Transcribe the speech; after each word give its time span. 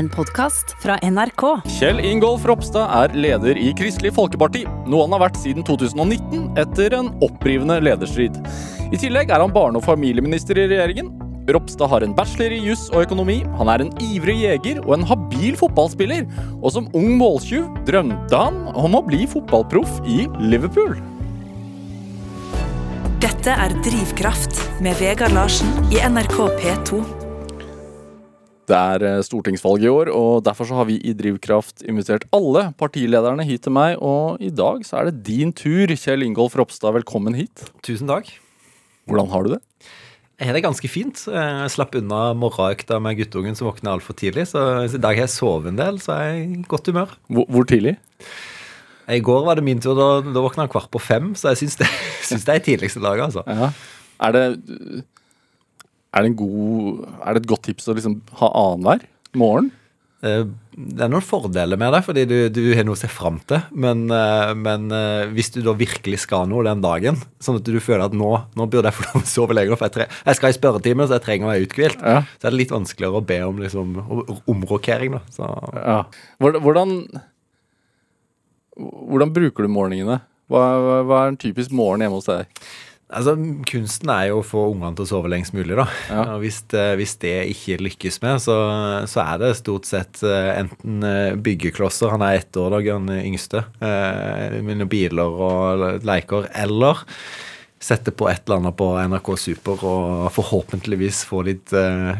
En 0.00 0.08
podkast 0.08 0.70
fra 0.80 0.94
NRK. 1.04 1.42
Kjell 1.76 1.98
Ingolf 2.00 2.46
Ropstad 2.48 2.88
er 3.02 3.12
leder 3.20 3.58
i 3.60 3.66
Kristelig 3.76 4.14
Folkeparti, 4.16 4.62
noe 4.88 5.04
han 5.04 5.12
har 5.12 5.20
vært 5.26 5.36
siden 5.42 5.66
2019 5.68 6.56
etter 6.62 6.96
en 6.96 7.10
opprivende 7.26 7.76
lederstrid. 7.84 8.38
I 8.88 9.00
tillegg 9.02 9.28
er 9.28 9.44
han 9.44 9.52
barne- 9.52 9.76
og 9.76 9.84
familieminister 9.84 10.56
i 10.56 10.64
regjeringen. 10.72 11.12
Ropstad 11.52 11.92
har 11.92 12.06
en 12.06 12.16
bachelor 12.16 12.56
i 12.56 12.62
juss 12.64 12.86
og 12.94 13.02
økonomi, 13.02 13.42
han 13.60 13.74
er 13.74 13.84
en 13.84 13.92
ivrig 14.00 14.38
jeger 14.46 14.80
og 14.86 14.96
en 14.96 15.06
habil 15.12 15.60
fotballspiller, 15.60 16.24
og 16.62 16.72
som 16.72 16.88
ung 16.96 17.12
måltyv 17.20 17.68
drømte 17.84 18.44
han 18.46 18.64
om 18.72 18.96
å 18.96 19.04
bli 19.04 19.26
fotballproff 19.28 20.00
i 20.08 20.22
Liverpool. 20.40 20.96
Dette 23.20 23.52
er 23.52 23.76
Drivkraft 23.84 24.64
med 24.80 24.96
Vegard 24.96 25.36
Larsen 25.36 25.90
i 25.92 26.00
NRK 26.00 26.46
P2. 26.56 27.19
Det 28.70 28.78
er 28.78 29.02
eh, 29.06 29.22
stortingsvalg 29.26 29.82
i 29.82 29.90
år, 29.90 30.10
og 30.14 30.44
derfor 30.46 30.68
så 30.68 30.76
har 30.78 30.86
vi 30.86 31.00
i 31.02 31.14
Drivkraft 31.16 31.82
invitert 31.90 32.26
alle 32.36 32.68
partilederne 32.78 33.42
hit 33.48 33.64
til 33.66 33.74
meg, 33.74 33.96
og 33.98 34.38
i 34.42 34.52
dag 34.54 34.84
så 34.86 35.00
er 35.00 35.10
det 35.10 35.24
din 35.26 35.50
tur, 35.56 35.90
Kjell 35.90 36.22
Ingolf 36.26 36.54
Ropstad. 36.58 36.94
Velkommen 37.00 37.34
hit. 37.34 37.64
Tusen 37.86 38.10
takk. 38.10 38.30
Hvordan 39.10 39.32
har 39.32 39.42
du 39.42 39.56
det? 39.56 39.60
Jeg 40.40 40.48
har 40.48 40.56
det 40.56 40.62
ganske 40.64 40.88
fint. 40.88 41.18
Jeg 41.28 41.72
slapp 41.74 41.98
unna 41.98 42.30
morgenøkta 42.38 42.96
med 43.02 43.18
guttungen 43.18 43.58
som 43.58 43.66
våkner 43.68 43.96
altfor 43.96 44.16
tidlig. 44.16 44.46
Så 44.52 44.62
i 44.86 45.00
dag 45.02 45.18
har 45.18 45.26
jeg 45.26 45.34
sovet 45.34 45.68
en 45.68 45.80
del, 45.80 45.98
så 46.00 46.14
er 46.14 46.30
jeg 46.30 46.46
i 46.46 46.62
godt 46.70 46.88
humør. 46.88 47.12
Hvor, 47.28 47.48
hvor 47.50 47.66
tidlig? 47.68 47.98
I 49.10 49.18
går 49.26 49.44
var 49.48 49.58
det 49.58 49.66
min 49.66 49.82
tur. 49.82 49.98
Da, 49.98 50.06
da 50.22 50.44
våkna 50.46 50.64
han 50.64 50.72
kvart 50.72 50.88
på 50.94 51.02
fem, 51.02 51.34
så 51.36 51.50
jeg 51.52 51.64
syns 51.64 51.80
det, 51.82 51.90
det 52.46 52.54
er 52.54 52.64
tidligste 52.70 53.02
laget, 53.02 53.26
altså. 53.32 53.44
Ja. 53.50 53.72
Er 54.20 54.36
det, 54.36 54.46
er 56.14 56.22
det 56.24 56.30
en 56.32 56.38
god 56.40 57.04
Er 57.24 57.34
det 57.36 57.42
et 57.44 57.50
godt 57.50 57.62
tips 57.68 57.86
å 57.88 57.94
liksom 57.94 58.20
ha 58.40 58.48
annenhver 58.66 59.04
morgen? 59.38 59.70
Eh, 60.22 60.42
Det 60.80 61.00
er 61.04 61.08
noen 61.12 61.24
fordeler 61.24 61.76
med 61.80 61.92
det, 61.92 62.00
fordi 62.04 62.22
du, 62.28 62.34
du 62.52 62.60
har 62.76 62.84
noe 62.84 62.96
å 62.96 63.00
se 63.00 63.08
fram 63.08 63.38
til. 63.48 63.60
Men, 63.72 64.02
eh, 64.12 64.52
men 64.56 64.90
eh, 64.92 65.26
hvis 65.32 65.50
du 65.54 65.60
da 65.64 65.72
virkelig 65.76 66.20
skal 66.26 66.46
noe 66.48 66.64
den 66.64 66.80
dagen, 66.84 67.16
sånn 67.40 67.56
at 67.60 67.64
du 67.68 67.78
føler 67.80 68.04
at 68.06 68.12
nå, 68.16 68.28
nå 68.56 68.66
burde 68.72 68.88
jeg 68.88 68.96
få 68.98 69.06
lov 69.08 69.22
å 69.22 69.28
sove 69.28 69.56
lenger, 69.56 69.76
for 69.80 69.88
jeg, 69.88 69.94
tre, 69.96 70.06
jeg 70.26 70.36
skal 70.38 70.52
i 70.52 70.56
spørretimen, 70.56 71.06
så 71.08 71.16
jeg 71.18 71.24
trenger 71.26 71.48
å 71.48 71.52
være 71.52 71.66
uthvilt, 71.68 72.00
Ja. 72.04 72.22
så 72.40 72.48
er 72.48 72.50
det 72.54 72.60
litt 72.62 72.72
vanskeligere 72.76 73.20
å 73.20 73.26
be 73.32 73.40
om 73.48 73.60
liksom, 73.64 73.96
omrokering. 74.48 75.16
da. 75.18 75.22
Så, 75.36 75.48
Ja. 75.80 75.98
Hvordan, 76.40 77.04
hvordan 78.76 79.32
bruker 79.36 79.66
du 79.66 79.72
morgenene? 79.72 80.20
Hva- 80.50 81.04
hva 81.06 81.24
er 81.24 81.28
en 81.32 81.36
typisk 81.40 81.70
morgen 81.76 82.00
hjemme 82.04 82.18
hos 82.18 82.26
deg? 82.30 82.46
Altså, 83.10 83.34
Kunsten 83.66 84.10
er 84.14 84.28
jo 84.30 84.38
å 84.40 84.46
få 84.46 84.64
ungene 84.70 84.94
til 84.94 85.06
å 85.06 85.10
sove 85.10 85.30
lengst 85.32 85.54
mulig. 85.56 85.74
da. 85.78 85.86
Ja. 86.10 86.24
Og 86.36 86.44
hvis, 86.44 86.60
det, 86.70 86.86
hvis 87.00 87.16
det 87.22 87.34
ikke 87.52 87.80
lykkes 87.82 88.20
med, 88.22 88.42
så, 88.44 88.56
så 89.10 89.24
er 89.24 89.42
det 89.42 89.52
stort 89.58 89.88
sett 89.88 90.22
eh, 90.26 90.50
enten 90.60 91.02
eh, 91.06 91.34
byggeklosser 91.34 92.14
Han 92.14 92.24
er 92.26 92.38
ett 92.38 92.56
år, 92.60 92.76
da, 92.76 92.82
han 92.94 93.10
yngste. 93.18 93.64
Eh, 93.82 94.60
med 94.62 94.86
biler 94.90 95.40
og 95.48 96.04
leker. 96.06 96.50
Eller 96.62 97.02
sette 97.80 98.12
på 98.12 98.26
et 98.28 98.42
eller 98.44 98.58
annet 98.60 98.76
på 98.76 98.86
NRK 99.08 99.28
Super 99.40 99.84
og 99.88 100.26
forhåpentligvis 100.34 101.22
få 101.24 101.40
litt 101.46 101.72
uh, 101.72 102.12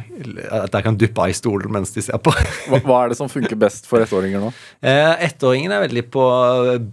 At 0.57 0.73
jeg 0.73 0.87
kan 0.87 0.97
duppe 0.97 1.27
i 1.29 1.35
stolen 1.37 1.69
mens 1.75 1.93
de 1.93 2.01
ser 2.05 2.17
på. 2.25 2.33
Hva, 2.71 2.81
hva 2.87 2.99
er 3.03 3.13
det 3.13 3.19
som 3.19 3.29
funker 3.29 3.59
best 3.61 3.85
for 3.89 4.01
ettåringer 4.01 4.41
nå? 4.41 4.49
Uh, 4.81 5.13
Ettåringen 5.27 5.73
er 5.75 5.83
veldig 5.85 6.05
på 6.13 6.25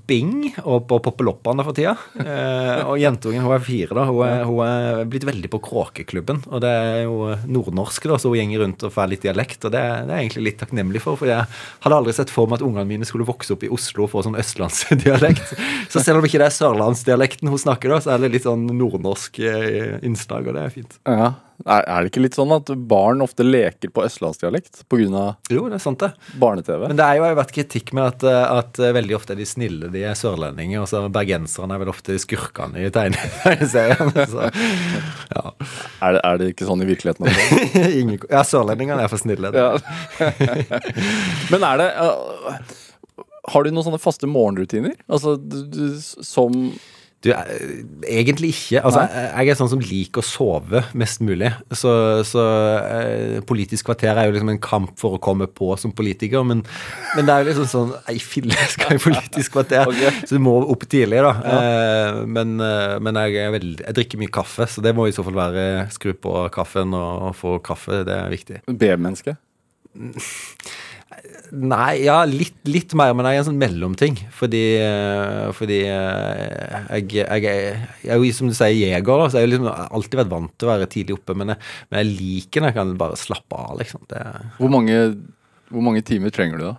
Bing 0.09 0.49
og 0.65 0.87
på 0.89 0.99
Poppeloppene 1.05 1.63
for 1.63 1.77
tida. 1.77 1.93
Uh, 2.19 2.91
og 2.91 2.99
jentungen 2.99 3.45
hun 3.45 3.55
er 3.55 3.63
fire. 3.63 3.95
da, 3.95 4.05
Hun 4.09 4.21
er, 4.25 4.43
hun 4.49 4.61
er 4.65 5.01
blitt 5.09 5.27
veldig 5.27 5.51
på 5.53 5.61
Kråkeklubben. 5.63 6.43
Og 6.51 6.63
det 6.63 6.71
er 6.71 6.99
jo 7.05 7.31
nordnorsk, 7.47 8.09
da, 8.11 8.19
så 8.19 8.33
hun 8.33 8.39
gjenger 8.41 8.65
rundt 8.65 8.83
og 8.83 8.93
får 8.95 9.11
litt 9.13 9.23
dialekt. 9.23 9.61
Og 9.63 9.73
det, 9.75 9.79
det 9.79 10.11
er 10.11 10.21
jeg 10.21 10.27
egentlig 10.27 10.45
litt 10.49 10.59
takknemlig 10.63 11.03
for, 11.05 11.19
for 11.19 11.31
jeg 11.31 11.47
hadde 11.85 12.01
aldri 12.01 12.15
sett 12.17 12.33
for 12.33 12.49
meg 12.49 12.59
at 12.59 12.67
ungene 12.67 12.87
mine 12.89 13.07
skulle 13.07 13.27
vokse 13.27 13.55
opp 13.55 13.63
i 13.63 13.71
Oslo 13.73 14.07
og 14.07 14.11
få 14.15 14.25
sånn 14.27 14.39
østlandsdialekt. 14.39 15.55
Så 15.93 16.03
selv 16.03 16.19
om 16.19 16.27
ikke 16.27 16.41
det 16.41 16.49
er 16.49 16.57
sørlandsdialekten 16.57 17.51
hun 17.53 17.61
snakker, 17.61 17.95
da, 17.95 18.03
så 18.03 18.15
er 18.15 18.23
det 18.25 18.33
litt 18.35 18.47
sånn 18.47 18.56
nordnorsk 18.65 19.39
eh, 19.39 19.97
innslag, 20.05 20.49
og 20.49 20.57
det 20.57 20.63
er 20.65 20.73
fint. 20.73 20.97
Ja. 21.07 21.35
Er, 21.65 22.03
det 22.05 22.11
ikke 22.11 22.21
litt 22.21 22.35
sånn 22.37 22.51
at 22.53 22.69
barn 22.87 23.23
ofte 23.25 23.41
leker 23.41 23.89
på 23.89 24.03
østlandsdialekt 24.05 24.83
pga. 24.91 25.23
Jo, 25.49 25.63
barne-TV? 26.37 26.83
Men 26.83 26.99
det 26.99 27.05
er 27.05 27.17
jo 27.17 27.29
vært 27.39 27.53
kritikk 27.55 27.93
med 27.97 28.11
at, 28.11 28.25
eh, 28.29 28.51
at 28.59 28.77
eh, 28.79 28.93
veldig 28.93 29.15
ofte 29.17 29.33
er 29.33 29.41
de 29.41 29.47
snille, 29.49 29.89
de 29.93 30.03
er 30.05 30.17
sørlendinger, 30.17 30.83
og 30.83 30.91
så 30.91 31.01
bergenserne 31.09 31.73
er 31.73 31.81
vel 31.81 31.91
ofte 31.91 32.17
skurkene 32.21 32.85
i 32.85 32.91
tegne- 32.93 33.31
tegneserien. 33.43 34.13
Ja. 35.33 35.43
Er 36.05 36.19
det, 36.19 36.21
er 36.21 36.41
det 36.41 36.51
ikke 36.53 36.67
sånn 36.69 36.85
i 36.85 36.89
virkeligheten? 36.91 37.25
også? 37.25 37.63
Ingen, 38.03 38.19
ja, 38.29 38.43
sørlendingene 38.45 39.07
er 39.07 39.11
for 39.11 39.23
snille. 39.23 39.49
Ja. 39.57 39.71
Men 41.51 41.65
er 41.65 41.81
det 41.81 41.89
uh, 41.97 42.53
Har 43.49 43.65
du 43.65 43.73
noen 43.73 43.87
sånne 43.87 44.01
faste 44.01 44.29
morgenrutiner? 44.29 44.93
Altså 45.09 45.35
du, 45.41 45.63
du, 45.73 45.83
som 45.97 46.69
Du, 47.25 47.31
eh, 47.33 47.79
egentlig 48.05 48.51
ikke. 48.53 48.81
Altså, 48.85 49.01
jeg, 49.09 49.29
jeg 49.33 49.51
er 49.51 49.57
sånn 49.57 49.71
som 49.71 49.81
liker 49.81 50.21
å 50.21 50.25
sove 50.25 50.83
mest 50.97 51.23
mulig. 51.25 51.49
Så, 51.73 51.91
så 52.29 52.43
eh, 52.83 53.39
Politisk 53.47 53.89
kvarter 53.89 54.13
er 54.13 54.29
jo 54.29 54.35
liksom 54.35 54.51
en 54.53 54.61
kamp 54.61 54.93
for 55.01 55.17
å 55.17 55.21
komme 55.23 55.47
på 55.49 55.71
som 55.81 55.95
politiker, 55.97 56.45
men, 56.45 56.61
men 57.17 57.27
det 57.27 57.33
er 57.33 57.41
jo 57.41 57.49
liksom 57.49 57.69
sånn 57.71 57.95
Ei, 58.11 58.19
fille, 58.21 58.53
skal 58.69 58.99
i 58.99 59.01
Politisk 59.01 59.55
kvarter. 59.57 59.87
okay. 59.91 60.13
Så 60.29 60.37
du 60.37 60.45
må 60.45 60.59
opp 60.61 60.85
tidlig, 60.85 61.23
da. 61.25 61.33
Eh, 61.57 62.21
men 62.29 62.55
men 62.57 63.19
jeg, 63.19 63.49
veldig, 63.53 63.83
jeg 63.83 63.97
drikker 63.97 64.21
mye 64.21 64.33
kaffe, 64.33 64.67
så 64.69 64.81
det 64.83 64.93
må 64.97 65.07
i 65.07 65.15
så 65.15 65.25
fall 65.25 65.37
være 65.37 65.87
skru 65.93 66.13
på 66.17 66.33
kaffen 66.53 66.93
og 66.97 67.33
få 67.37 67.57
kaffe. 67.65 68.03
Det 68.07 68.13
er 68.13 68.33
viktig. 68.33 68.61
B-menneske? 68.67 69.37
Nei, 71.57 72.03
ja, 72.03 72.17
litt, 72.27 72.57
litt 72.67 72.91
mer, 72.99 73.13
men 73.15 73.25
jeg 73.29 73.37
er 73.37 73.41
en 73.43 73.47
sånn 73.47 73.59
mellomting. 73.61 74.17
Fordi, 74.35 74.61
eh, 74.83 75.45
fordi 75.55 75.77
jeg, 75.85 76.81
jeg, 76.89 77.05
jeg, 77.21 77.45
er- 77.47 77.85
jeg 78.03 78.11
er 78.15 78.19
jo 78.19 78.33
som 78.35 78.49
du 78.51 78.55
sier 78.57 78.75
jeger, 78.75 79.23
så 79.31 79.39
jeg 79.39 79.47
har 79.47 79.51
liksom 79.53 79.69
alltid 79.71 80.19
vært 80.21 80.33
vant 80.33 80.51
til 80.59 80.67
å 80.67 80.73
være 80.73 80.89
tidlig 80.91 81.15
oppe. 81.17 81.35
Men 81.39 81.53
jeg, 81.53 81.63
men 81.89 82.01
jeg 82.03 82.17
liker 82.19 82.61
når 82.65 82.73
jeg 82.73 82.77
kan 82.81 82.91
bare 82.99 83.19
slappe 83.21 83.61
av, 83.63 83.77
liksom. 83.79 84.03
Det, 84.11 84.21
Hvor 84.59 84.73
mange, 84.75 84.99
hvor 85.71 85.85
mange 85.87 86.03
timer 86.07 86.35
trenger 86.35 86.59
du 86.59 86.65
da? 86.69 86.75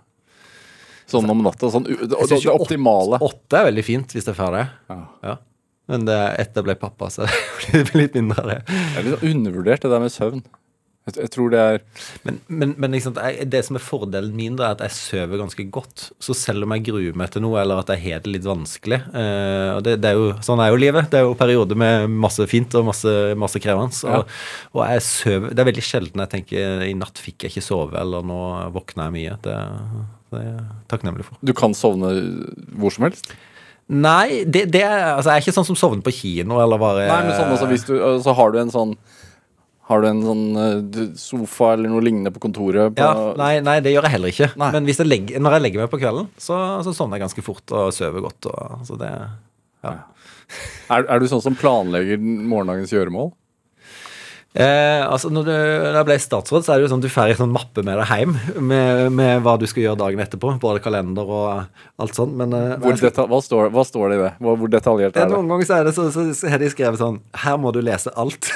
Sånn 1.09 1.25
om 1.33 1.41
natta? 1.41 1.71
Sånn, 1.73 1.87
det, 1.89 1.97
det, 2.05 2.21
det 2.29 2.53
optimale? 2.53 3.17
åtte 3.25 3.57
er 3.57 3.69
veldig 3.71 3.85
fint 3.87 4.11
hvis 4.13 4.27
jeg 4.29 4.37
får 4.37 4.53
det. 4.59 4.65
Ja. 4.93 4.99
Ja. 5.25 5.35
Men 5.89 6.03
det, 6.05 6.19
etter 6.37 6.61
jeg 6.61 6.67
ble 6.67 6.75
pappa, 6.77 7.07
så 7.09 7.25
blir 7.63 7.87
det 7.89 7.97
litt 7.97 8.17
mindre 8.19 8.43
av 8.43 8.51
det. 8.53 8.59
Det 8.69 8.99
er 9.01 9.07
litt 9.07 9.23
undervurdert, 9.31 9.81
det 9.81 9.89
der 9.95 10.03
med 10.05 10.13
søvn. 10.13 10.43
Jeg, 11.09 11.15
jeg 11.25 11.33
tror 11.33 11.51
det 11.53 11.59
er 11.59 11.79
Men, 12.27 12.39
men, 12.47 12.73
men 12.79 12.97
jeg, 12.97 13.47
det 13.49 13.61
som 13.67 13.77
er 13.79 13.83
fordelen 13.83 14.35
min, 14.35 14.57
da, 14.59 14.69
er 14.69 14.77
at 14.77 14.83
jeg 14.87 14.95
sover 14.97 15.41
ganske 15.41 15.65
godt. 15.73 16.09
Så 16.21 16.35
selv 16.37 16.67
om 16.67 16.75
jeg 16.75 16.85
gruer 16.89 17.17
meg 17.19 17.33
til 17.33 17.43
noe, 17.45 17.57
eller 17.61 17.81
at 17.81 17.91
jeg 17.93 18.03
har 18.05 18.23
det 18.23 18.33
litt 18.35 18.47
vanskelig 18.47 18.99
eh, 18.99 19.71
og 19.75 19.83
det, 19.85 19.97
det 20.03 20.13
er 20.13 20.19
jo, 20.19 20.29
Sånn 20.45 20.61
er 20.63 20.71
jo 20.71 20.79
livet. 20.79 21.09
Det 21.11 21.19
er 21.19 21.27
jo 21.27 21.35
perioder 21.39 21.79
med 21.79 22.07
masse 22.11 22.45
fint 22.49 22.73
og 22.79 22.87
masse, 22.89 23.15
masse 23.39 23.61
krevende. 23.61 23.95
Ja. 24.05 24.21
Og, 24.21 24.79
og 24.79 24.85
jeg 24.85 25.03
sover 25.05 25.53
Det 25.53 25.63
er 25.63 25.69
veldig 25.71 25.85
sjelden 25.85 26.23
jeg 26.23 26.33
tenker 26.35 26.87
i 26.87 26.95
natt 26.97 27.19
fikk 27.19 27.45
jeg 27.45 27.55
ikke 27.55 27.65
sove, 27.65 27.99
eller 27.99 28.25
nå 28.25 28.39
våkna 28.75 29.09
jeg 29.09 29.17
mye. 29.17 29.37
Det, 29.43 29.59
det 30.33 30.41
er 30.41 30.49
jeg 30.49 30.65
takknemlig 30.91 31.27
for. 31.27 31.39
Du 31.45 31.55
kan 31.57 31.75
sovne 31.77 32.13
hvor 32.79 32.93
som 32.93 33.07
helst? 33.09 33.31
Nei, 33.89 34.43
det, 34.45 34.67
det 34.69 34.83
altså, 34.85 35.31
jeg 35.31 35.39
er 35.39 35.43
ikke 35.47 35.55
sånn 35.55 35.65
som 35.71 35.77
sovner 35.79 36.03
på 36.05 36.13
kino, 36.13 36.59
eller 36.61 36.77
bare 36.81 37.07
Nei, 37.09 37.23
men 37.25 37.33
sånn 37.33 37.49
altså, 37.55 37.69
hvis 37.71 37.87
du, 37.87 37.95
Så 38.21 38.35
har 38.37 38.53
du 38.53 38.59
en 38.61 38.73
sånn 38.73 38.93
Har 39.89 40.03
du 40.03 40.07
en 40.09 40.19
sånn 40.21 40.43
eh, 40.61 40.99
sofa 41.17 41.71
eller 41.73 41.89
noe 41.89 42.03
lignende 42.05 42.29
på 42.35 42.43
kontoret? 42.43 42.93
På, 42.93 43.01
Ja, 43.01 43.31
nei, 43.39 43.55
nei, 43.65 43.79
det 43.81 43.95
gjør 43.95 44.05
jeg 44.05 44.15
heller 44.15 44.33
ikke. 44.35 44.51
Nei. 44.61 44.69
Men 44.75 44.85
hvis 44.89 45.01
jeg 45.01 45.09
legger, 45.09 45.41
når 45.41 45.57
jeg 45.57 45.65
legger 45.65 45.83
meg 45.83 45.89
på 45.89 45.99
kvelden, 46.01 46.29
så, 46.37 46.59
så 46.85 46.93
sovner 46.93 47.17
jeg 47.17 47.25
ganske 47.25 47.45
fort 47.45 47.73
og 47.73 47.89
sover 47.95 48.21
godt. 48.27 48.49
Og, 48.51 48.83
så 48.85 48.99
det, 49.01 49.09
ja. 49.87 49.95
Er, 50.93 51.05
er 51.05 51.21
du 51.21 51.25
sånn 51.29 51.41
som 51.41 51.57
planlegger 51.57 52.21
morgendagens 52.21 52.93
gjøremål? 52.93 53.31
Eh, 54.57 55.03
altså 55.05 55.29
når, 55.29 55.45
du, 55.45 55.51
når 55.53 55.95
jeg 55.99 56.07
ble 56.07 56.15
statsråd, 56.23 56.63
så 56.65 56.73
er 56.73 56.79
det 56.79 56.87
jo 56.87 56.89
sånn 56.89 57.03
at 57.03 57.05
du 57.05 57.13
får 57.13 57.33
en 57.35 57.39
sånn 57.43 57.51
mappe 57.53 57.83
med 57.85 57.99
deg 57.99 58.09
hjem 58.09 58.31
med, 58.65 59.01
med 59.13 59.43
hva 59.45 59.53
du 59.61 59.67
skal 59.69 59.83
gjøre 59.83 59.99
dagen 60.01 60.23
etterpå. 60.23 60.55
Både 60.63 60.81
kalender 60.81 61.29
og 61.29 61.99
alt 62.01 62.17
sånt. 62.17 62.33
Men 62.39 62.55
eh, 62.57 62.73
Hvor 62.81 62.97
detal 62.97 63.29
hva, 63.29 63.41
står, 63.45 63.69
hva 63.75 63.83
står 63.85 64.09
det 64.09 64.17
i 64.17 64.21
det? 64.23 64.31
Hvor, 64.41 64.57
hvor 64.57 64.71
detaljert 64.73 65.13
er 65.13 65.29
det? 65.29 65.35
noen 65.35 65.53
ganger 65.53 65.69
så, 65.69 65.77
er 65.77 65.89
det 65.89 65.93
så, 65.93 66.07
så, 66.15 66.25
så 66.33 66.49
har 66.49 66.63
de 66.63 66.69
skrevet 66.73 66.97
sånn 67.01 67.19
Her 67.43 67.59
må 67.61 67.73
du 67.75 67.81
lese 67.85 68.13
alt. 68.17 68.49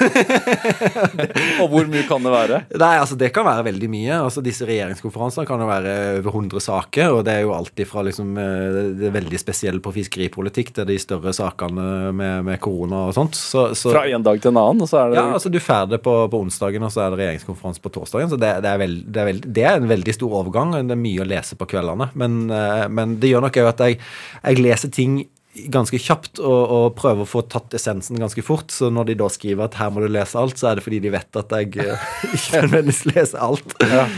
Og 1.62 1.70
hvor 1.70 1.86
mye 1.92 2.02
kan 2.10 2.26
det 2.26 2.34
være? 2.34 2.60
Nei, 2.74 2.90
altså 2.98 3.18
Det 3.20 3.30
kan 3.36 3.46
være 3.46 3.68
veldig 3.70 3.92
mye. 3.94 4.18
Altså 4.18 4.42
Disse 4.42 4.66
regjeringskonferansene 4.66 5.46
kan 5.46 5.62
jo 5.62 5.70
være 5.70 5.94
over 6.18 6.40
100 6.40 6.66
saker. 6.66 7.14
Og 7.20 7.22
det 7.28 7.38
er 7.38 7.46
jo 7.46 7.54
alltid 7.54 7.90
fra 7.92 8.02
liksom 8.10 8.34
eh, 8.42 8.80
det, 8.98 9.14
veldig 9.14 9.42
spesielle 9.44 9.84
på 9.84 9.94
fiskeripolitikk 9.94 10.74
til 10.74 10.90
de 10.90 10.98
større 10.98 11.36
sakene 11.36 12.10
med, 12.10 12.42
med 12.50 12.58
korona 12.64 13.06
og 13.12 13.14
sånt. 13.14 13.38
Så, 13.38 13.68
så 13.78 13.94
Fra 13.94 14.06
en 14.10 14.26
dag 14.26 14.42
til 14.42 14.50
en 14.50 14.58
annen, 14.58 14.82
og 14.82 14.90
så 14.90 15.04
er 15.04 15.14
det 15.14 15.22
ja, 15.22 15.28
altså 15.38 15.54
Du 15.54 15.62
får 15.62 15.83
det 15.90 16.00
på, 16.04 16.14
på 16.30 16.40
onsdagen, 16.44 16.84
og 16.86 16.92
så 16.94 17.04
er 17.04 17.12
det 17.12 17.20
regjeringskonferanse 17.20 17.84
på 17.84 17.92
torsdagen. 17.94 18.32
Så 18.32 18.38
det, 18.40 18.50
det, 18.64 18.72
er 18.72 18.80
veld, 18.80 18.98
det, 19.06 19.20
er 19.20 19.30
veld, 19.30 19.46
det 19.58 19.68
er 19.68 19.78
en 19.78 19.90
veldig 19.90 20.16
stor 20.16 20.36
overgang. 20.40 20.74
og 20.74 20.90
Det 20.90 20.96
er 20.96 21.04
mye 21.04 21.24
å 21.24 21.28
lese 21.28 21.58
på 21.60 21.68
kveldene. 21.70 22.10
Men, 22.20 22.42
eh, 22.54 22.84
men 22.90 23.16
det 23.22 23.32
gjør 23.32 23.46
nok 23.46 23.62
òg 23.62 23.70
at 23.74 23.86
jeg, 23.86 24.00
jeg 24.42 24.64
leser 24.64 24.92
ting 24.94 25.22
ganske 25.70 25.98
kjapt 26.02 26.40
og, 26.42 26.62
og 26.76 26.86
prøver 26.98 27.22
å 27.22 27.30
få 27.30 27.44
tatt 27.46 27.76
essensen 27.78 28.18
ganske 28.20 28.42
fort. 28.46 28.72
Så 28.74 28.90
når 28.92 29.12
de 29.12 29.18
da 29.22 29.28
skriver 29.32 29.68
at 29.68 29.78
her 29.78 29.92
må 29.94 30.02
du 30.02 30.08
lese 30.10 30.38
alt, 30.40 30.58
så 30.60 30.70
er 30.70 30.78
det 30.78 30.86
fordi 30.86 31.02
de 31.04 31.12
vet 31.14 31.40
at 31.40 31.54
jeg 31.58 31.76
eh, 31.84 32.08
ikke 32.36 32.64
nødvendigvis 32.64 33.04
leser 33.12 33.44
alt. 33.44 33.76
ja. 33.82 34.08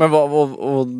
Men 0.00 0.08
hva, 0.08 0.22
og, 0.24 0.54
og, 0.56 0.92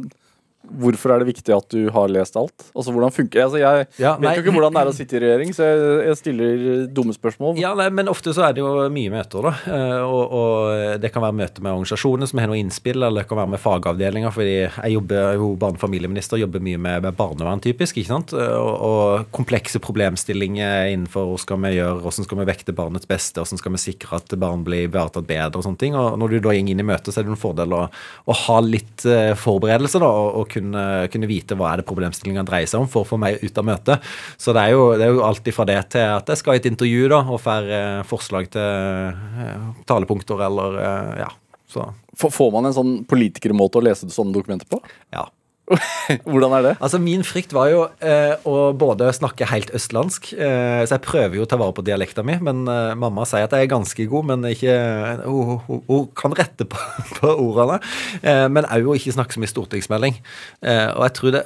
hvorfor 0.62 1.10
er 1.14 1.18
det 1.22 1.26
viktig 1.34 1.52
at 1.56 1.66
du 1.74 1.88
har 1.90 2.08
lest 2.12 2.36
alt? 2.38 2.54
Altså, 2.74 2.92
hvordan 2.94 3.12
funker? 3.12 3.42
Altså, 3.44 3.58
jeg 3.58 3.86
Ja, 3.98 4.14
vet 4.20 4.36
jo 4.38 4.42
ikke 4.44 4.54
hvordan 4.56 4.72
det 4.76 4.82
er 4.82 4.90
å 4.90 4.94
sitte 4.96 5.16
i 5.18 5.22
regjering, 5.24 5.50
så 5.56 5.66
jeg, 5.66 5.80
jeg 6.06 6.16
stiller 6.20 6.86
dumme 6.94 7.12
spørsmål. 7.16 7.58
Ja, 7.60 7.72
nei, 7.78 7.88
men 7.90 8.08
ofte 8.08 8.32
så 8.36 8.44
er 8.46 8.54
det 8.56 8.62
jo 8.62 8.70
mye 8.92 9.10
møter, 9.12 9.48
da. 9.48 9.52
Eh, 9.66 10.02
Og, 10.02 10.32
og 10.32 11.00
det 11.02 11.10
kan 11.12 11.22
være 11.24 11.36
møter 11.38 11.62
med 11.64 11.72
organisasjoner 11.72 12.28
som 12.30 12.38
har 12.42 12.48
noe 12.50 12.60
innspill, 12.60 13.02
eller 13.02 13.22
det 13.22 13.28
kan 13.30 13.38
være 13.42 13.52
med 13.54 13.60
fagavdelinger. 13.62 14.32
fordi 14.32 14.54
jeg 14.62 14.92
jobber 14.94 15.16
er 15.32 15.34
jo 15.40 15.52
barne- 15.56 15.78
og 15.80 15.82
familieminister, 15.82 16.38
jobber 16.40 16.60
mye 16.62 16.78
med, 16.78 17.02
med 17.02 17.16
barnevern, 17.16 17.60
typisk. 17.62 17.96
ikke 17.98 18.12
sant? 18.14 18.32
Eh, 18.32 18.52
Og, 18.62 18.74
og 18.82 19.26
komplekse 19.34 19.80
problemstillinger 19.82 20.90
innenfor 20.92 21.26
hva 21.30 21.38
skal 21.40 21.58
vi 21.62 21.74
gjøre, 21.76 22.00
hvordan 22.04 22.26
skal 22.26 22.38
vi 22.42 22.46
vekte 22.48 22.74
barnets 22.76 23.08
beste, 23.08 23.40
hvordan 23.40 23.58
skal 23.60 23.72
vi 23.74 23.80
sikre 23.82 24.18
at 24.20 24.34
barn 24.38 24.62
blir 24.66 24.86
ivaretatt 24.88 25.26
bedre 25.28 25.58
og 25.60 25.64
sånne 25.66 25.80
ting. 25.80 25.96
Og 25.98 26.18
når 26.20 26.28
du 26.34 26.38
da 26.38 26.48
går 26.50 26.58
inn 26.60 26.70
i 26.82 26.86
møtet, 26.86 27.12
så 27.14 27.20
er 27.22 27.26
det 27.26 27.34
en 27.34 27.40
fordel 27.40 27.72
å, 27.76 27.82
å 28.28 28.36
ha 28.46 28.58
litt 28.64 29.04
eh, 29.08 29.32
forberedelse, 29.38 30.00
da, 30.02 30.10
og 30.12 30.51
kunne, 30.52 30.82
kunne 31.12 31.28
vite 31.31 31.56
hva 31.58 31.72
er 31.72 31.82
det 31.82 31.87
problemstillinga 31.88 32.44
dreier 32.49 32.69
seg 32.70 32.84
om, 32.84 32.88
for 32.93 33.02
å 33.06 33.08
få 33.08 33.19
meg 33.22 33.40
ut 33.43 33.58
av 33.58 33.66
møtet. 33.69 34.08
Så 34.40 34.54
det 34.56 34.62
er 34.69 34.75
jo, 34.76 34.84
det 35.00 35.08
er 35.08 35.14
jo 35.16 35.25
alt 35.26 35.50
fra 35.56 35.66
det 35.69 35.78
til 35.96 36.06
at 36.20 36.28
jeg 36.32 36.43
skal 36.43 36.58
i 36.58 36.62
et 36.62 36.70
intervju 36.70 37.08
da, 37.12 37.22
og 37.32 37.40
får 37.43 37.70
eh, 37.81 38.00
forslag 38.08 38.50
til 38.54 38.62
eh, 38.62 39.69
talepunkter 39.88 40.44
eller 40.49 40.81
eh, 40.82 41.12
ja. 41.25 41.31
Så 41.72 41.88
Får- 42.20 42.32
Får 42.37 42.50
man 42.52 42.66
en 42.69 42.75
sånn 42.76 42.90
politikermåte 43.08 43.81
å 43.81 43.87
lese 43.87 44.04
sånne 44.12 44.34
dokumenter 44.37 44.69
på? 44.69 44.82
ja. 45.16 45.26
Hvordan 46.26 46.52
er 46.56 46.64
det? 46.66 46.72
Altså 46.82 46.98
Min 46.98 47.22
frykt 47.24 47.52
var 47.54 47.68
jo 47.70 47.84
eh, 48.02 48.34
å 48.48 48.72
både 48.76 49.12
snakke 49.14 49.46
helt 49.48 49.70
østlandsk, 49.76 50.32
eh, 50.34 50.82
så 50.82 50.96
jeg 50.96 51.04
prøver 51.06 51.38
jo 51.38 51.46
å 51.46 51.48
ta 51.48 51.58
vare 51.60 51.74
på 51.76 51.84
dialekta 51.86 52.24
mi, 52.26 52.34
men 52.42 52.64
eh, 52.68 52.94
mamma 52.98 53.24
sier 53.28 53.46
at 53.46 53.54
jeg 53.54 53.68
er 53.68 53.72
ganske 53.72 54.06
god, 54.10 54.28
men 54.32 54.48
ikke 54.50 54.74
Hun, 55.22 55.60
hun, 55.68 55.80
hun 55.86 56.08
kan 56.18 56.34
rette 56.36 56.66
på, 56.68 56.78
på 57.20 57.30
ordene. 57.30 57.78
Eh, 58.20 58.46
men 58.52 58.66
òg 58.66 58.90
å 58.90 58.98
ikke 58.98 59.14
snakke 59.14 59.36
så 59.36 59.42
mye 59.42 59.52
stortingsmelding. 59.52 60.18
Eh, 60.66 60.88
og 60.96 61.06
jeg 61.06 61.16
tror 61.18 61.36
det 61.36 61.44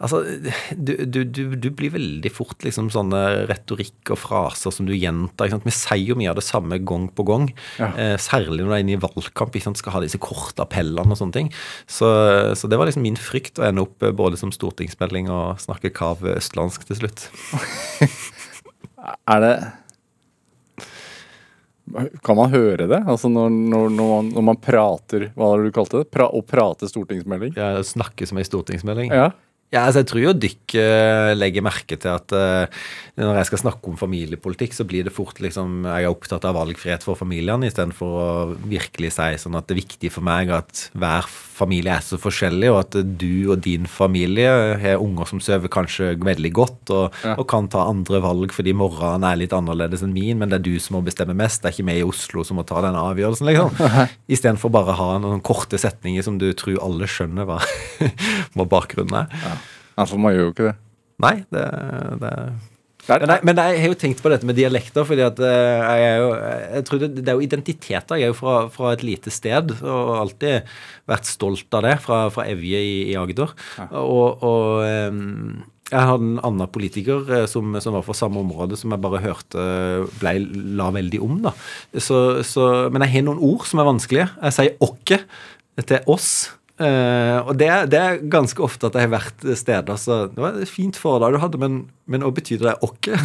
Altså, 0.00 0.22
du, 0.80 0.94
du, 1.04 1.18
du, 1.28 1.40
du 1.60 1.66
blir 1.76 1.90
veldig 1.92 2.30
fort 2.32 2.64
liksom 2.64 2.86
sånne 2.88 3.18
retorikk 3.50 4.14
og 4.14 4.20
fraser 4.22 4.72
som 4.72 4.86
du 4.88 4.94
gjentar. 4.96 5.52
Vi 5.66 5.74
sier 5.76 6.00
jo 6.08 6.16
mye 6.16 6.30
av 6.32 6.38
det 6.40 6.44
samme 6.46 6.78
gang 6.88 7.04
på 7.12 7.26
gang, 7.28 7.50
Ja. 7.76 7.90
eh, 8.00 8.14
særlig 8.16 8.62
når 8.64 8.70
du 8.70 8.76
er 8.78 8.84
inne 8.86 8.94
i 8.96 9.02
valgkamp. 9.02 9.52
Ikke 9.52 9.68
sant? 9.68 9.76
Skal 9.82 9.92
ha 9.98 10.00
disse 10.00 10.16
korte 10.22 10.64
appellene 10.64 11.12
og 11.12 11.20
sånne 11.20 11.36
ting. 11.36 11.50
Så, 11.84 12.08
så 12.56 12.70
det 12.72 12.78
var 12.80 12.88
liksom 12.88 13.04
min 13.04 13.20
frykt 13.20 13.60
å 13.60 13.66
ende 13.68 13.84
opp 13.84 14.00
eh, 14.08 14.14
både 14.16 14.40
som 14.40 14.48
stortingsmelding 14.56 15.28
og 15.28 15.60
snakke 15.60 15.92
kav 15.92 16.24
østlandsk 16.32 16.88
til 16.88 17.02
slutt. 17.02 17.28
Er 19.30 19.40
det 19.44 19.54
Kan 22.22 22.36
man 22.38 22.50
høre 22.52 22.86
det? 22.86 23.00
Altså 23.08 23.28
når, 23.32 23.50
når, 23.50 23.86
når, 23.96 24.08
man, 24.14 24.28
når 24.36 24.44
man 24.52 24.58
prater 24.62 25.24
Hva 25.34 25.48
var 25.50 25.58
det 25.62 25.70
du 25.70 25.74
kalte 25.74 26.02
det? 26.02 26.10
Pra, 26.14 26.28
å 26.30 26.42
prate 26.46 26.86
stortingsmelding? 26.90 27.56
Ja, 27.58 27.80
Snakke 27.84 28.28
som 28.28 28.38
ei 28.40 28.44
stortingsmelding. 28.46 29.10
Ja. 29.12 29.30
Ja, 29.70 29.84
altså 29.86 30.00
jeg 30.02 30.08
tror 30.10 30.22
jo 30.24 30.32
dykk 30.34 30.74
eh, 30.82 31.30
legger 31.38 31.62
merke 31.62 31.94
til 32.00 32.10
at 32.10 32.32
uh, 32.34 32.80
når 33.20 33.36
jeg 33.38 33.48
skal 33.50 33.60
snakke 33.62 33.92
om 33.92 33.98
familiepolitikk, 34.00 34.72
så 34.74 34.82
blir 34.88 35.04
det 35.06 35.12
fort 35.14 35.38
liksom 35.44 35.84
Jeg 35.86 36.06
er 36.06 36.10
opptatt 36.10 36.46
av 36.48 36.56
valgfrihet 36.56 37.04
for 37.06 37.14
familiene, 37.18 37.68
istedenfor 37.68 38.16
å 38.18 38.30
virkelig 38.66 39.12
si 39.14 39.28
sånn 39.38 39.58
at 39.58 39.68
det 39.68 39.76
er 39.76 39.82
viktig 39.82 40.10
for 40.14 40.26
meg 40.26 40.50
at 40.56 40.88
hver 40.98 41.28
familie 41.60 41.92
er 41.92 42.02
så 42.02 42.16
forskjellig, 42.18 42.70
og 42.72 42.78
at 42.80 42.96
du 43.20 43.52
og 43.52 43.60
din 43.62 43.84
familie 43.90 44.48
har 44.80 45.02
unger 45.04 45.28
som 45.28 45.42
sover 45.44 45.68
kanskje 45.70 46.14
veldig 46.18 46.52
godt, 46.56 46.90
og, 46.96 47.18
Ja. 47.22 47.34
og 47.36 47.44
kan 47.52 47.68
ta 47.68 47.84
andre 47.90 48.22
valg 48.24 48.54
fordi 48.56 48.72
morgenen 48.72 49.26
er 49.28 49.36
litt 49.36 49.52
annerledes 49.52 50.02
enn 50.02 50.14
min, 50.16 50.38
men 50.40 50.48
det 50.48 50.60
er 50.60 50.66
du 50.70 50.80
som 50.80 50.96
må 50.96 51.04
bestemme 51.04 51.36
mest. 51.36 51.60
Det 51.60 51.68
er 51.68 51.76
ikke 51.76 51.88
vi 51.92 51.98
i 52.00 52.06
Oslo 52.08 52.42
som 52.48 52.56
må 52.56 52.64
ta 52.66 52.80
den 52.82 52.96
avgjørelsen, 52.96 53.50
liksom. 53.52 53.76
Istedenfor 54.34 54.72
bare 54.72 54.96
å 54.96 55.00
ha 55.02 55.10
noen 55.22 55.44
korte 55.44 55.78
setninger 55.78 56.24
som 56.24 56.40
du 56.40 56.48
tror 56.56 56.80
alle 56.80 57.06
skjønner 57.10 57.44
hva, 57.44 57.60
hva 58.56 58.66
bakgrunnen 58.66 59.20
er. 59.26 59.28
ja, 59.44 59.56
for 60.08 60.22
man 60.22 60.36
gjør 60.36 60.48
jo 60.48 60.52
ikke 60.54 60.68
det. 60.70 60.76
Nei, 61.20 61.36
det, 61.52 61.64
det 62.22 62.34
men, 63.08 63.32
jeg, 63.32 63.42
men 63.48 63.58
jeg 63.58 63.80
har 63.80 63.90
jo 63.90 63.98
tenkt 63.98 64.20
på 64.22 64.30
dette 64.30 64.46
med 64.46 64.56
dialekter, 64.58 65.06
fordi 65.08 65.24
at 65.24 65.40
eh, 65.42 65.80
jeg 65.80 66.04
er 66.06 66.18
jo 66.20 66.28
jeg 66.36 66.84
tror 66.86 67.00
det, 67.02 67.08
det 67.16 67.32
er 67.32 67.38
jo 67.38 67.46
identiteter. 67.46 68.20
Jeg 68.20 68.28
er 68.28 68.32
jo 68.32 68.38
fra, 68.38 68.54
fra 68.72 68.92
et 68.94 69.04
lite 69.06 69.32
sted 69.34 69.72
og 69.80 70.12
har 70.12 70.20
alltid 70.20 70.70
vært 71.10 71.28
stolt 71.28 71.78
av 71.78 71.86
det, 71.88 71.96
fra, 72.04 72.22
fra 72.32 72.46
Evje 72.52 72.80
i, 72.84 72.96
i 73.10 73.18
Agder. 73.18 73.54
Og, 73.88 74.44
og 74.46 74.84
jeg 75.90 76.06
hadde 76.06 76.26
en 76.26 76.42
annen 76.46 76.70
politiker 76.70 77.32
eh, 77.34 77.46
som, 77.50 77.74
som 77.82 77.96
var 77.96 78.04
fra 78.06 78.16
samme 78.16 78.42
område, 78.44 78.78
som 78.78 78.94
jeg 78.94 79.02
bare 79.02 79.22
hørte 79.24 79.64
ble, 80.20 80.36
la 80.78 80.90
veldig 80.94 81.22
om. 81.26 81.40
da. 81.48 81.54
Så, 81.96 82.42
så, 82.46 82.66
men 82.92 83.06
jeg 83.06 83.16
har 83.16 83.26
noen 83.26 83.42
ord 83.50 83.66
som 83.68 83.82
er 83.82 83.90
vanskelige. 83.90 84.28
Jeg 84.38 84.56
sier 84.56 84.86
åkke 84.86 85.22
til 85.88 86.10
oss. 86.10 86.30
Eh, 86.80 87.38
og 87.44 87.58
det, 87.60 87.66
er- 87.68 87.88
det 87.92 87.98
er 88.00 88.20
ganske 88.32 88.62
ofte 88.64 88.88
at 88.88 88.94
jeg 88.96 89.04
har 89.04 89.10
vært 89.12 89.42
steder 89.60 89.98
så 90.00 90.14
Det 90.32 90.40
var 90.40 90.54
et 90.62 90.70
fint 90.72 90.96
foredrag 90.96 91.34
du 91.36 91.38
hadde, 91.42 91.58
men, 91.60 91.74
men 92.08 92.24
hva 92.24 92.30
betyr 92.32 92.62
det 92.64 92.72
åkke? 92.86 93.18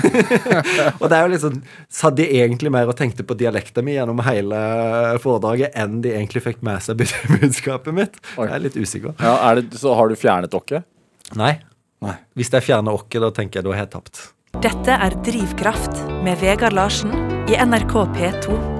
og 1.00 1.06
det 1.08 1.16
er 1.16 1.22
jo 1.24 1.32
liksom 1.32 1.54
sånn 1.56 1.62
Satt 2.02 2.18
de 2.20 2.26
egentlig 2.42 2.74
mer 2.76 2.92
og 2.92 2.98
tenkte 3.00 3.24
på 3.24 3.38
dialekta 3.40 3.80
mi 3.86 3.96
gjennom 3.96 4.20
hele 4.28 4.60
foredraget 5.24 5.72
enn 5.80 6.02
de 6.04 6.12
egentlig 6.18 6.44
fikk 6.50 6.60
med 6.68 6.84
seg 6.84 7.00
bud- 7.00 7.16
budskapet 7.40 7.96
mitt? 7.96 8.20
Oi. 8.36 8.50
Jeg 8.50 8.58
er 8.60 8.66
litt 8.68 8.76
usikker. 8.82 9.16
ja, 9.24 9.38
er 9.50 9.62
det, 9.64 9.80
så 9.80 9.96
har 9.96 10.12
du 10.12 10.20
fjernet 10.20 10.60
okke? 10.60 10.84
Nei. 11.40 11.54
Nei. 12.04 12.18
Hvis 12.36 12.52
jeg 12.52 12.68
fjerner 12.68 13.00
åkke, 13.00 13.24
da 13.24 13.32
tenker 13.32 13.62
jeg 13.64 13.70
da 13.72 13.78
har 13.78 13.86
jeg 13.88 13.94
tapt. 13.96 14.26
Dette 14.64 15.00
er 15.08 15.16
Drivkraft 15.26 16.04
med 16.28 16.40
Vegard 16.44 16.76
Larsen 16.76 17.16
i 17.48 17.56
NRK 17.64 18.02
P2. 18.20 18.75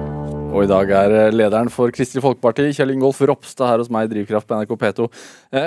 Og 0.56 0.64
i 0.64 0.68
dag 0.70 0.88
er 0.96 1.12
eh, 1.12 1.34
lederen 1.34 1.68
for 1.72 1.92
Kristelig 1.92 2.22
Folkeparti, 2.24 2.70
Kjell 2.72 2.94
Ingolf 2.94 3.18
Ropstad, 3.28 3.68
her 3.68 3.82
hos 3.82 3.90
meg 3.92 4.06
i 4.06 4.14
Drivkraft 4.14 4.48
på 4.48 4.56
NRK 4.56 4.70
P2. 4.80 5.08
Eh, 5.52 5.66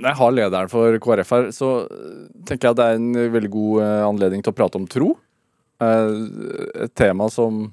når 0.00 0.08
jeg 0.08 0.18
har 0.22 0.32
lederen 0.32 0.70
for 0.72 0.96
KrF 1.04 1.32
her, 1.36 1.48
så 1.52 1.68
eh, 1.84 2.22
tenker 2.48 2.70
jeg 2.70 2.72
at 2.72 2.78
det 2.78 2.86
er 2.86 3.00
en 3.00 3.34
veldig 3.34 3.50
god 3.52 3.82
eh, 3.84 4.04
anledning 4.06 4.44
til 4.44 4.54
å 4.54 4.56
prate 4.56 4.80
om 4.80 4.86
tro. 4.88 5.10
Eh, 5.84 6.12
et 6.86 6.94
tema 6.96 7.26
som 7.32 7.66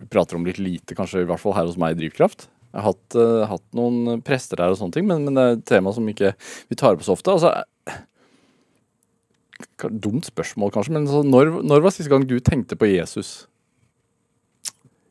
vi 0.00 0.08
prater 0.12 0.38
om 0.38 0.46
litt 0.48 0.60
lite, 0.62 0.96
kanskje 0.96 1.24
i 1.24 1.28
hvert 1.28 1.42
fall 1.42 1.56
her 1.58 1.68
hos 1.68 1.76
meg 1.80 1.92
i 1.92 1.98
Drivkraft. 2.00 2.46
Jeg 2.72 2.80
har 2.80 2.94
hatt, 2.94 3.18
eh, 3.20 3.42
hatt 3.50 3.66
noen 3.76 4.22
prester 4.24 4.62
her 4.64 4.72
og 4.72 4.80
sånne 4.80 4.96
ting, 4.96 5.04
men, 5.10 5.26
men 5.28 5.36
det 5.36 5.44
er 5.44 5.58
et 5.58 5.66
tema 5.68 5.92
som 5.92 6.08
ikke 6.08 6.32
vi 6.70 6.78
tar 6.80 6.96
på 6.96 7.04
så 7.04 7.18
ofte. 7.18 7.36
Altså, 7.36 7.52
dumt 9.92 10.24
spørsmål 10.24 10.72
kanskje, 10.72 10.96
men 10.96 11.04
altså, 11.04 11.20
når, 11.20 11.52
når 11.68 11.84
var 11.84 11.92
siste 11.92 12.12
gang 12.12 12.24
du 12.24 12.38
tenkte 12.40 12.80
på 12.80 12.88
Jesus? 12.94 13.44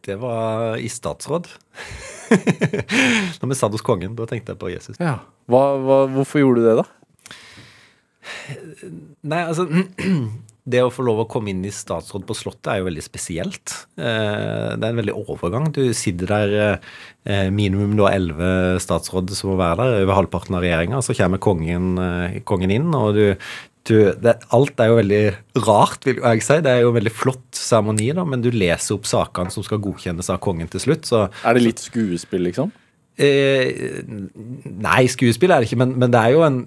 Det 0.05 0.15
var 0.21 0.77
i 0.77 0.89
statsråd. 0.91 1.49
Når 3.41 3.49
vi 3.51 3.57
satt 3.57 3.73
hos 3.73 3.85
kongen, 3.85 4.15
da 4.17 4.27
tenkte 4.29 4.53
jeg 4.53 4.61
på 4.61 4.71
Jesus. 4.73 4.99
Ja. 5.01 5.19
Hva, 5.49 5.63
hva, 5.81 5.99
hvorfor 6.13 6.41
gjorde 6.43 6.61
du 6.61 6.67
det, 6.69 6.75
da? 6.81 6.89
Nei, 9.25 9.41
altså 9.45 9.67
Det 10.65 10.79
å 10.81 10.89
få 10.89 11.03
lov 11.05 11.19
å 11.21 11.27
komme 11.29 11.51
inn 11.51 11.59
i 11.67 11.69
statsråd 11.73 12.23
på 12.25 12.33
Slottet 12.33 12.71
er 12.71 12.79
jo 12.79 12.87
veldig 12.87 13.03
spesielt. 13.05 13.73
Eh, 14.01 14.71
Det 14.73 14.81
er 14.81 14.87
en 14.87 14.97
veldig 14.97 15.13
overgang. 15.13 15.67
Du 15.69 15.83
sitter 15.93 16.31
der 16.31 16.55
minimum 17.25 17.53
minimum 17.53 17.93
da 17.99 18.09
elleve 18.15 18.49
statsråd 18.81 19.29
som 19.37 19.51
må 19.53 19.59
være 19.61 19.77
der, 19.83 20.05
over 20.07 20.17
halvparten 20.17 20.57
av 20.57 20.65
regjeringa. 20.65 21.03
Så 21.05 21.13
kommer 21.17 21.41
kongen, 21.41 21.91
eh, 22.01 22.39
kongen 22.49 22.73
inn, 22.73 22.89
og 22.97 23.13
du, 23.13 23.37
du 23.89 23.97
det, 24.21 24.37
Alt 24.55 24.79
er 24.81 24.91
jo 24.91 24.97
veldig 24.99 25.23
rart, 25.65 26.07
vil 26.07 26.21
jeg 26.21 26.45
si. 26.45 26.57
Det 26.65 26.71
er 26.71 26.85
jo 26.85 26.95
veldig 26.95 27.13
flott 27.13 27.59
seremoni, 27.59 28.09
da, 28.17 28.25
men 28.27 28.43
du 28.43 28.49
leser 28.53 28.97
opp 28.97 29.09
sakene 29.09 29.53
som 29.53 29.65
skal 29.65 29.81
godkjennes 29.83 30.31
av 30.33 30.41
kongen 30.43 30.71
til 30.71 30.83
slutt. 30.83 31.05
så 31.09 31.27
Er 31.43 31.57
det 31.57 31.65
litt 31.65 31.83
skuespill, 31.83 32.47
liksom? 32.49 32.73
Eh, 33.15 34.01
nei, 34.83 35.05
skuespill 35.07 35.53
er 35.55 35.63
det 35.63 35.69
ikke, 35.69 35.79
men, 35.79 35.93
men 36.01 36.11
det 36.11 36.19
er 36.19 36.33
jo 36.33 36.41
en 36.43 36.57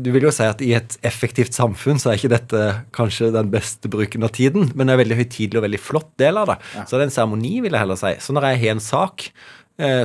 Du 0.00 0.06
vil 0.14 0.24
jo 0.24 0.30
si 0.32 0.46
at 0.48 0.62
i 0.64 0.70
et 0.72 0.94
effektivt 1.04 1.52
samfunn 1.52 2.00
så 2.00 2.08
er 2.08 2.16
ikke 2.16 2.30
dette 2.32 2.62
kanskje 2.96 3.28
den 3.34 3.50
beste 3.52 3.90
bruken 3.92 4.24
av 4.24 4.32
tiden, 4.32 4.70
men 4.72 4.88
det 4.88 4.94
er 4.94 4.96
en 4.96 5.02
veldig 5.02 5.18
høytidelig 5.18 5.60
og 5.60 5.66
veldig 5.66 5.82
flott 5.90 6.08
del 6.22 6.40
av 6.40 6.54
det. 6.54 6.56
Så 6.88 6.96
det 6.96 7.02
er 7.02 7.10
en 7.10 7.18
seremoni, 7.18 7.58
vil 7.60 7.76
jeg 7.76 7.84
heller 7.84 8.00
si. 8.00 8.14
Så 8.24 8.32
når 8.32 8.48
jeg 8.48 8.62
har 8.62 8.78
en 8.78 8.84
sak 8.86 9.26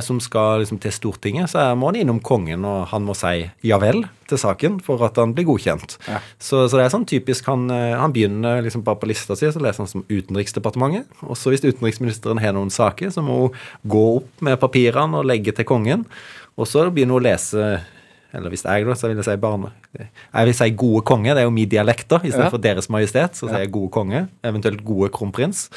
som 0.00 0.16
skal 0.24 0.62
liksom 0.62 0.78
til 0.80 0.92
Stortinget, 0.94 1.50
så 1.52 1.66
må 1.76 1.90
han 1.90 1.98
innom 2.00 2.20
kongen, 2.24 2.64
og 2.64 2.86
han 2.88 3.04
må 3.04 3.12
si 3.18 3.42
ja 3.66 3.76
vel 3.82 4.06
til 4.30 4.40
saken 4.40 4.78
for 4.84 5.02
at 5.06 5.18
han 5.20 5.34
blir 5.36 5.46
godkjent. 5.48 5.98
Ja. 6.08 6.20
Så, 6.38 6.62
så 6.70 6.78
det 6.78 6.86
er 6.86 6.94
sånn 6.94 7.04
typisk 7.08 7.46
Han, 7.50 7.68
eh, 7.70 7.92
han 7.98 8.14
begynner 8.14 8.62
liksom 8.64 8.84
bare 8.86 9.00
på 9.02 9.10
lista 9.10 9.36
si, 9.36 9.50
så 9.52 9.62
leser 9.62 9.84
han 9.84 9.90
som 9.90 10.06
Utenriksdepartementet. 10.08 11.10
Og 11.26 11.36
så 11.38 11.52
hvis 11.52 11.64
utenriksministeren 11.66 12.40
har 12.42 12.56
noen 12.56 12.72
saker, 12.72 13.12
så 13.12 13.24
må 13.24 13.36
hun 13.44 13.60
gå 13.84 14.06
opp 14.22 14.46
med 14.48 14.58
papirene 14.62 15.20
og 15.20 15.28
legge 15.28 15.54
til 15.56 15.68
kongen. 15.68 16.06
Og 16.56 16.68
så 16.70 16.86
begynner 16.88 17.18
hun 17.18 17.22
å 17.22 17.28
lese 17.28 17.68
eller 18.36 18.52
hvis 18.52 18.66
jeg, 18.66 18.84
da, 18.84 18.96
så 18.98 19.08
vil 19.08 19.20
jeg 19.20 19.24
si 19.24 19.36
barne... 19.40 19.70
Jeg 19.96 20.48
vil 20.48 20.56
si 20.58 20.66
gode 20.76 21.00
konge, 21.08 21.30
det 21.32 21.40
er 21.40 21.46
jo 21.46 21.54
min 21.54 21.70
dialekt, 21.72 22.08
da. 22.10 22.18
Istedenfor 22.20 22.58
Ja. 22.58 22.64
Deres 22.66 22.90
Majestet, 22.92 23.38
så 23.38 23.46
sier 23.48 23.62
jeg 23.64 23.72
gode 23.72 23.88
konge. 23.94 24.26
Eventuelt 24.44 24.82
gode 24.84 25.08
kronprins. 25.14 25.70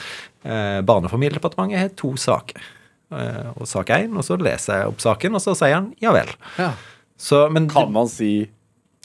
Eh, 0.43 0.81
Barnefamiliedepartementet 0.83 1.79
har 1.79 1.93
to 1.95 2.11
saker. 2.19 2.59
Eh, 3.09 3.49
og 3.57 3.65
sak 3.69 3.89
én, 3.95 4.11
og 4.17 4.21
så 4.27 4.37
leser 4.37 4.83
jeg 4.83 4.91
opp 4.91 5.01
saken, 5.01 5.33
og 5.39 5.41
så 5.41 5.55
sier 5.57 5.79
han 5.79 5.91
ja 6.03 6.11
vel. 6.13 6.29
Ja. 6.59 6.71
Så, 7.19 7.47
men 7.51 7.65
Kan 7.71 7.91
man 7.95 8.07
si 8.11 8.49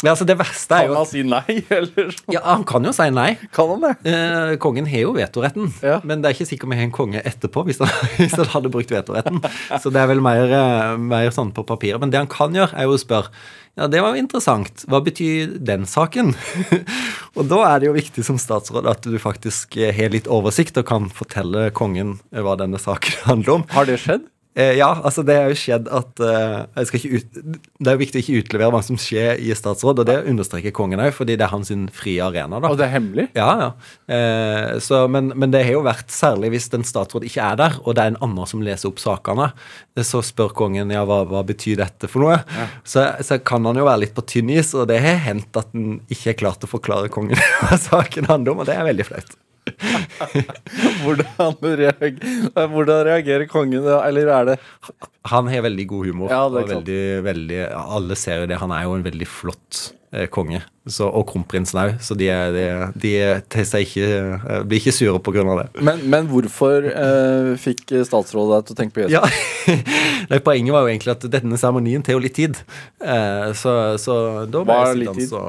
ja, 0.02 0.10
altså, 0.10 0.26
det 0.28 0.34
verste 0.36 0.76
er 0.76 0.88
Kan 0.90 0.96
han 0.98 1.06
si 1.08 1.22
nei, 1.24 1.54
eller? 1.72 2.10
Ja, 2.28 2.42
han 2.44 2.64
kan 2.68 2.84
jo 2.84 2.90
si 2.92 3.06
nei. 3.14 3.38
Kan 3.56 3.70
han 3.70 3.84
det? 3.86 3.92
Eh, 4.12 4.56
kongen 4.60 4.88
har 4.90 5.00
jo 5.06 5.14
vetoretten, 5.16 5.70
Ja. 5.86 6.00
men 6.04 6.20
det 6.20 6.28
er 6.28 6.36
ikke 6.36 6.48
sikkert 6.50 6.74
vi 6.74 6.76
har 6.82 6.88
en 6.90 6.92
konge 6.92 7.22
etterpå 7.24 7.62
hvis 7.64 7.80
han, 7.80 7.88
hvis 8.18 8.34
han 8.36 8.50
hadde 8.52 8.72
brukt 8.74 8.92
vetoretten. 8.92 9.40
Så 9.80 9.92
det 9.94 10.02
er 10.02 10.10
vel 10.12 10.20
mer, 10.24 10.44
eh, 10.52 10.96
mer 11.00 11.30
sånn 11.32 11.54
på 11.56 11.64
papiret. 11.64 12.02
Men 12.02 12.12
det 12.12 12.20
han 12.20 12.28
kan 12.28 12.52
gjøre, 12.52 12.74
er 12.76 12.90
jo 12.90 12.98
å 12.98 13.00
spørre 13.00 13.32
ja, 13.74 13.88
det 13.90 14.02
var 14.02 14.14
jo 14.14 14.22
interessant. 14.22 14.84
Hva 14.86 15.00
betyr 15.02 15.56
den 15.58 15.86
saken? 15.90 16.32
og 17.36 17.48
da 17.50 17.62
er 17.72 17.80
det 17.82 17.88
jo 17.88 17.96
viktig 17.96 18.22
som 18.26 18.38
statsråd 18.38 18.86
at 18.90 19.06
du 19.06 19.16
faktisk 19.18 19.78
eh, 19.80 19.90
har 19.94 20.14
litt 20.14 20.30
oversikt 20.30 20.78
og 20.78 20.86
kan 20.90 21.10
fortelle 21.10 21.68
kongen 21.74 22.18
hva 22.30 22.54
denne 22.60 22.78
saken 22.78 23.24
handler 23.30 23.58
om. 23.58 23.66
Har 23.74 23.90
det 23.90 23.98
skjedd? 24.04 24.30
Eh, 24.54 24.76
ja, 24.78 24.88
altså 25.02 25.24
det 25.26 25.34
har 25.34 25.50
jo 25.50 25.58
skjedd 25.58 25.88
at 25.90 26.20
eh, 26.22 26.60
ut, 26.94 27.24
Det 27.34 27.90
er 27.90 27.96
jo 27.96 28.00
viktig 28.00 28.20
å 28.20 28.22
ikke 28.22 28.42
utlevere 28.44 28.70
hva 28.70 28.82
som 28.86 28.98
skjer 29.00 29.40
i 29.42 29.50
statsråd, 29.56 30.02
og 30.02 30.06
det 30.06 30.20
understreker 30.30 30.74
kongen 30.74 31.02
òg, 31.02 31.10
fordi 31.16 31.34
det 31.40 31.48
er 31.48 31.50
hans 31.50 31.72
sin 31.72 31.88
frie 31.94 32.22
arena. 32.22 32.60
da. 32.62 32.70
Og 32.70 32.78
det 32.78 32.86
er 32.86 32.94
hemmelig? 32.94 33.26
Ja, 33.34 33.48
ja. 33.58 33.68
Eh, 34.14 34.78
så, 34.84 35.04
men, 35.10 35.32
men 35.34 35.50
det 35.54 35.64
har 35.66 35.78
jo 35.78 35.84
vært, 35.86 36.06
særlig 36.14 36.52
hvis 36.54 36.70
en 36.76 36.86
statsråd 36.86 37.26
ikke 37.26 37.42
er 37.50 37.58
der, 37.58 37.78
og 37.82 37.96
det 37.96 38.04
er 38.04 38.14
en 38.14 38.20
annen 38.22 38.50
som 38.50 38.62
leser 38.62 38.92
opp 38.92 39.02
sakene, 39.02 39.50
så 40.06 40.22
spør 40.22 40.54
kongen 40.54 40.92
ja, 40.94 41.02
hva, 41.08 41.22
hva 41.26 41.42
betyr 41.46 41.80
dette 41.82 42.10
for 42.10 42.26
noe. 42.26 42.38
Så, 42.86 43.08
så 43.26 43.40
kan 43.42 43.66
han 43.66 43.80
jo 43.80 43.88
være 43.88 44.04
litt 44.04 44.14
på 44.14 44.26
tynn 44.28 44.52
is, 44.54 44.74
og 44.78 44.86
det 44.90 45.00
har 45.02 45.18
hendt 45.24 45.56
at 45.58 45.74
en 45.74 45.98
ikke 46.06 46.30
har 46.30 46.42
klart 46.44 46.66
å 46.66 46.70
forklare 46.70 47.10
kongen 47.14 47.40
hva 47.64 47.80
saken 47.80 48.30
handler 48.30 48.54
om, 48.54 48.62
og 48.62 48.70
det 48.70 48.78
er 48.78 48.86
veldig 48.86 49.08
flaut. 49.10 49.34
Hvordan, 51.04 51.56
reager, 51.80 52.14
hvordan 52.68 53.02
reagerer 53.08 53.46
kongen? 53.50 53.86
Eller 53.86 54.30
er 54.34 54.48
det 54.52 54.56
Han 55.30 55.48
har 55.48 55.64
veldig 55.64 55.86
god 55.88 56.06
humor. 56.10 56.32
Ja, 56.32 56.44
veldig, 56.52 57.02
veldig, 57.24 57.60
alle 57.72 58.16
ser 58.18 58.42
jo 58.44 58.48
det. 58.50 58.60
Han 58.60 58.74
er 58.76 58.84
jo 58.86 58.96
en 58.98 59.04
veldig 59.06 59.28
flott 59.28 59.86
eh, 60.12 60.26
konge. 60.32 60.60
Så, 60.84 61.06
og 61.08 61.24
kronprinsen 61.30 61.80
òg. 61.80 61.94
Så 62.04 62.16
de, 62.18 62.28
er- 62.28 62.52
de, 62.52 62.64
de 63.00 63.14
er 63.22 63.40
ikke, 63.80 64.04
eh, 64.04 64.60
blir 64.68 64.82
ikke 64.82 64.92
sure 64.92 65.16
av 65.16 65.62
det. 65.62 65.66
Men, 65.80 66.04
men 66.12 66.28
hvorfor 66.28 66.84
eh, 66.90 67.54
fikk 67.60 67.86
statsrådet 68.04 68.58
deg 68.58 68.68
til 68.68 68.76
å 68.76 68.80
tenke 68.82 68.98
på 68.98 69.06
Jesus? 69.06 69.16
Ja, 69.16 69.24
Nei, 70.30 70.40
Poenget 70.44 70.76
var 70.76 70.84
jo 70.84 70.92
egentlig 70.92 71.14
at 71.16 71.24
denne 71.32 71.56
seremonien 71.60 72.04
tar 72.04 72.18
jo 72.18 72.22
litt 72.24 72.36
tid. 72.36 72.60
Eh, 73.00 73.50
så, 73.56 73.96
så 74.00 74.18
da 74.48 74.64
var, 74.68 74.90
jeg 74.92 75.06
litt 75.06 75.22
tid? 75.24 75.32
så 75.32 75.42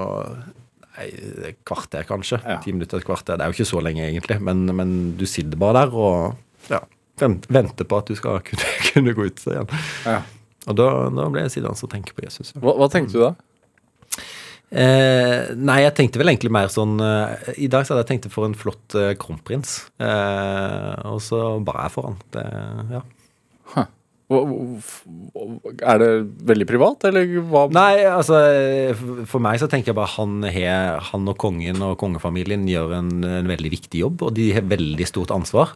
et 1.03 1.57
kvarter, 1.67 2.05
kanskje. 2.07 2.39
Ja. 2.45 2.59
Ti 2.63 2.71
minutter, 2.75 3.01
et 3.01 3.07
kvarter. 3.07 3.37
Det 3.37 3.45
er 3.45 3.51
jo 3.51 3.57
ikke 3.57 3.69
så 3.71 3.81
lenge, 3.83 4.05
egentlig. 4.09 4.37
Men, 4.41 4.65
men 4.77 4.93
du 5.19 5.25
sitter 5.29 5.59
bare 5.59 5.81
der 5.85 5.95
og 5.95 6.69
ja, 6.71 6.79
venter 7.19 7.85
på 7.89 7.99
at 7.99 8.07
du 8.11 8.15
skal 8.19 8.39
kunne, 8.47 8.71
kunne 8.91 9.15
gå 9.17 9.27
ut 9.29 9.43
igjen. 9.49 9.69
Ja. 10.05 10.21
Og 10.65 10.79
da, 10.79 10.87
da 11.13 11.27
ble 11.29 11.43
jeg 11.45 11.57
sittende 11.57 11.75
og 11.77 11.91
tenke 11.91 12.15
på 12.17 12.23
Jesus. 12.25 12.53
Hva, 12.57 12.73
hva 12.79 12.87
tenkte 12.89 13.13
du 13.19 13.21
da? 13.27 13.33
Eh, 14.75 15.51
nei, 15.55 15.75
jeg 15.85 15.93
tenkte 15.95 16.19
vel 16.19 16.31
egentlig 16.31 16.49
mer 16.51 16.71
sånn 16.73 16.95
eh, 16.99 17.51
I 17.63 17.67
dag 17.71 17.85
så 17.85 17.93
hadde 17.93 18.01
jeg 18.01 18.09
tenkt 18.15 18.33
for 18.33 18.47
en 18.47 18.55
flott 18.57 18.95
eh, 18.97 19.11
kronprins. 19.21 19.75
Eh, 20.01 20.93
og 21.11 21.21
så 21.23 21.43
bare 21.63 21.85
jeg 21.85 21.93
for 21.93 22.09
han. 22.09 22.17
Det, 22.33 22.45
ja. 22.97 23.03
Hva- 23.75 23.85
Er 24.25 25.99
det 26.01 26.07
veldig 26.49 26.65
privat, 26.65 27.03
eller 27.05 27.29
hva? 27.45 27.67
Nei, 27.75 28.01
altså 28.09 28.39
eh, 28.41 29.01
for 29.29 29.43
meg 29.43 29.59
så 29.61 29.67
tenker 29.69 29.91
jeg 29.91 29.97
bare 29.99 30.15
han, 30.15 30.39
he, 30.49 30.63
han 31.11 31.29
og 31.29 31.37
kongen 31.41 31.83
og 31.85 31.93
kongefamilien 32.01 32.63
gjør 32.65 32.95
en, 32.97 33.11
en 33.21 33.51
veldig 33.51 33.69
viktig 33.75 34.01
jobb, 34.01 34.23
og 34.25 34.33
de 34.39 34.47
har 34.55 34.65
veldig 34.65 35.05
stort 35.05 35.33
ansvar. 35.35 35.75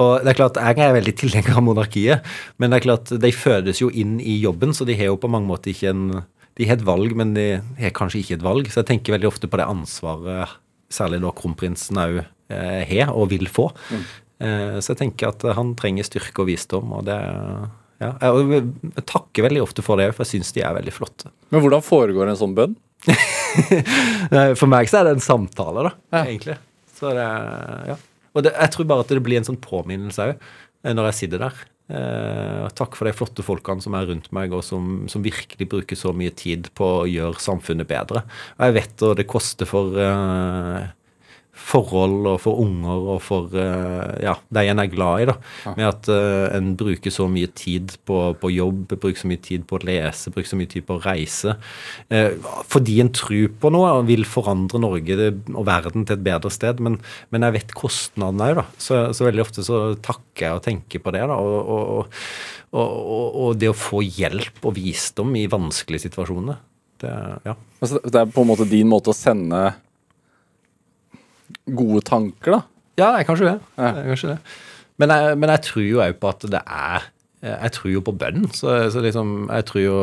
Og 0.00 0.24
det 0.24 0.32
er 0.32 0.38
klart, 0.38 0.56
Jeg 0.56 0.80
er 0.86 0.96
veldig 0.96 1.14
tilhenger 1.20 1.58
av 1.60 1.66
monarkiet, 1.66 2.30
men 2.56 2.72
det 2.72 2.80
er 2.80 2.86
klart, 2.86 3.12
de 3.20 3.32
fødes 3.36 3.82
jo 3.82 3.90
inn 3.92 4.16
i 4.20 4.38
jobben, 4.40 4.72
så 4.72 4.88
de 4.88 4.96
har 4.96 5.12
jo 5.12 5.20
på 5.20 5.28
mange 5.28 5.50
måter 5.50 5.74
ikke 5.74 5.92
en 5.92 6.22
De 6.56 6.66
har 6.66 6.76
et 6.80 6.84
valg, 6.84 7.12
men 7.16 7.34
de 7.36 7.60
har 7.78 7.92
kanskje 7.96 8.20
ikke 8.20 8.34
et 8.38 8.44
valg. 8.44 8.66
Så 8.68 8.80
jeg 8.80 8.88
tenker 8.88 9.14
veldig 9.14 9.28
ofte 9.28 9.48
på 9.48 9.60
det 9.60 9.68
ansvaret 9.68 10.56
særlig 10.90 11.20
da 11.22 11.30
kronprinsen 11.36 12.00
òg 12.00 12.16
eh, 12.24 12.80
har 12.88 13.12
og 13.12 13.28
vil 13.30 13.46
få. 13.48 13.68
Mm. 13.92 14.08
så 14.80 14.94
jeg 14.94 14.98
tenker 15.02 15.28
at 15.28 15.44
han 15.52 15.74
trenger 15.76 16.06
styrke 16.08 16.40
og 16.40 16.48
visdom, 16.48 16.94
og 16.96 17.04
det 17.04 17.18
ja, 18.00 18.12
jeg, 18.24 18.60
jeg 18.96 19.04
takker 19.10 19.44
veldig 19.48 19.62
ofte 19.64 19.84
for 19.84 20.00
det, 20.00 20.10
for 20.16 20.24
jeg 20.24 20.38
syns 20.38 20.54
de 20.56 20.62
er 20.64 20.76
veldig 20.78 20.94
flotte. 20.96 21.30
Men 21.52 21.60
hvordan 21.64 21.84
foregår 21.84 22.30
en 22.32 22.38
sånn 22.40 22.54
bønn? 22.56 22.76
For 24.60 24.68
meg 24.70 24.88
så 24.90 25.00
er 25.00 25.08
det 25.08 25.16
en 25.18 25.24
samtale, 25.24 25.86
da, 25.88 25.92
Ja. 26.14 26.24
egentlig. 26.28 26.56
Så 27.00 27.12
det, 27.16 27.26
ja. 27.90 27.96
Og 28.36 28.44
det, 28.44 28.52
jeg 28.54 28.72
tror 28.74 28.88
bare 28.90 29.04
at 29.06 29.12
det 29.12 29.22
blir 29.24 29.40
en 29.40 29.46
sånn 29.48 29.60
påminnelse 29.62 30.26
òg, 30.30 30.42
når 30.96 31.08
jeg 31.10 31.16
sitter 31.22 31.42
der. 31.46 31.62
Eh, 31.90 32.68
takk 32.78 32.94
for 32.94 33.08
de 33.08 33.14
flotte 33.16 33.42
folkene 33.42 33.82
som 33.82 33.96
er 33.98 34.06
rundt 34.06 34.28
meg, 34.36 34.52
og 34.54 34.62
som, 34.62 35.08
som 35.10 35.24
virkelig 35.24 35.66
bruker 35.72 35.98
så 35.98 36.12
mye 36.14 36.30
tid 36.38 36.68
på 36.78 36.90
å 37.00 37.08
gjøre 37.10 37.40
samfunnet 37.42 37.88
bedre. 37.90 38.22
Og 38.60 38.68
jeg 38.68 38.76
vet 38.78 39.02
hva 39.02 39.14
det 39.18 39.26
koster 39.32 39.66
for 39.68 39.96
eh, 39.98 40.84
forhold 41.70 42.26
og 42.30 42.38
for 42.42 42.60
unger 42.62 43.08
og 43.14 43.20
for 43.24 43.54
eh, 43.58 44.22
ja, 44.24 44.34
de 44.52 44.64
en 44.70 44.82
er 44.82 44.90
glad 44.90 45.22
i. 45.22 45.28
da, 45.30 45.36
Med 45.76 45.86
at 45.86 46.10
uh, 46.10 46.46
en 46.56 46.72
bruker 46.78 47.12
så 47.14 47.26
mye 47.30 47.50
tid 47.56 47.94
på, 48.08 48.18
på 48.40 48.52
jobb, 48.54 48.96
bruker 48.96 49.22
så 49.22 49.30
mye 49.30 49.42
tid 49.44 49.66
på 49.68 49.78
å 49.78 49.84
lese, 49.86 50.32
bruker 50.34 50.50
så 50.50 50.58
mye 50.58 50.70
tid 50.70 50.86
på 50.88 50.96
å 50.96 51.02
reise. 51.04 51.56
Uh, 52.12 52.32
fordi 52.70 52.98
en 53.04 53.12
tror 53.14 53.50
på 53.62 53.72
noe 53.74 53.92
og 54.00 54.08
vil 54.10 54.26
forandre 54.28 54.80
Norge 54.82 55.30
og 55.54 55.64
verden 55.68 56.06
til 56.06 56.18
et 56.18 56.24
bedre 56.26 56.52
sted. 56.54 56.82
Men, 56.82 56.98
men 57.30 57.46
jeg 57.46 57.58
vet 57.58 57.76
kostnadene 57.78 58.50
òg, 58.50 58.62
da. 58.62 58.66
Så, 58.80 59.02
så 59.16 59.28
veldig 59.28 59.44
ofte 59.44 59.66
så 59.66 59.82
takker 60.02 60.46
jeg 60.46 60.58
og 60.58 60.64
tenker 60.66 61.04
på 61.04 61.14
det. 61.14 61.26
da, 61.30 61.36
og, 61.36 61.60
og, 61.60 62.24
og, 62.70 62.80
og, 62.80 63.38
og 63.44 63.60
det 63.60 63.70
å 63.70 63.76
få 63.76 64.02
hjelp 64.06 64.64
og 64.64 64.76
visdom 64.78 65.36
i 65.38 65.46
vanskelige 65.50 66.08
situasjoner. 66.08 66.58
Det, 67.00 67.12
ja. 67.46 67.54
Altså, 67.80 68.00
det 68.04 68.18
er 68.20 68.32
på 68.32 68.42
en 68.44 68.50
måte 68.50 68.68
din 68.68 68.90
måte 68.90 69.12
å 69.12 69.16
sende 69.16 69.70
gode 71.66 72.02
tanker, 72.06 72.58
da. 72.58 72.60
Ja, 73.00 73.08
det 73.14 73.22
er 73.22 73.28
kanskje 73.28 73.48
det. 73.48 73.56
Ja. 73.78 73.90
Det 73.96 74.02
er 74.02 74.12
kanskje 74.12 74.34
det. 74.34 74.38
Men, 75.00 75.14
jeg, 75.16 75.40
men 75.40 75.52
jeg 75.54 75.64
tror 75.64 75.84
jo 75.86 76.04
òg 76.04 76.20
på 76.20 76.30
at 76.30 76.46
det 76.52 76.60
er 76.60 77.10
Jeg 77.40 77.72
tror 77.72 77.92
jo 77.94 78.02
på 78.04 78.12
bønn. 78.20 78.50
Så, 78.52 78.72
så 78.92 79.00
liksom, 79.00 79.46
jeg 79.48 79.64
tror 79.70 79.80
jo 79.80 79.94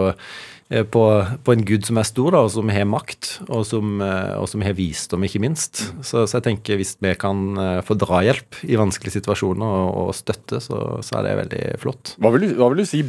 eh, 0.73 0.81
på, 0.81 1.03
på 1.45 1.53
en 1.53 1.65
gud 1.69 1.85
som 1.85 1.99
er 2.01 2.07
stor, 2.09 2.31
da, 2.33 2.41
og 2.47 2.49
som 2.55 2.71
har 2.73 2.87
makt, 2.89 3.29
og 3.45 3.61
som, 3.69 3.99
eh, 4.01 4.33
og 4.39 4.47
som 4.49 4.65
har 4.65 4.73
visdom, 4.73 5.27
ikke 5.27 5.43
minst. 5.43 5.83
Så, 6.01 6.25
så 6.25 6.39
jeg 6.39 6.47
tenker 6.47 6.81
hvis 6.81 6.95
vi 7.03 7.13
kan 7.21 7.43
eh, 7.61 7.83
få 7.85 7.93
drahjelp 8.01 8.63
i 8.65 8.79
vanskelige 8.81 9.19
situasjoner 9.19 9.77
og, 9.83 9.91
og 10.07 10.17
støtte, 10.17 10.63
så, 10.65 10.81
så 11.05 11.19
er 11.19 11.27
det 11.27 11.37
veldig 11.43 11.61
flott. 11.83 12.15
Hva 12.17 12.33
vil, 12.33 12.47
du, 12.47 12.57
hva 12.57 12.71
vil 12.73 12.81
du 12.81 12.89
si 12.89 13.05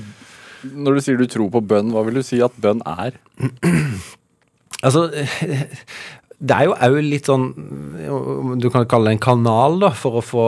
når 0.68 0.98
du 0.98 1.04
sier 1.06 1.16
du 1.16 1.28
tror 1.30 1.48
på 1.54 1.64
bønn? 1.70 1.94
Hva 1.94 2.04
vil 2.04 2.20
du 2.20 2.24
si 2.26 2.42
at 2.44 2.56
bønn 2.60 2.84
er? 2.84 3.16
Altså, 4.78 5.08
det 6.38 6.54
er 6.54 6.68
jo 6.68 6.74
òg 6.86 6.96
litt 7.02 7.26
sånn 7.26 7.48
Du 8.62 8.68
kan 8.70 8.86
kalle 8.86 9.10
det 9.10 9.16
en 9.16 9.24
kanal, 9.24 9.80
da, 9.82 9.90
for 9.96 10.20
å 10.20 10.24
få 10.24 10.46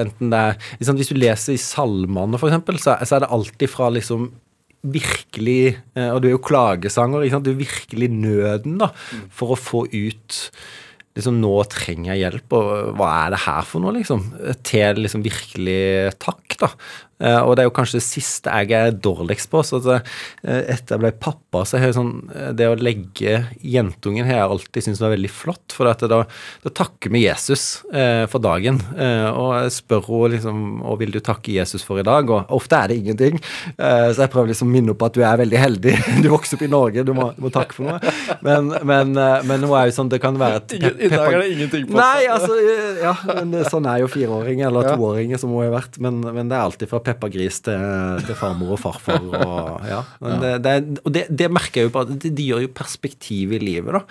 enten 0.00 0.32
det 0.34 0.42
liksom, 0.80 0.98
Hvis 0.98 1.12
du 1.12 1.18
leser 1.18 1.54
i 1.54 1.62
salmene, 1.62 2.40
eksempel, 2.40 2.80
så, 2.82 2.96
så 3.06 3.18
er 3.18 3.24
det 3.24 3.32
alltid 3.36 3.70
fra 3.70 3.92
liksom 3.94 4.28
virkelig 4.82 5.76
eh, 5.94 6.10
Og 6.10 6.20
du 6.22 6.28
er 6.28 6.36
jo 6.36 6.42
klagesanger. 6.42 7.22
Ikke 7.22 7.36
sant? 7.38 7.46
Du 7.46 7.54
er 7.54 7.62
virkelig 7.62 8.10
nøden 8.14 8.78
da, 8.82 8.92
for 9.34 9.54
å 9.54 9.60
få 9.60 9.86
ut 9.86 10.42
liksom 11.18 11.40
Nå 11.42 11.54
trenger 11.66 12.12
jeg 12.12 12.22
hjelp, 12.22 12.54
og 12.54 12.98
hva 12.98 13.08
er 13.24 13.32
det 13.34 13.40
her 13.42 13.64
for 13.66 13.82
noe, 13.82 13.96
liksom? 13.96 14.20
Til 14.66 15.00
liksom 15.02 15.24
virkelig 15.24 16.12
takk, 16.22 16.54
da. 16.60 16.68
Eh, 17.18 17.40
og 17.42 17.56
det 17.56 17.64
er 17.64 17.68
jo 17.68 17.74
kanskje 17.74 17.98
det 17.98 18.06
siste 18.06 18.52
jeg 18.52 18.74
er 18.76 18.94
dårligst 18.94 19.50
på. 19.50 19.62
så 19.66 19.80
at, 19.80 20.06
eh, 20.44 20.62
Etter 20.74 20.96
jeg 20.96 21.02
ble 21.02 21.12
pappa, 21.18 21.64
så 21.66 21.78
har 21.78 21.90
jeg 21.90 21.98
sånn 21.98 22.12
eh, 22.30 22.52
Det 22.56 22.68
å 22.70 22.78
legge 22.78 23.40
jentungen 23.58 24.26
har 24.28 24.38
jeg 24.38 24.52
alltid 24.54 24.86
syntes 24.86 25.02
var 25.02 25.14
veldig 25.16 25.32
flott. 25.32 25.74
For 25.74 25.88
da, 25.88 26.22
da 26.64 26.70
takker 26.70 27.12
vi 27.12 27.24
Jesus 27.26 27.82
for 27.88 28.42
dagen. 28.42 28.78
Og 28.98 29.50
jeg 29.54 29.72
spør 29.74 30.04
henne 30.06 30.30
liksom 30.34 30.58
Hva 30.82 30.94
vil 31.00 31.12
du 31.14 31.18
takke 31.24 31.52
Jesus 31.54 31.84
for 31.86 32.00
i 32.00 32.06
dag? 32.06 32.30
Og 32.30 32.52
ofte 32.54 32.78
er 32.78 32.90
det 32.90 32.98
ingenting. 33.00 33.38
Så 33.76 34.18
jeg 34.18 34.32
prøver 34.32 34.52
liksom 34.52 34.70
å 34.70 34.74
minne 34.74 34.94
opp 34.94 35.04
at 35.06 35.16
du 35.16 35.22
er 35.24 35.40
veldig 35.40 35.60
heldig. 35.60 35.96
Du 36.28 36.28
vokste 36.32 36.56
opp 36.58 36.64
i 36.66 36.70
Norge, 36.70 37.04
du 37.06 37.12
må, 37.16 37.28
du 37.36 37.44
må 37.44 37.50
takke 37.54 37.76
for 37.76 37.88
noe. 37.88 38.12
Men, 38.44 38.72
men, 38.86 39.12
men 39.14 39.62
nå 39.62 39.70
er 39.78 39.88
jo 39.88 39.94
sånn 39.94 40.10
det 40.10 40.18
kan 40.22 40.36
være 40.38 40.60
et 40.60 40.74
I, 40.76 40.80
I 41.06 41.10
dag 41.12 41.30
er 41.30 41.38
det 41.42 41.50
ingenting 41.54 41.86
på 41.88 41.96
Nei, 41.98 42.26
altså, 42.32 42.56
ja, 43.00 43.14
men 43.38 43.54
sånn 43.70 43.86
er 43.88 44.02
jo 44.02 44.10
fireåringer 44.10 44.68
eller 44.68 44.90
toåringer 44.92 45.40
som 45.40 45.52
må 45.54 45.62
ha 45.62 45.70
vært. 45.72 46.00
Men, 46.02 46.20
men 46.24 46.50
det 46.50 46.58
er 46.58 46.66
alltid 46.66 46.90
fra 46.90 47.00
Peppa 47.08 47.30
Gris 47.32 47.60
til, 47.64 47.82
til 48.28 48.38
farmor 48.38 48.76
og 48.76 48.82
farfar. 48.82 49.24
Og, 49.24 49.88
ja. 49.88 50.02
Det, 50.44 50.52
det, 50.64 50.76
og 51.02 51.14
det, 51.16 51.24
det 51.32 51.50
merker 51.52 51.82
jeg 51.82 51.88
jo 51.88 51.94
på 51.96 52.04
at 52.04 52.12
de, 52.12 52.32
de 52.34 52.48
gjør 52.52 52.64
jo 52.66 52.72
perspektiv 52.76 53.56
i 53.56 53.62
livet, 53.62 53.96
da. 53.96 54.04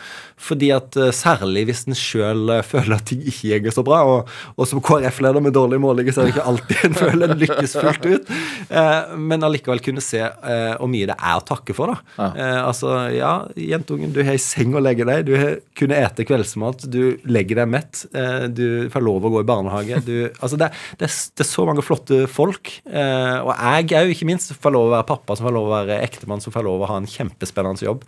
Fordi 0.49 0.71
at 0.75 0.97
eh, 0.99 1.13
særlig 1.15 1.67
hvis 1.69 1.85
en 1.87 1.97
sjøl 1.97 2.51
føler 2.65 2.97
at 2.97 3.07
ting 3.09 3.23
ikke 3.29 3.61
går 3.67 3.75
så 3.77 3.85
bra, 3.85 4.01
og, 4.07 4.31
og 4.57 4.69
som 4.69 4.81
KrF-leder 4.83 5.43
med 5.43 5.55
dårlige 5.55 5.83
målinger, 5.83 6.15
så 6.15 6.23
er 6.23 6.29
det 6.29 6.35
ikke 6.35 6.47
alltid 6.51 6.83
en 6.87 6.97
føler 6.97 7.33
en 7.33 7.41
lykkes 7.41 7.77
fullt 7.77 8.07
ut. 8.07 8.31
Eh, 8.67 9.15
men 9.29 9.45
allikevel 9.45 9.81
kunne 9.85 10.03
se 10.03 10.21
eh, 10.23 10.73
hvor 10.77 10.91
mye 10.91 11.09
det 11.09 11.17
er 11.17 11.39
å 11.39 11.45
takke 11.47 11.75
for, 11.77 11.93
da. 11.93 12.29
Eh, 12.33 12.59
altså, 12.63 12.93
ja, 13.15 13.33
jentungen, 13.59 14.13
du 14.15 14.21
har 14.23 14.33
ei 14.35 14.41
seng 14.41 14.75
å 14.77 14.83
legge 14.83 15.07
deg, 15.07 15.25
du 15.27 15.33
har 15.37 15.57
kunne 15.77 15.99
ete 16.01 16.25
kveldsmat, 16.27 16.87
du 16.91 17.17
legger 17.29 17.61
deg 17.61 17.71
mett, 17.77 18.05
eh, 18.17 18.47
du 18.49 18.65
får 18.93 19.05
lov 19.05 19.27
å 19.27 19.33
gå 19.35 19.43
i 19.43 19.47
barnehage. 19.47 20.01
Du, 20.07 20.15
altså 20.39 20.59
det, 20.59 20.71
det, 20.99 21.09
det 21.09 21.45
er 21.45 21.49
så 21.49 21.67
mange 21.67 21.85
flotte 21.85 22.25
folk 22.31 22.73
Eh, 22.87 23.37
og 23.43 23.51
jeg 23.51 23.91
òg, 23.99 24.11
ikke 24.13 24.27
minst, 24.29 24.53
får 24.63 24.73
lov 24.75 24.87
å 24.87 24.93
være 24.95 25.07
pappa, 25.09 25.35
som 25.37 25.47
får 25.47 25.55
lov 25.57 25.67
å 25.67 25.73
være 25.75 25.99
ektemann, 26.05 26.43
som 26.43 26.53
får 26.55 26.65
lov 26.67 26.83
å 26.83 26.89
ha 26.91 26.97
en 27.01 27.09
kjempespennende 27.11 27.85
jobb. 27.85 28.05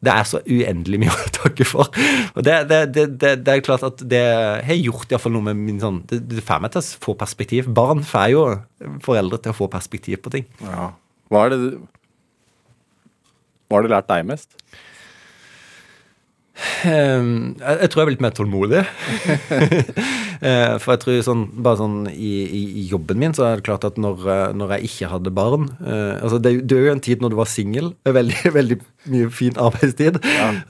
Det 0.00 0.14
er 0.14 0.28
så 0.28 0.42
uendelig 0.46 1.02
mye 1.02 1.14
å 1.16 1.30
takke 1.40 1.66
for. 1.68 1.90
Og 2.34 2.42
det, 2.46 2.56
det, 2.70 2.80
det, 2.94 3.06
det, 3.18 3.54
er 3.54 3.64
klart 3.66 3.86
at 3.86 4.02
det 4.06 4.24
har 4.66 4.80
gjort 4.80 5.12
iallfall 5.12 5.34
noe 5.36 5.50
med 5.50 5.60
min 5.60 5.80
sånn 5.82 6.02
Det, 6.08 6.22
det 6.30 6.44
får 6.46 6.62
meg 6.64 6.74
til 6.74 6.82
å 6.82 7.04
få 7.06 7.16
perspektiv. 7.20 7.70
Barn 7.74 8.04
får 8.06 8.28
jo 8.34 8.44
foreldre 9.04 9.40
til 9.42 9.54
å 9.54 9.58
få 9.60 9.70
perspektiv 9.72 10.22
på 10.24 10.34
ting. 10.34 10.46
Ja. 10.64 10.92
Hva 11.30 11.46
er 11.46 11.54
det 11.54 11.62
har 13.70 13.86
det 13.86 13.92
lært 13.92 14.08
deg 14.10 14.26
mest? 14.26 14.56
Ehm, 16.88 17.56
jeg, 17.60 17.90
tror 17.90 18.02
jeg 18.02 18.06
er 18.06 18.12
litt 18.14 18.24
mer 18.24 18.36
tålmodig. 18.36 18.84
Eh, 20.40 20.78
For 20.80 20.94
jeg 20.94 21.00
tror 21.02 21.16
sånn, 21.20 21.42
bare 21.60 21.76
sånn 21.76 21.96
i, 22.08 22.30
i, 22.48 22.84
jobben 22.88 23.18
min 23.20 23.34
så 23.36 23.44
er 23.44 23.58
det 23.58 23.66
klart 23.66 23.82
at 23.84 23.98
når, 24.00 24.22
eh, 24.24 24.54
når 24.56 24.70
jeg 24.72 24.88
ikke 24.88 25.10
hadde 25.12 25.32
barn 25.36 25.66
eh, 25.84 26.14
altså 26.16 26.38
det, 26.40 26.54
det 26.64 26.78
er 26.78 26.86
jo 26.86 26.94
en 26.94 27.02
tid 27.04 27.20
når 27.20 27.34
du 27.34 27.36
var 27.36 27.50
singel, 27.52 27.90
veldig, 28.08 28.38
veldig 28.58 28.78
mye 29.08 29.30
fin 29.32 29.56
arbeidstid. 29.60 30.18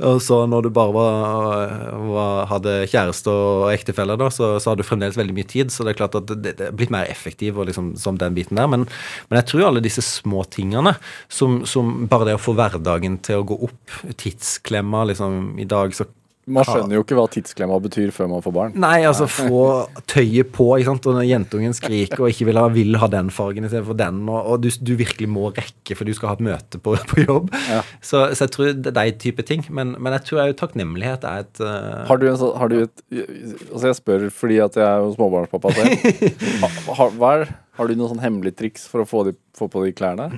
Og 0.06 0.20
så 0.22 0.42
når 0.50 0.66
du 0.66 0.70
bare 0.74 0.94
var, 0.94 1.74
var, 2.10 2.44
hadde 2.52 2.76
kjæreste 2.90 3.32
og 3.32 3.70
ektefelle, 3.72 4.16
da, 4.20 4.30
så, 4.34 4.52
så 4.62 4.72
hadde 4.72 4.84
du 4.84 4.88
fremdeles 4.88 5.18
veldig 5.18 5.36
mye 5.36 5.50
tid. 5.50 5.74
Så 5.74 5.86
det 5.86 5.94
er 5.94 6.00
klart 6.02 6.18
at 6.18 6.30
det, 6.30 6.54
det 6.60 6.68
er 6.68 6.76
blitt 6.76 6.94
mer 6.94 7.10
effektiv 7.10 7.58
og 7.58 7.70
liksom, 7.70 7.92
som 8.00 8.20
den 8.20 8.36
biten 8.38 8.60
der. 8.60 8.70
Men, 8.70 8.86
men 9.30 9.40
jeg 9.40 9.50
tror 9.50 9.68
alle 9.70 9.84
disse 9.84 10.04
små 10.06 10.44
tingene, 10.52 10.94
som, 11.32 11.62
som 11.68 12.06
bare 12.10 12.30
det 12.30 12.38
å 12.38 12.42
få 12.42 12.54
hverdagen 12.58 13.18
til 13.26 13.42
å 13.42 13.48
gå 13.50 13.60
opp, 13.70 13.98
tidsklemma 14.20 15.06
liksom 15.10 15.58
I 15.60 15.68
dag 15.68 15.94
så 15.96 16.06
Man 16.48 16.64
skjønner 16.64 16.96
jo 16.96 17.02
ikke 17.04 17.16
hva 17.18 17.26
tidsklemma 17.30 17.76
betyr 17.84 18.12
før 18.14 18.30
man 18.30 18.42
får 18.42 18.54
barn. 18.54 18.76
Nei, 18.80 19.02
altså 19.06 19.26
få 19.28 19.64
tøyet 20.08 20.48
på, 20.54 20.66
ikke 20.78 20.88
sant? 20.88 21.08
og 21.10 21.18
når 21.18 21.26
jentungen 21.28 21.76
skriker 21.76 22.24
og 22.24 22.32
ikke 22.32 22.48
vil 22.48 22.60
ha, 22.60 22.64
vil 22.72 22.96
ha 23.02 23.08
den 23.12 23.28
fargen 23.34 23.68
istedenfor 23.68 23.98
den, 24.00 24.22
og, 24.32 24.38
og 24.40 24.64
du, 24.64 24.70
du 24.80 24.94
virkelig 24.98 25.28
må 25.30 25.50
rekke 25.52 25.96
for 25.98 26.08
du 26.08 26.14
skal 26.16 26.32
ha 26.32 26.38
et 26.38 26.44
møte 26.48 26.80
på, 26.82 26.96
på 27.12 27.26
jobb. 27.26 27.52
Ja. 27.68 27.82
Så, 28.00 28.24
så 28.32 28.46
jeg 28.46 28.54
tror 28.56 28.72
det 28.72 28.90
er 28.90 28.98
de 28.98 29.16
type 29.26 29.44
ting. 29.46 29.66
Men, 29.68 29.92
men 30.00 30.16
jeg 30.16 30.30
tror 30.30 30.42
jeg, 30.42 30.56
takknemlighet 30.60 31.26
er 31.28 31.44
et 31.44 31.62
uh... 31.62 32.08
Har 32.08 32.22
du, 32.22 32.26
en 32.30 32.40
sånn, 32.40 32.56
har 32.58 32.72
du 32.72 32.78
et 32.86 33.04
Altså, 33.10 33.84
jeg 33.90 33.98
spør 34.00 34.26
fordi 34.34 34.60
at 34.64 34.78
jeg 34.78 34.86
er 34.86 35.04
jo 35.04 35.12
småbarnspappa 35.14 35.74
selv. 35.76 36.40
har, 36.98 37.14
har, 37.20 37.46
har 37.78 37.90
du 37.90 37.94
noen 37.98 38.14
sånn 38.14 38.24
hemmelig 38.24 38.56
triks 38.58 38.88
for 38.90 39.04
å 39.04 39.08
få, 39.08 39.26
de, 39.28 39.36
få 39.56 39.68
på 39.70 39.84
de 39.84 39.94
klærne? 39.96 40.32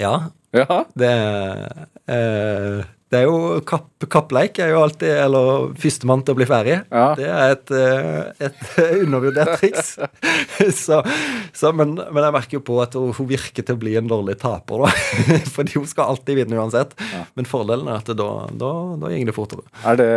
Ja. 0.00 0.14
Ja. 0.52 0.84
Det, 0.98 1.12
eh, 2.12 2.82
det 3.12 3.18
er 3.20 3.26
jo 3.28 3.58
kapp, 3.68 3.90
kappleik 4.08 4.56
er 4.64 4.70
jo 4.72 4.78
alltid 4.86 5.10
Eller 5.20 5.66
førstemann 5.80 6.22
til 6.24 6.32
å 6.32 6.38
bli 6.38 6.46
ferdig. 6.48 6.78
Ja. 6.88 7.10
Det 7.18 7.26
er 7.28 7.52
et, 7.58 7.72
eh, 7.76 8.46
et 8.48 8.62
undervurdert 9.04 9.58
triks. 9.60 9.90
så, 10.86 11.02
så, 11.52 11.72
men, 11.76 11.92
men 12.00 12.24
jeg 12.24 12.34
merker 12.38 12.56
jo 12.56 12.62
på 12.64 12.78
at 12.80 12.96
hun 12.96 13.28
virker 13.28 13.66
til 13.68 13.76
å 13.76 13.82
bli 13.82 13.98
en 14.00 14.08
dårlig 14.08 14.38
taper, 14.40 14.86
da. 14.86 15.36
Fordi 15.58 15.76
hun 15.76 15.86
skal 15.90 16.14
alltid 16.14 16.40
vinne 16.40 16.56
uansett. 16.56 16.96
Men 17.36 17.48
fordelen 17.48 17.92
er 17.92 18.00
at 18.00 18.08
da, 18.16 18.30
da, 18.48 18.72
da 18.96 19.12
går 19.12 19.28
det 19.28 19.36
fortere. 19.36 19.66
Er 19.84 20.00
det, 20.00 20.08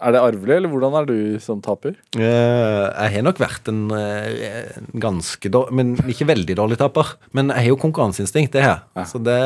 er 0.00 0.16
det 0.16 0.24
arvelig, 0.24 0.56
eller 0.56 0.72
hvordan 0.72 0.98
er 1.02 1.10
du 1.12 1.16
som 1.44 1.60
taper? 1.64 1.98
Eh, 2.16 2.24
Jeg 2.24 3.16
har 3.18 3.28
nok 3.28 3.44
vært 3.44 3.68
en 3.70 3.84
eh, 3.92 4.72
en 4.72 4.88
ganske 5.02 5.50
dårlig 5.52 5.76
Men 5.76 5.94
ikke 6.08 6.26
veldig 6.32 6.56
dårlig 6.58 6.80
taper. 6.80 7.12
Men 7.36 7.52
jeg 7.52 7.66
har 7.66 7.72
jo 7.74 7.80
konkurranseinstinkt, 7.84 8.56
det 8.56 8.64
jeg. 8.64 8.80
Ja. 8.96 9.04
Så 9.08 9.20
det 9.22 9.38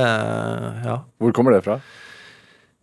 Ja. 0.87 1.01
Hvor 1.19 1.35
kommer 1.35 1.57
det 1.59 1.65
fra? 1.67 1.81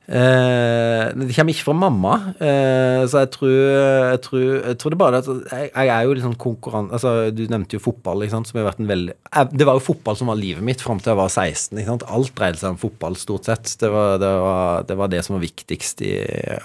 Eh, 0.04 1.04
det 1.16 1.32
kommer 1.32 1.54
ikke 1.54 1.64
fra 1.70 1.76
mamma, 1.80 2.14
eh, 2.44 3.04
så 3.08 3.22
jeg 3.22 3.30
tror, 3.32 3.52
jeg, 3.54 4.20
tror, 4.26 4.42
jeg 4.58 4.78
tror 4.82 4.92
det 4.92 4.98
bare 5.00 5.22
at 5.22 5.30
jeg, 5.30 5.70
jeg 5.72 5.92
er 5.96 6.02
jo 6.04 6.16
litt 6.18 6.26
sånn 6.26 6.36
konkurrent 6.44 6.92
altså, 6.92 7.14
Du 7.32 7.46
nevnte 7.48 7.78
jo 7.78 7.84
fotball, 7.86 8.26
ikke 8.26 8.34
sant, 8.34 8.50
som 8.50 8.60
har 8.60 8.68
vært 8.68 8.82
en 8.84 8.90
veldig 8.90 9.14
jeg, 9.16 9.54
Det 9.56 9.68
var 9.70 9.78
jo 9.80 9.86
fotball 9.86 10.18
som 10.20 10.28
var 10.34 10.42
livet 10.42 10.66
mitt 10.68 10.84
fram 10.84 11.00
til 11.00 11.14
jeg 11.14 11.20
var 11.22 11.32
16. 11.32 11.80
Ikke 11.80 11.92
sant? 11.94 12.04
Alt 12.18 12.34
dreide 12.36 12.60
seg 12.60 12.74
om 12.74 12.82
fotball, 12.82 13.16
stort 13.22 13.48
sett. 13.48 13.72
Det 13.80 13.92
var 13.94 14.20
det, 14.20 14.32
var, 14.44 14.84
det, 14.90 14.98
var 15.00 15.14
det 15.14 15.22
som 15.24 15.38
var 15.38 15.46
viktigst 15.46 16.04
i 16.04 16.12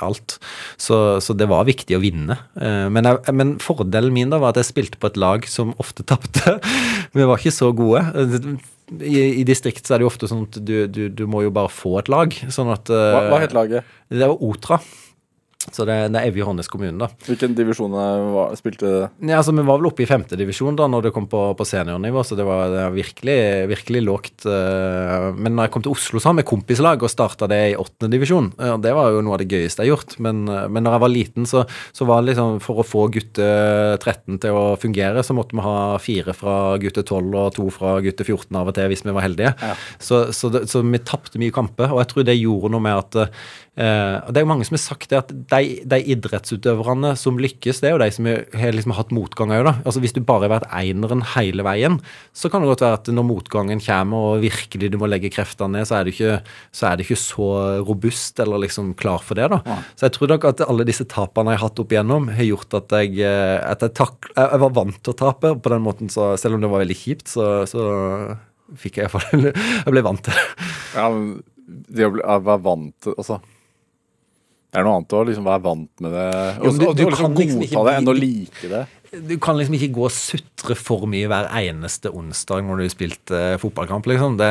alt. 0.05 0.39
Så, 0.75 0.99
så 1.23 1.37
det 1.39 1.47
var 1.51 1.69
viktig 1.69 1.95
å 1.95 2.03
vinne. 2.03 2.41
Eh, 2.59 2.89
men, 2.91 3.07
men 3.39 3.55
fordelen 3.63 4.15
min 4.17 4.35
da 4.35 4.43
var 4.43 4.57
at 4.57 4.63
jeg 4.65 4.73
spilte 4.73 4.99
på 4.99 5.13
et 5.13 5.21
lag 5.21 5.47
som 5.47 5.77
ofte 5.79 6.03
tapte. 6.03 6.59
Vi 7.15 7.23
var 7.23 7.39
ikke 7.39 7.55
så 7.55 7.71
gode. 7.77 8.03
I, 8.89 9.41
i 9.41 9.45
distrikt 9.49 9.87
så 9.87 9.95
er 9.95 10.01
det 10.01 10.07
jo 10.07 10.13
ofte 10.13 10.29
sånn 10.31 10.47
at 10.47 10.59
du, 10.65 10.75
du, 10.89 11.03
du 11.13 11.27
må 11.29 11.43
jo 11.45 11.53
bare 11.55 11.71
få 11.73 11.99
et 12.01 12.09
lag. 12.13 12.33
Sånn 12.55 12.71
at 12.73 12.89
Hva, 12.89 13.27
hva 13.33 13.41
het 13.43 13.57
laget? 13.57 13.85
det 14.09 14.25
var 14.25 14.41
Otra. 14.49 14.81
Så 15.75 15.87
det, 15.89 15.97
det 16.15 16.21
er 16.23 16.29
Evje 16.31 16.45
kommune, 16.69 16.99
da. 16.99 17.09
Hvilken 17.27 17.55
divisjon 17.57 17.93
eh, 17.93 18.25
var- 18.35 18.55
spilte 18.59 19.11
Ja, 19.21 19.39
altså, 19.39 19.55
Vi 19.55 19.65
var 19.67 19.79
vel 19.79 19.91
oppe 19.91 20.03
i 20.05 20.09
femtedivisjon 20.09 20.77
da 20.77 20.87
når 20.89 21.09
det 21.09 21.13
kom 21.15 21.27
på, 21.31 21.43
på 21.59 21.67
seniornivå, 21.67 22.25
så 22.25 22.37
det 22.39 22.47
var, 22.47 22.69
det 22.73 22.83
var 22.87 22.97
virkelig, 22.97 23.39
virkelig 23.71 24.03
lågt. 24.05 24.47
eh, 24.47 25.33
Men 25.37 25.57
når 25.57 25.69
jeg 25.69 25.75
kom 25.77 25.83
til 25.87 25.93
Oslo 25.93 26.19
så 26.21 26.31
hadde 26.31 26.43
vi 26.43 26.49
kompislag 26.51 27.03
og 27.03 27.11
starta 27.13 27.49
det 27.51 27.61
i 27.73 27.77
åttendedivisjon. 27.79 28.53
Det 28.83 28.93
var 28.95 29.13
jo 29.13 29.23
noe 29.23 29.37
av 29.39 29.43
det 29.43 29.49
gøyeste 29.53 29.83
jeg 29.85 29.91
har 29.91 29.97
gjort. 29.97 30.19
Men, 30.25 30.45
eh, 30.49 30.69
men 30.69 30.85
når 30.87 30.97
jeg 30.99 31.05
var 31.07 31.15
liten, 31.15 31.47
så, 31.49 31.65
så 31.93 32.07
var 32.09 32.23
det 32.23 32.33
liksom 32.35 32.61
for 32.65 32.83
å 32.83 32.87
få 32.87 33.07
gutte 33.15 33.49
13 33.99 34.39
til 34.43 34.57
å 34.57 34.65
fungere, 34.81 35.23
så 35.25 35.35
måtte 35.37 35.57
vi 35.57 35.65
ha 35.65 35.99
fire 36.03 36.35
fra 36.37 36.57
gutte 36.81 37.05
12 37.05 37.35
og 37.39 37.55
to 37.57 37.69
fra 37.75 37.99
gutte 38.05 38.25
14 38.27 38.57
av 38.59 38.71
og 38.71 38.77
til 38.79 38.89
hvis 38.93 39.05
vi 39.07 39.15
var 39.17 39.27
heldige. 39.27 39.55
Så, 40.03 40.29
så, 40.37 40.51
det, 40.53 40.65
så 40.71 40.83
vi 40.85 40.99
tapte 41.05 41.41
mye 41.41 41.55
kamper, 41.55 41.93
og 41.93 42.03
jeg 42.03 42.11
tror 42.13 42.27
det 42.29 42.39
gjorde 42.39 42.73
noe 42.75 42.85
med 42.85 42.99
at 42.99 43.33
og 43.79 44.33
Det 44.35 44.41
er 44.41 44.45
jo 44.45 44.51
mange 44.51 44.67
som 44.67 44.75
har 44.75 44.83
sagt 44.83 45.13
det 45.13 45.19
at 45.21 45.29
de, 45.31 45.61
de 45.87 45.99
idrettsutøverne 46.15 47.13
som 47.19 47.39
lykkes, 47.39 47.79
det 47.79 47.91
er 47.91 47.95
jo 47.95 48.01
de 48.03 48.09
som 48.15 48.27
har 48.29 48.75
liksom 48.75 48.95
hatt 48.97 49.13
motgang 49.15 49.53
òg, 49.55 49.65
da. 49.69 49.75
Altså 49.85 50.03
Hvis 50.03 50.17
du 50.17 50.21
bare 50.27 50.49
har 50.49 50.55
vært 50.57 50.71
eineren 50.75 51.23
hele 51.37 51.63
veien, 51.67 52.01
så 52.35 52.51
kan 52.51 52.65
det 52.65 52.73
godt 52.73 52.83
være 52.83 52.99
at 52.99 53.11
når 53.15 53.27
motgangen 53.29 53.83
kommer 53.85 54.33
og 54.33 54.43
virkelig 54.43 54.91
du 54.91 54.99
må 55.01 55.11
legge 55.11 55.31
kreftene 55.31 55.79
ned, 55.79 55.89
så 55.89 55.99
er 55.99 56.09
du 56.09 56.13
ikke 56.13 56.39
så, 56.75 56.89
er 56.89 56.99
det 56.99 57.07
ikke 57.07 57.21
så 57.21 57.49
robust 57.87 58.41
eller 58.43 58.65
liksom 58.65 58.95
klar 58.99 59.23
for 59.25 59.39
det, 59.39 59.47
da. 59.53 59.79
Så 59.95 60.09
jeg 60.09 60.17
tror 60.17 60.33
nok 60.35 60.49
at 60.51 60.65
alle 60.67 60.87
disse 60.89 61.07
tapene 61.09 61.55
jeg 61.55 61.61
har 61.61 61.69
hatt 61.69 61.83
opp 61.83 61.95
igjennom, 61.95 62.31
har 62.35 62.49
gjort 62.49 62.79
at 62.81 62.97
jeg, 62.99 63.15
eh, 63.23 63.59
at 63.63 63.85
jeg, 63.85 63.95
tak, 63.99 64.31
jeg 64.35 64.63
var 64.65 64.75
vant 64.75 64.99
til 64.99 65.15
å 65.15 65.21
tape 65.23 65.55
på 65.63 65.73
den 65.75 65.85
måten, 65.85 66.11
så 66.13 66.33
selv 66.41 66.59
om 66.59 66.65
det 66.65 66.73
var 66.73 66.83
veldig 66.83 66.99
kjipt, 66.99 67.31
så, 67.31 67.47
så 67.71 67.85
fikk 68.79 68.99
jeg 68.99 69.07
iallfall 69.07 69.47
Jeg 69.87 69.95
ble 69.95 70.05
vant 70.05 70.25
til 70.27 70.35
det. 70.35 70.67
Ja, 70.97 71.07
men 71.15 71.39
det 71.69 72.09
å 72.09 72.39
være 72.41 72.61
vant 72.65 72.95
til 73.05 73.17
Altså 73.21 73.39
Det 74.69 74.77
er 74.81 74.85
noe 74.85 74.99
annet 74.99 75.15
å 75.17 75.21
liksom 75.25 75.47
være 75.49 75.63
vant 75.65 76.03
med 76.05 76.13
det 76.13 76.25
og, 76.61 76.65
Jo, 76.67 76.73
du- 76.77 76.87
og, 76.89 76.97
du 76.99 77.03
og 77.07 77.11
liksom 77.13 77.25
kan 77.25 77.41
liksom 77.41 77.63
ikke 77.65 77.73
godta 77.73 77.85
det 77.89 77.95
enn 78.03 78.09
å 78.13 78.15
like 78.19 78.69
det. 78.75 78.83
Du 79.09 79.35
kan 79.41 79.57
liksom 79.57 79.75
ikke 79.79 79.89
gå 79.97 80.03
og 80.05 80.13
sutre 80.13 80.75
for 80.77 81.07
mye 81.09 81.29
hver 81.31 81.47
eneste 81.57 82.11
onsdag 82.13 82.61
når 82.67 82.83
du 82.83 82.89
spilte 82.93 83.39
eh, 83.55 83.59
fotballkamp, 83.61 84.05
liksom. 84.11 84.37
Det, 84.41 84.49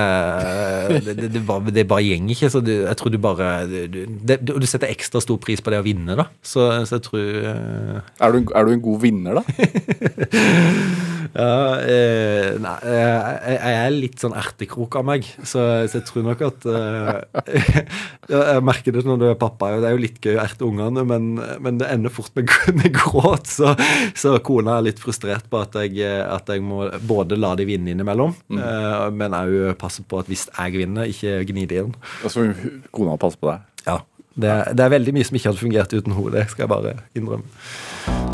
det, 1.06 1.16
det, 1.20 1.28
det, 1.36 1.44
bare, 1.46 1.74
bare 1.86 2.06
gjeng 2.08 2.32
ikke. 2.34 2.50
Så 2.54 2.64
du, 2.66 2.72
jeg 2.88 2.98
tror 2.98 3.14
du 3.14 3.20
bare 3.22 3.52
du, 3.70 4.00
du- 4.42 4.68
setter 4.68 4.90
ekstra 4.92 5.22
stor 5.24 5.38
pris 5.44 5.62
på 5.64 5.72
det 5.72 5.80
å 5.82 5.86
vinne, 5.86 6.18
da. 6.18 6.26
Så, 6.42 6.66
så 6.90 6.98
jeg 6.98 7.06
tror 7.06 7.28
eh, 7.54 8.02
Er 8.26 8.34
du, 8.34 8.42
er 8.50 8.66
du 8.68 8.74
en 8.74 8.84
god 8.90 9.04
vinner, 9.06 9.40
da? 9.42 9.46
Ja, 11.38 11.76
eh, 11.84 12.54
nei, 12.64 12.74
eh, 12.88 12.98
jeg, 12.98 13.58
jeg 13.60 13.74
er 13.78 13.92
litt 13.94 14.22
sånn 14.24 14.34
ertekrok 14.40 14.96
av 14.98 15.04
meg, 15.06 15.26
så, 15.46 15.60
så 15.90 16.00
jeg 16.00 16.06
tror 16.08 16.24
nok 16.26 16.44
at 16.48 16.68
eh, 16.72 17.82
Jeg 18.32 18.64
merker 18.66 18.96
det 18.96 19.04
når 19.06 19.20
du 19.22 19.26
er 19.30 19.38
pappa, 19.40 19.74
det 19.78 19.90
er 19.90 19.94
jo 19.98 20.02
litt 20.02 20.18
gøy 20.24 20.38
å 20.38 20.44
erte 20.46 20.66
ungene, 20.68 21.04
men, 21.08 21.28
men 21.64 21.78
det 21.82 21.90
ender 21.94 22.14
fort 22.16 22.32
med, 22.40 22.50
med 22.80 22.96
gråt. 22.96 23.48
Så, 23.52 23.76
så 24.18 24.38
kona 24.48 24.78
er 24.78 24.88
litt 24.90 25.00
frustrert 25.02 25.48
på 25.52 25.60
at 25.62 25.76
jeg, 25.84 26.04
at 26.08 26.50
jeg 26.52 26.64
må 26.64 26.86
både 27.08 27.38
la 27.40 27.54
de 27.60 27.68
vinne 27.68 27.92
innimellom, 27.94 28.36
eh, 28.56 29.08
men 29.14 29.36
òg 29.38 29.74
passe 29.80 30.06
på 30.08 30.22
at 30.22 30.30
hvis 30.32 30.48
jeg 30.50 30.78
vinner, 30.78 31.10
ikke 31.12 31.42
gni 31.50 31.68
det 31.70 31.82
inn. 31.84 31.98
Så 32.24 32.48
kona 32.96 33.18
passe 33.22 33.40
på 33.42 33.52
deg. 33.52 33.66
Ja. 33.88 34.00
Det, 34.38 34.52
det 34.78 34.84
er 34.86 34.92
veldig 34.94 35.16
mye 35.16 35.26
som 35.26 35.38
ikke 35.40 35.50
hadde 35.50 35.64
fungert 35.64 35.94
uten 35.96 36.14
henne, 36.14 36.34
det 36.36 36.44
skal 36.52 36.68
jeg 36.68 36.70
bare 36.70 36.92
innrømme. 37.18 37.48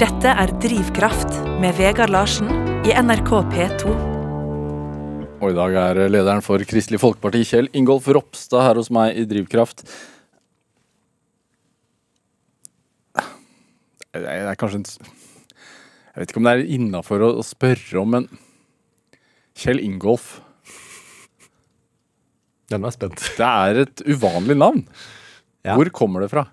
Dette 0.01 0.33
er 0.43 0.51
Drivkraft 0.63 1.37
med 1.63 1.77
Vegard 1.77 2.11
Larsen 2.11 2.49
i 2.83 2.91
NRK 2.91 3.31
P2. 3.53 3.93
Og 5.43 5.51
i 5.51 5.55
dag 5.55 5.77
er 5.79 6.01
lederen 6.11 6.43
for 6.43 6.59
Kristelig 6.67 6.99
Folkeparti, 7.03 7.43
Kjell 7.47 7.71
Ingolf 7.75 8.09
Ropstad, 8.11 8.65
her 8.67 8.79
hos 8.79 8.91
meg 8.95 9.15
i 9.19 9.25
Drivkraft. 9.27 9.85
Det 14.13 14.21
er, 14.21 14.51
er 14.51 14.59
kanskje 14.59 14.83
en 14.83 14.87
Jeg 16.13 16.21
vet 16.21 16.31
ikke 16.31 16.41
om 16.43 16.47
det 16.47 16.53
er 16.53 16.73
innafor 16.75 17.23
å, 17.25 17.29
å 17.41 17.45
spørre 17.45 18.01
om, 18.03 18.11
men 18.13 18.27
Kjell 19.57 19.81
Ingolf 19.81 20.35
Den 22.69 22.85
var 22.85 22.93
spent. 22.93 23.21
Det 23.37 23.47
er 23.47 23.79
et 23.83 24.01
uvanlig 24.05 24.55
navn. 24.57 24.83
Ja. 25.65 25.75
Hvor 25.77 25.89
kommer 25.93 26.23
det 26.23 26.31
fra? 26.31 26.47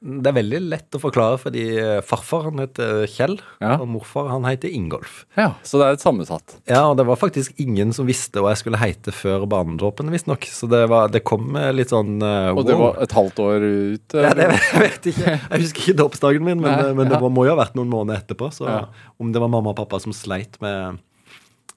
Det 0.00 0.30
er 0.30 0.32
veldig 0.32 0.58
lett 0.64 0.96
å 0.96 1.00
forklare, 1.02 1.36
fordi 1.36 1.62
eh, 1.76 1.98
farfar 2.00 2.46
han 2.46 2.62
heter 2.62 3.02
Kjell, 3.12 3.34
Ja. 3.60 3.74
og 3.76 3.88
morfar 3.92 4.30
han 4.32 4.46
heter 4.48 4.72
Ingolf. 4.72 5.26
Ja, 5.36 5.50
Så 5.62 5.76
det 5.76 5.86
er 5.90 5.98
et 5.98 6.00
sammensatt. 6.04 6.54
Ja, 6.70 6.86
og 6.88 6.96
det 6.96 7.04
var 7.04 7.18
faktisk 7.20 7.52
ingen 7.60 7.92
som 7.92 8.08
visste 8.08 8.40
hva 8.40 8.54
jeg 8.54 8.62
skulle 8.62 8.80
heite 8.80 9.12
før 9.12 9.44
barnedåpen, 9.50 10.08
visstnok. 10.08 10.48
Så 10.48 10.70
det, 10.72 10.86
var, 10.88 11.12
det 11.12 11.20
kom 11.28 11.52
eh, 11.60 11.68
litt 11.76 11.92
sånn 11.92 12.16
uh, 12.24 12.48
Og 12.56 12.64
det 12.64 12.78
var 12.80 12.96
et 13.04 13.12
halvt 13.12 13.42
år 13.44 13.66
ut? 13.68 14.16
ja, 14.16 14.32
det 14.32 14.46
eller? 14.48 14.56
jeg 14.72 14.80
vet 14.86 15.10
ikke. 15.12 15.36
Jeg 15.36 15.64
husker 15.66 15.84
ikke 15.84 15.98
dåpsdagen 16.00 16.48
min, 16.48 16.64
men, 16.64 16.72
Nei, 16.80 16.96
men 16.96 17.12
det 17.12 17.20
ja. 17.20 17.28
må 17.36 17.44
jo 17.44 17.52
ha 17.52 17.60
vært 17.60 17.76
noen 17.76 17.92
måneder 17.92 18.24
etterpå. 18.24 18.48
Så 18.56 18.70
Ja. 18.72 18.80
om 19.20 19.36
det 19.36 19.44
var 19.44 19.52
mamma 19.52 19.74
og 19.74 19.78
pappa 19.84 20.00
som 20.00 20.16
sleit 20.16 20.56
med 20.64 20.96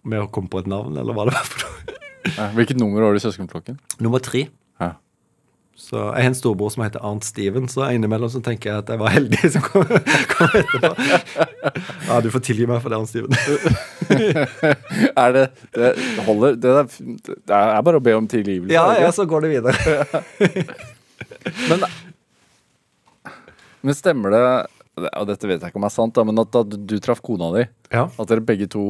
med 0.04 0.20
å 0.20 0.28
komme 0.32 0.50
på 0.52 0.60
et 0.60 0.68
navn, 0.68 0.96
eller 1.00 1.16
hva 1.16 1.24
det 1.30 1.36
var 1.36 1.46
for 1.48 1.64
noe. 1.64 2.52
Hvilket 2.58 2.80
nummer 2.80 3.04
var 3.06 3.16
det 3.16 3.22
i 3.22 3.24
søskenflokken? 3.24 3.78
Nummer 4.04 4.20
tre. 4.24 4.48
Så 5.76 5.98
Jeg 5.98 6.22
har 6.24 6.30
en 6.30 6.36
storbror 6.38 6.70
som 6.72 6.84
heter 6.86 7.02
Arnt 7.04 7.26
Steven, 7.26 7.66
så 7.68 7.88
innimellom 7.92 8.30
så 8.30 8.40
tenker 8.46 8.70
jeg 8.70 8.84
at 8.84 8.90
jeg 8.94 9.00
var 9.02 9.10
heldig 9.14 9.50
som 9.56 9.64
kom, 9.66 9.84
kom 10.34 10.54
etterpå. 10.60 10.92
Ja, 12.08 12.20
du 12.22 12.30
får 12.34 12.44
tilgi 12.46 12.68
meg 12.70 12.80
for 12.84 12.94
det, 12.94 13.00
Arnt 13.02 13.10
Steven. 13.10 13.34
Er 15.24 15.34
det 15.36 15.44
Det 15.74 15.90
holder 16.28 16.56
Det 16.62 16.70
er, 16.78 16.88
det 17.50 17.58
er 17.58 17.82
bare 17.88 18.00
å 18.00 18.04
be 18.06 18.14
om 18.18 18.28
tilgivelse. 18.30 18.74
Ja, 18.76 18.86
ja, 19.02 19.10
så 19.16 19.26
går 19.30 19.48
det 19.48 19.54
videre. 19.56 19.74
Men, 21.70 21.82
men 23.84 23.96
stemmer 23.98 24.32
det 24.32 24.42
Og 25.18 25.26
dette 25.28 25.48
vet 25.50 25.60
jeg 25.64 25.72
ikke 25.74 25.80
om 25.82 25.88
er 25.88 25.92
sant, 25.94 26.14
da, 26.16 26.24
men 26.28 26.40
at 26.40 26.52
da 26.54 26.62
du 26.64 26.94
traff 27.04 27.20
kona 27.26 27.50
di, 27.56 27.64
Ja. 27.92 28.06
at 28.08 28.30
dere 28.30 28.44
begge 28.46 28.68
to 28.72 28.84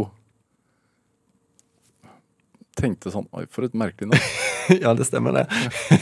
tenkte 2.80 3.12
sånn 3.14 3.28
Oi, 3.38 3.44
for 3.54 3.68
et 3.68 3.76
merkelig 3.78 4.10
navn. 4.10 4.30
ja, 4.84 4.94
det 4.98 5.06
stemmer 5.08 5.36
det. 5.36 5.44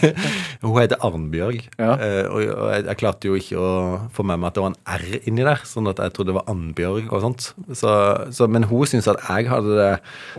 Hun 0.62 0.76
heter 0.78 1.02
Arnbjørg, 1.04 1.64
Ja. 1.82 1.92
eh, 1.98 2.26
og 2.30 2.42
jeg, 2.46 2.86
jeg 2.88 2.98
klarte 3.02 3.30
jo 3.32 3.38
ikke 3.40 3.58
å 3.60 3.72
få 4.16 4.26
med 4.28 4.40
meg 4.42 4.52
at 4.52 4.58
det 4.58 4.64
var 4.64 4.74
en 4.74 4.78
R 4.96 5.06
inni 5.30 5.46
der, 5.48 5.64
sånn 5.68 5.90
at 5.92 6.00
jeg 6.04 6.14
trodde 6.16 6.32
det 6.32 6.38
var 6.38 6.52
Annbjørg 6.52 7.10
og 7.12 7.24
sånt. 7.26 7.48
Så, 7.78 7.94
så, 8.36 8.48
men 8.52 8.68
hun 8.70 8.86
syntes 8.90 9.10
at 9.12 9.22
jeg 9.28 9.50
hadde 9.52 9.78
det, 9.80 9.90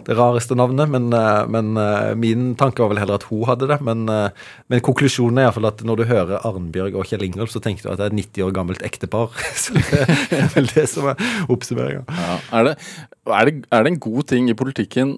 det 0.08 0.16
rareste 0.18 0.56
navnet, 0.58 0.90
men, 0.92 1.08
eh, 1.16 1.42
men 1.52 1.72
eh, 1.80 2.12
min 2.22 2.52
tanke 2.60 2.84
var 2.84 2.92
vel 2.94 3.02
heller 3.02 3.18
at 3.20 3.26
hun 3.30 3.44
hadde 3.50 3.68
det. 3.72 3.80
Men, 3.84 4.04
men 4.06 4.84
konklusjonen 4.86 5.40
er 5.42 5.48
iallfall 5.48 5.68
at 5.72 5.82
når 5.86 6.02
du 6.02 6.06
hører 6.10 6.46
Arnbjørg 6.48 6.96
og 7.00 7.08
Kjell 7.10 7.26
Ingolf, 7.26 7.52
så 7.54 7.60
tenker 7.64 7.88
du 7.88 7.92
at 7.94 8.00
det 8.00 8.06
er 8.08 8.14
et 8.14 8.20
90 8.22 8.46
år 8.48 8.56
gammelt 8.56 8.86
ektepar. 8.86 9.34
Så 9.62 9.74
det 9.76 10.38
er 10.38 10.48
vel 10.54 10.70
det 10.72 10.86
som 10.90 11.10
er 11.12 11.20
oppsummeringa. 11.52 12.06
Ja. 12.08 12.38
Er, 12.60 12.72
er, 12.72 13.52
er 13.74 13.84
det 13.86 13.92
en 13.92 14.00
god 14.02 14.26
ting 14.32 14.48
i 14.50 14.56
politikken 14.58 15.16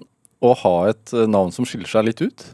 å 0.51 0.59
ha 0.65 0.75
et 0.91 1.15
eh, 1.15 1.25
navn 1.29 1.51
som 1.55 1.67
skiller 1.67 1.89
seg 1.91 2.07
litt 2.09 2.21
ut? 2.25 2.45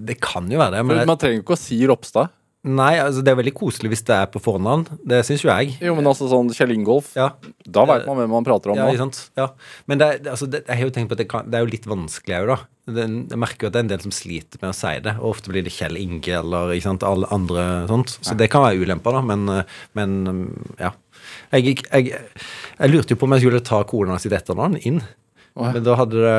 Det 0.00 0.16
kan 0.22 0.46
jo 0.48 0.60
være 0.60 0.78
det, 0.78 0.84
men 0.88 1.02
Man 1.08 1.18
trenger 1.20 1.40
jo 1.40 1.46
ikke 1.46 1.58
å 1.58 1.60
si 1.60 1.80
Ropstad. 1.88 2.30
nei, 2.60 2.94
altså 3.00 3.22
det 3.24 3.30
er 3.32 3.36
veldig 3.38 3.52
koselig 3.56 3.88
hvis 3.92 4.02
det 4.08 4.12
er 4.16 4.26
på 4.32 4.40
fornavn. 4.44 4.82
Det 5.08 5.22
syns 5.24 5.44
jo 5.44 5.48
jeg. 5.48 5.74
Jo, 5.80 5.94
men 5.96 6.08
altså 6.08 6.26
sånn 6.28 6.50
Kjell 6.56 6.74
Ingolf, 6.74 7.10
Ja, 7.16 7.30
da 7.64 7.84
veit 7.88 8.04
man 8.08 8.18
hvem 8.20 8.32
man 8.36 8.44
prater 8.44 8.72
om 8.72 8.80
Ja, 8.80 8.88
ikke 8.92 9.00
sant? 9.06 9.20
Ja. 9.40 9.46
Men 9.88 10.00
det, 10.00 10.08
altså, 10.28 10.48
det, 10.48 10.62
jeg 10.66 10.76
har 10.76 10.88
jo 10.88 10.92
tenkt 10.96 11.08
på 11.12 11.16
at 11.16 11.22
det, 11.22 11.28
kan, 11.32 11.48
det 11.48 11.56
er 11.56 11.64
jo 11.64 11.70
litt 11.72 11.88
vanskelig 11.88 12.36
òg, 12.42 12.52
da. 12.52 12.58
Det, 12.90 13.06
jeg 13.32 13.40
merker 13.40 13.64
jo 13.64 13.70
at 13.70 13.76
det 13.76 13.80
er 13.80 13.86
en 13.86 13.92
del 13.92 14.02
som 14.04 14.12
sliter 14.16 14.60
med 14.60 14.72
å 14.72 14.76
si 14.76 14.92
det. 15.04 15.14
Og 15.20 15.30
ofte 15.34 15.52
blir 15.52 15.64
det 15.64 15.72
Kjell 15.76 15.96
Inge 16.00 16.34
eller 16.40 16.74
ikke 16.76 16.88
sant, 16.88 17.06
alle 17.06 17.28
andre 17.32 17.64
sånt. 17.92 18.16
Så 18.24 18.36
det 18.36 18.50
kan 18.52 18.64
være 18.66 18.80
ulemper, 18.84 19.16
da. 19.16 19.22
Men, 19.32 19.46
eh, 19.56 19.78
men 19.96 20.18
ja. 20.80 20.92
Jeg, 21.54 21.64
jeg, 21.64 21.84
jeg, 21.88 22.20
jeg 22.80 22.92
lurte 22.92 23.14
jo 23.14 23.20
på 23.20 23.28
om 23.28 23.36
jeg 23.36 23.44
skulle 23.44 23.64
ta 23.64 23.80
kona 23.88 24.16
sitt 24.20 24.34
etternavn 24.36 24.76
inn. 24.84 25.00
Å, 25.58 25.66
ja. 25.66 25.70
Men 25.74 25.84
da 25.86 25.96
hadde, 25.98 26.20
det, 26.22 26.34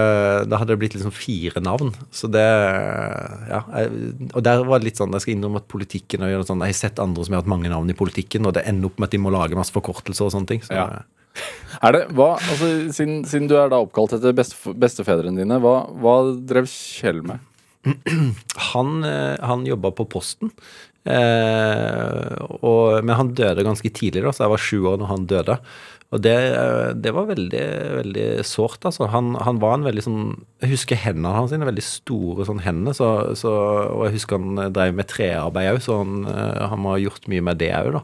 da 0.48 0.60
hadde 0.62 0.72
det 0.72 0.80
blitt 0.82 0.96
liksom 0.96 1.14
fire 1.16 1.62
navn. 1.64 1.92
Så 2.16 2.30
det 2.32 2.46
Ja. 3.52 3.62
Jeg, 3.76 4.30
og 4.32 4.44
der 4.46 4.64
var 4.68 4.80
det 4.80 4.88
litt 4.88 5.02
sånn 5.02 5.12
Jeg 5.12 5.26
skal 5.26 5.34
innrømme 5.36 5.60
at 5.60 5.68
politikken 5.72 6.24
og 6.24 6.46
sånn, 6.48 6.64
Jeg 6.64 6.76
har 6.76 6.80
sett 6.80 7.02
andre 7.04 7.26
som 7.26 7.36
har 7.36 7.44
hatt 7.44 7.52
mange 7.52 7.72
navn 7.72 7.92
i 7.92 7.98
politikken, 7.98 8.48
og 8.48 8.56
det 8.56 8.64
ender 8.70 8.88
opp 8.92 9.02
med 9.02 9.10
at 9.10 9.18
de 9.18 9.24
må 9.24 9.34
lage 9.34 9.58
masse 9.60 9.76
forkortelser 9.76 10.30
og 10.30 10.36
sånne 10.36 10.52
ting. 10.54 10.64
Så 10.64 10.78
Ja. 10.78 11.04
Er 11.82 11.96
det, 11.96 12.02
hva, 12.12 12.34
altså, 12.36 12.68
siden, 12.92 13.22
siden 13.24 13.48
du 13.48 13.56
er 13.56 13.70
da 13.72 13.80
oppkalt 13.80 14.12
etter 14.18 14.34
beste, 14.36 14.74
bestefedrene 14.76 15.40
dine, 15.40 15.60
hva, 15.64 15.88
hva 16.04 16.16
drev 16.36 16.68
Kjell 16.68 17.22
med? 17.24 17.40
Han, 18.72 19.00
eh, 19.08 19.40
han 19.42 19.64
jobba 19.66 19.90
på 19.96 20.06
Posten. 20.12 20.52
Eh, 21.02 22.36
og, 22.62 23.00
men 23.02 23.16
han 23.18 23.32
døde 23.34 23.66
ganske 23.66 23.90
tidlig, 23.90 24.22
da, 24.28 24.34
så 24.36 24.46
jeg 24.46 24.54
var 24.54 24.62
sju 24.68 24.78
år 24.92 25.00
når 25.02 25.10
han 25.10 25.26
døde. 25.32 25.58
Og 26.12 26.20
det, 26.24 26.34
eh, 26.36 26.92
det 27.00 27.14
var 27.16 27.30
veldig 27.30 27.66
veldig 28.02 28.28
sårt. 28.48 28.84
altså. 28.88 29.08
Han, 29.14 29.36
han 29.40 29.62
var 29.64 29.78
en 29.78 29.88
veldig 29.88 30.04
sånn 30.04 30.24
Jeg 30.64 30.74
husker 30.74 31.00
hendene 31.00 31.32
hans, 31.36 31.54
sine, 31.54 31.68
veldig 31.68 31.86
store 31.86 32.48
sånn 32.48 32.64
hender. 32.66 32.96
Så, 32.98 33.08
så, 33.40 33.52
og 33.92 34.08
jeg 34.10 34.18
husker 34.20 34.42
han 34.42 34.66
eh, 34.66 34.74
drev 34.76 34.98
med 34.98 35.10
trearbeid 35.12 35.72
òg, 35.76 35.84
så 35.86 36.02
han, 36.02 36.26
eh, 36.28 36.66
han 36.74 36.84
må 36.84 36.96
ha 36.96 37.02
gjort 37.02 37.30
mye 37.32 37.46
med 37.48 37.62
det 37.64 37.72
òg, 37.78 37.94
da. 38.00 38.04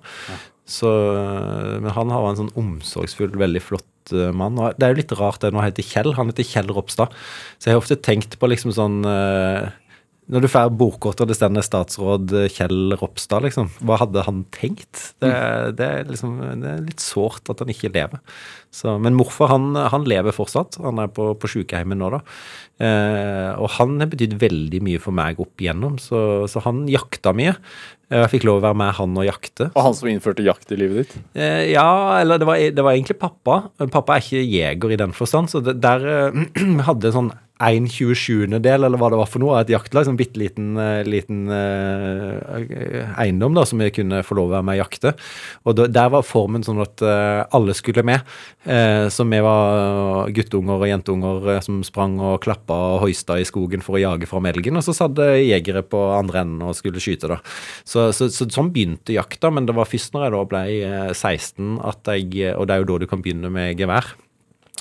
Så, 0.67 0.93
eh, 1.20 1.74
men 1.84 1.91
han 1.96 2.13
var 2.13 2.32
en 2.32 2.41
sånn 2.46 2.56
omsorgsfull, 2.60 3.36
veldig 3.39 3.63
flott 3.63 3.86
mann. 4.39 4.56
Og 4.56 4.78
det 4.80 4.88
er 4.88 4.93
jo 4.93 5.02
litt 5.02 5.17
rart 5.20 5.41
det 5.43 5.52
nå 5.52 5.60
heter 5.60 5.84
Kjell. 5.84 6.13
Han 6.15 6.32
heter 6.32 6.48
Kjell 6.48 6.72
Ropstad. 6.72 7.12
Så 7.60 7.67
jeg 7.67 7.76
har 7.76 7.82
ofte 7.82 7.98
tenkt 8.00 8.38
på 8.39 8.48
liksom 8.48 8.72
sånn 8.72 9.02
Når 10.27 10.43
du 10.43 10.47
får 10.51 10.73
bordkort 10.75 11.21
og 11.23 11.29
det 11.29 11.37
stender 11.37 11.63
statsråd 11.63 12.33
Kjell 12.51 12.95
Ropstad, 12.99 13.45
liksom. 13.45 13.69
Hva 13.87 13.95
hadde 14.01 14.25
han 14.27 14.41
tenkt? 14.51 15.13
Det, 15.23 15.31
det, 15.79 15.87
er 15.87 16.09
liksom, 16.11 16.33
det 16.59 16.71
er 16.73 16.81
litt 16.83 17.03
sårt 17.03 17.47
at 17.53 17.63
han 17.63 17.71
ikke 17.71 17.93
lever. 17.95 18.19
Så, 18.75 18.97
men 18.99 19.15
morfar 19.15 19.53
han, 19.53 19.69
han 19.93 20.03
lever 20.09 20.35
fortsatt. 20.35 20.81
Han 20.83 20.99
er 20.99 21.13
på, 21.15 21.29
på 21.39 21.51
sykehjemmet 21.53 22.01
nå, 22.01 22.09
da. 22.17 22.19
Eh, 22.83 23.53
og 23.55 23.71
han 23.77 23.95
har 24.03 24.11
betydd 24.11 24.35
veldig 24.43 24.83
mye 24.85 24.99
for 25.01 25.15
meg 25.15 25.39
opp 25.41 25.63
igjennom, 25.63 25.95
så, 26.01 26.19
så 26.51 26.61
han 26.67 26.83
jakta 26.91 27.31
mye. 27.37 27.55
Eh, 28.11 28.19
Jeg 28.25 28.33
fikk 28.35 28.49
lov 28.51 28.59
å 28.59 28.65
være 28.67 28.81
med 28.83 28.93
han 28.99 29.15
og 29.17 29.25
jakte. 29.29 29.71
Og 29.71 29.81
han 29.87 29.95
som 29.97 30.11
innførte 30.11 30.43
jakt 30.45 30.75
i 30.75 30.81
livet 30.83 31.05
ditt? 31.07 31.17
Eh, 31.39 31.71
ja, 31.71 31.87
eller 32.19 32.43
det 32.43 32.51
var, 32.51 32.59
det 32.59 32.83
var 32.85 32.99
egentlig 32.99 33.17
pappa. 33.23 33.61
Pappa 33.87 34.19
er 34.19 34.27
ikke 34.27 34.43
jeger 34.43 34.93
i 34.93 34.99
den 35.07 35.15
forstand, 35.15 35.55
så 35.55 35.63
det, 35.63 35.79
der 35.87 36.03
eh, 36.11 36.47
hadde 36.91 37.15
sånn 37.15 37.31
en 37.58 37.88
27-del, 37.89 38.86
eller 38.86 39.00
hva 39.00 39.10
det 39.12 39.20
var 39.20 39.30
for 39.30 39.41
noe, 39.41 39.56
av 39.58 39.65
et 39.65 39.74
jaktlag. 39.74 40.06
Sånn 40.08 40.20
bitte 40.20 40.39
liten, 40.39 40.76
eh, 40.82 41.02
liten 41.08 41.48
eh, 41.54 43.13
eiendom 43.17 43.58
da, 43.58 43.65
som 43.65 43.82
vi 43.82 43.89
kunne 43.93 44.22
få 44.26 44.38
lov 44.38 44.52
å 44.52 44.56
være 44.58 44.67
med 44.67 44.78
og 44.78 44.84
jakte. 44.84 45.13
Og 45.65 45.78
da, 45.80 45.88
der 45.89 46.12
var 46.13 46.28
formen 46.28 46.65
sånn 46.65 46.84
at 46.84 47.02
eh, 47.02 47.41
alle 47.58 47.76
skulle 47.78 48.06
med. 48.08 48.26
Eh, 48.67 49.08
så 49.13 49.26
vi 49.28 49.41
var 49.43 50.30
guttunger 50.36 50.78
og 50.78 50.91
jentunger 50.91 51.50
eh, 51.56 51.63
som 51.65 51.82
sprang 51.88 52.17
og 52.22 52.39
klappa 52.46 52.78
og 52.93 53.02
hoista 53.08 53.39
i 53.39 53.48
skogen 53.48 53.84
for 53.86 53.98
å 53.98 54.04
jage 54.04 54.30
fram 54.30 54.50
elgen, 54.50 54.78
og 54.78 54.86
så 54.86 54.96
satt 54.96 55.17
jegere 55.17 55.84
på 55.86 56.02
andre 56.13 56.43
enden 56.46 56.67
og 56.67 56.78
skulle 56.78 57.02
skyte, 57.02 57.32
da. 57.32 57.41
Så, 57.88 58.10
så, 58.15 58.30
så 58.34 58.50
sånn 58.52 58.72
begynte 58.76 59.15
jakta, 59.15 59.52
men 59.54 59.67
det 59.67 59.76
var 59.78 59.89
først 59.89 60.13
når 60.13 60.28
jeg 60.28 60.36
da 60.36 60.46
ble 60.54 60.63
eh, 60.78 61.12
16 61.13 61.78
at 61.88 62.13
jeg 62.13 62.54
Og 62.58 62.67
det 62.67 62.76
er 62.76 62.82
jo 62.82 62.88
da 62.91 62.98
du 63.02 63.08
kan 63.10 63.22
begynne 63.24 63.50
med 63.54 63.80
gevær. 63.80 64.13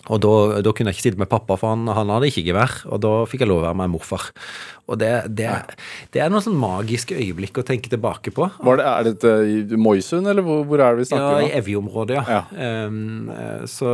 Og 0.07 0.21
da, 0.23 0.33
da 0.63 0.73
kunne 0.73 0.93
jeg 0.93 0.99
ikke 0.99 1.07
sitte 1.09 1.21
med 1.21 1.31
pappa, 1.31 1.57
for 1.59 1.73
han, 1.73 1.89
han 1.91 2.13
hadde 2.13 2.29
ikke 2.31 2.45
gevær. 2.47 2.75
Og 2.93 3.01
da 3.03 3.13
fikk 3.27 3.43
jeg 3.43 3.51
lov 3.51 3.63
å 3.63 3.67
være 3.67 3.81
med 3.81 3.95
morfar. 3.97 4.29
Og 4.87 4.99
det, 5.01 5.11
det, 5.35 5.49
det 6.15 6.23
er 6.23 6.31
noen 6.31 6.45
sånn 6.45 6.59
magiske 6.61 7.17
øyeblikk 7.19 7.59
å 7.59 7.65
tenke 7.67 7.91
tilbake 7.91 8.31
på. 8.35 8.47
Var 8.63 8.79
det, 8.79 8.87
er 8.87 9.09
dette 9.09 9.33
i 9.51 9.81
Moisund, 9.81 10.29
eller 10.31 10.47
hvor, 10.47 10.63
hvor 10.69 10.83
er 10.83 10.95
det 10.95 11.03
vi 11.03 11.09
Ja, 11.09 11.11
snakker 11.17 11.41
i 11.41 11.49
nå? 11.49 11.55
Evje-området, 11.61 12.21
ja. 12.23 12.43
Um, 12.87 13.33
eh, 13.35 13.65
så, 13.71 13.91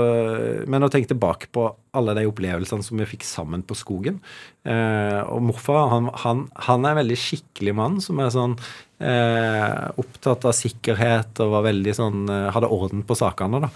men 0.69 0.85
å 0.85 0.91
tenke 0.93 1.15
tilbake 1.15 1.49
på 1.55 1.71
alle 1.97 2.17
de 2.17 2.27
opplevelsene 2.29 2.85
som 2.85 3.01
vi 3.01 3.09
fikk 3.09 3.25
sammen 3.29 3.65
på 3.65 3.77
skogen. 3.79 4.21
Uh, 4.69 5.25
og 5.33 5.43
morfar 5.49 5.89
han, 5.95 6.13
han, 6.23 6.47
han 6.69 6.85
er 6.85 6.95
en 6.95 7.03
veldig 7.03 7.21
skikkelig 7.25 7.77
mann 7.77 8.01
som 8.05 8.21
er 8.23 8.33
sånn 8.35 8.59
eh, 9.03 9.91
opptatt 10.01 10.47
av 10.47 10.55
sikkerhet 10.57 11.41
og 11.43 11.53
var 11.57 11.67
veldig 11.67 11.95
sånn 11.97 12.31
eh, 12.31 12.49
hadde 12.55 12.71
orden 12.73 13.03
på 13.07 13.17
sakene. 13.19 13.63
da. 13.65 13.71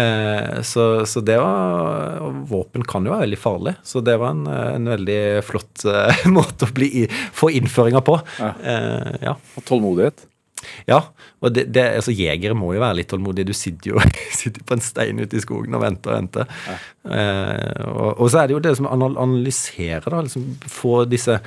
Eh, 0.00 0.60
så, 0.66 0.88
så 1.08 1.22
det 1.24 1.38
var 1.40 2.22
Våpen 2.48 2.84
kan 2.88 3.06
jo 3.06 3.12
være 3.12 3.26
veldig 3.26 3.40
farlig, 3.40 3.74
så 3.86 4.02
det 4.04 4.18
var 4.20 4.34
en, 4.36 4.46
en 4.48 4.90
veldig 4.94 5.20
flott 5.46 5.86
eh, 5.88 6.24
måte 6.58 6.68
å 6.68 6.74
bli, 6.74 7.06
få 7.36 7.52
innføringer 7.54 8.04
på. 8.04 8.18
Ja. 8.40 8.50
Eh, 8.62 9.14
ja. 9.30 9.38
Og 9.56 9.64
Tålmodighet? 9.68 10.26
Ja, 10.88 10.98
og 11.38 11.52
det, 11.54 11.68
det, 11.70 11.84
altså 12.00 12.10
jegere 12.10 12.56
må 12.58 12.72
jo 12.74 12.82
være 12.82 12.98
litt 12.98 13.10
tålmodige. 13.12 13.46
Du 13.46 13.54
sitter 13.54 13.92
jo 13.92 14.02
sitter 14.40 14.64
på 14.66 14.74
en 14.74 14.82
stein 14.82 15.20
ute 15.22 15.38
i 15.38 15.42
skogen 15.42 15.76
og 15.78 15.84
venter 15.84 16.10
og 16.10 16.18
venter. 16.18 16.54
Eh, 17.06 17.84
og, 17.86 18.18
og 18.18 18.30
så 18.32 18.42
er 18.42 18.48
det 18.48 18.56
jo 18.56 18.64
det 18.64 18.74
som 18.78 18.88
analyserer, 18.90 20.08
da. 20.08 20.24
Liksom 20.26 20.56
få 20.66 21.02
disse 21.10 21.38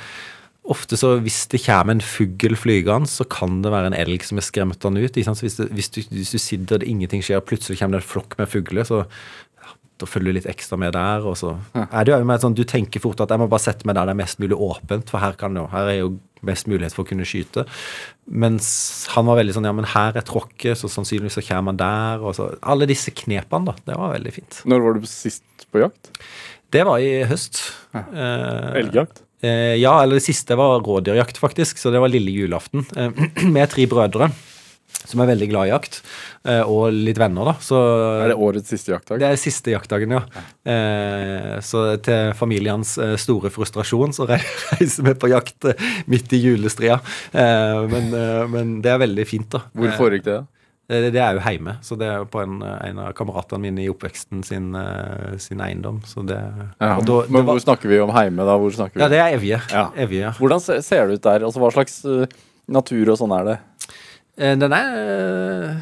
Ofte 0.72 0.94
så 0.94 1.16
hvis 1.26 1.48
det 1.50 1.64
kommer 1.64 1.96
en 1.96 2.04
fugl 2.06 2.54
flygende, 2.54 3.10
så 3.10 3.26
kan 3.26 3.64
det 3.64 3.72
være 3.74 3.90
en 3.90 3.96
elg 3.98 4.22
som 4.22 4.38
har 4.38 4.46
skremt 4.46 4.78
den 4.84 5.00
ut. 5.02 5.16
Hvis, 5.18 5.58
det, 5.58 5.66
hvis, 5.74 5.90
du, 5.90 5.98
hvis 6.14 6.34
du 6.36 6.38
sitter 6.38 6.78
og 6.78 6.86
ingenting 6.86 7.24
skjer, 7.26 7.42
og 7.42 7.48
plutselig 7.50 7.80
kommer 7.80 7.98
det 7.98 8.04
en 8.04 8.12
flokk 8.12 8.38
med 8.38 8.52
fugler, 8.52 8.86
så 8.86 9.00
ja, 10.02 10.04
da 10.04 10.10
følger 10.10 10.34
litt 10.40 10.48
ekstra 10.50 10.78
med 10.82 10.94
der. 10.98 11.24
Og 11.30 11.38
så 11.40 11.54
er 11.78 12.04
det 12.08 12.14
jo 12.16 12.20
med 12.26 12.42
sånn, 12.44 12.56
Du 12.58 12.64
tenker 12.66 13.00
fort 13.04 13.22
at 13.22 13.30
jeg 13.30 13.40
må 13.42 13.48
bare 13.52 13.64
sette 13.64 13.86
meg 13.86 13.96
der 13.96 14.10
det 14.10 14.16
er 14.18 14.22
mest 14.24 14.42
mulig 14.42 14.58
åpent, 14.58 15.10
for 15.14 15.22
her, 15.24 15.34
kan 15.40 15.56
jo- 15.56 15.68
her 15.72 15.88
er 15.94 16.00
jo 16.02 16.12
mest 16.44 16.66
mulighet 16.68 16.94
for 16.98 17.04
å 17.06 17.08
kunne 17.12 17.24
skyte. 17.28 17.68
Mens 18.32 19.08
han 19.14 19.26
var 19.28 19.38
veldig 19.38 19.54
sånn 19.56 19.66
ja, 19.68 19.74
men 19.78 19.86
her 19.86 20.18
er 20.18 20.26
tråkket, 20.26 20.78
så 20.80 20.90
sannsynligvis 20.90 21.38
så 21.38 21.44
kommer 21.46 21.72
han 21.74 21.78
der. 21.82 22.24
og 22.26 22.34
så, 22.38 22.48
Alle 22.64 22.88
disse 22.90 23.12
knepene, 23.14 23.66
da. 23.70 23.76
Det 23.86 23.98
var 23.98 24.16
veldig 24.18 24.34
fint. 24.34 24.62
Når 24.66 24.82
var 24.86 24.94
du 25.00 25.06
sist 25.10 25.44
på 25.72 25.84
jakt? 25.84 26.12
Det 26.72 26.86
var 26.88 26.98
i 27.04 27.24
høst. 27.28 27.60
Eh, 27.94 28.80
Elgjakt? 28.82 29.22
Eh, 29.44 29.76
ja, 29.82 29.96
eller 30.04 30.20
det 30.20 30.24
siste 30.24 30.56
var 30.56 30.80
rådyrjakt, 30.86 31.38
faktisk. 31.42 31.78
Så 31.82 31.92
det 31.92 32.00
var 32.00 32.10
lille 32.14 32.32
julaften. 32.32 32.86
Eh, 32.96 33.46
med 33.56 33.70
tre 33.74 33.86
brødre 33.90 34.32
som 35.06 35.20
er 35.24 35.30
veldig 35.32 35.48
glad 35.50 35.68
i 35.68 35.72
jakt. 35.72 36.02
Eh, 36.46 36.62
og 36.62 36.92
litt 36.94 37.18
venner, 37.22 37.46
da. 37.52 37.54
Så 37.62 37.78
Er 38.24 38.32
det 38.32 38.38
årets 38.38 38.70
siste 38.70 38.94
jaktdag? 38.94 39.20
det 39.22 39.28
er 39.32 39.40
siste 39.42 39.74
jaktdagen, 39.74 40.12
ja. 40.18 40.22
Eh, 40.72 41.60
så 41.66 41.84
til 42.06 42.32
familiens 42.38 42.96
eh, 43.02 43.16
store 43.20 43.50
frustrasjon 43.54 44.14
så 44.16 44.28
reiser 44.32 45.04
vi 45.10 45.14
på 45.18 45.30
jakt 45.32 45.66
eh, 45.72 45.86
midt 46.12 46.32
i 46.38 46.42
julestria. 46.46 47.00
Eh, 47.34 47.82
men, 47.92 48.10
men 48.54 48.74
det 48.86 48.92
er 48.94 49.02
veldig 49.04 49.28
fint, 49.30 49.50
da. 49.54 49.64
Hvor 49.76 49.94
foregikk 49.98 50.28
det? 50.30 50.40
Det, 50.92 51.00
det 51.16 51.22
er 51.24 51.38
jo 51.38 51.44
hjemme, 51.46 51.78
så 51.88 51.96
det 51.96 52.08
er 52.12 52.26
på 52.28 52.42
en, 52.44 52.58
en 52.66 52.98
av 53.00 53.14
kameratene 53.16 53.62
mine 53.64 53.84
i 53.86 53.88
oppveksten 53.88 54.42
sin, 54.44 54.74
sin 55.40 55.62
eiendom. 55.64 56.02
Så 56.10 56.26
det, 56.28 56.36
Ja. 56.82 56.98
da- 57.00 57.22
Men 57.30 57.46
var- 57.46 57.54
hvor 57.56 57.62
snakker 57.64 57.88
vi 57.88 58.00
om 58.04 58.12
heime, 58.12 58.44
da? 58.44 58.58
Hvor 58.60 58.74
snakker 58.76 59.00
vi? 59.00 59.04
Ja, 59.06 59.08
det 59.14 59.22
er 59.24 59.38
Evje. 59.38 59.62
Ja. 59.72 59.86
Evje 59.96 60.26
ja. 60.26 60.32
Hvordan 60.36 60.60
ser 60.60 61.08
det 61.08 61.22
ut 61.22 61.24
der? 61.30 61.46
Altså, 61.48 61.62
Hva 61.64 61.72
slags 61.72 62.02
natur 62.72 63.10
og 63.14 63.18
sånn 63.22 63.32
er 63.40 63.48
det? 63.48 63.56
Eh, 64.38 64.56
Den 64.58 64.72
er 64.74 65.82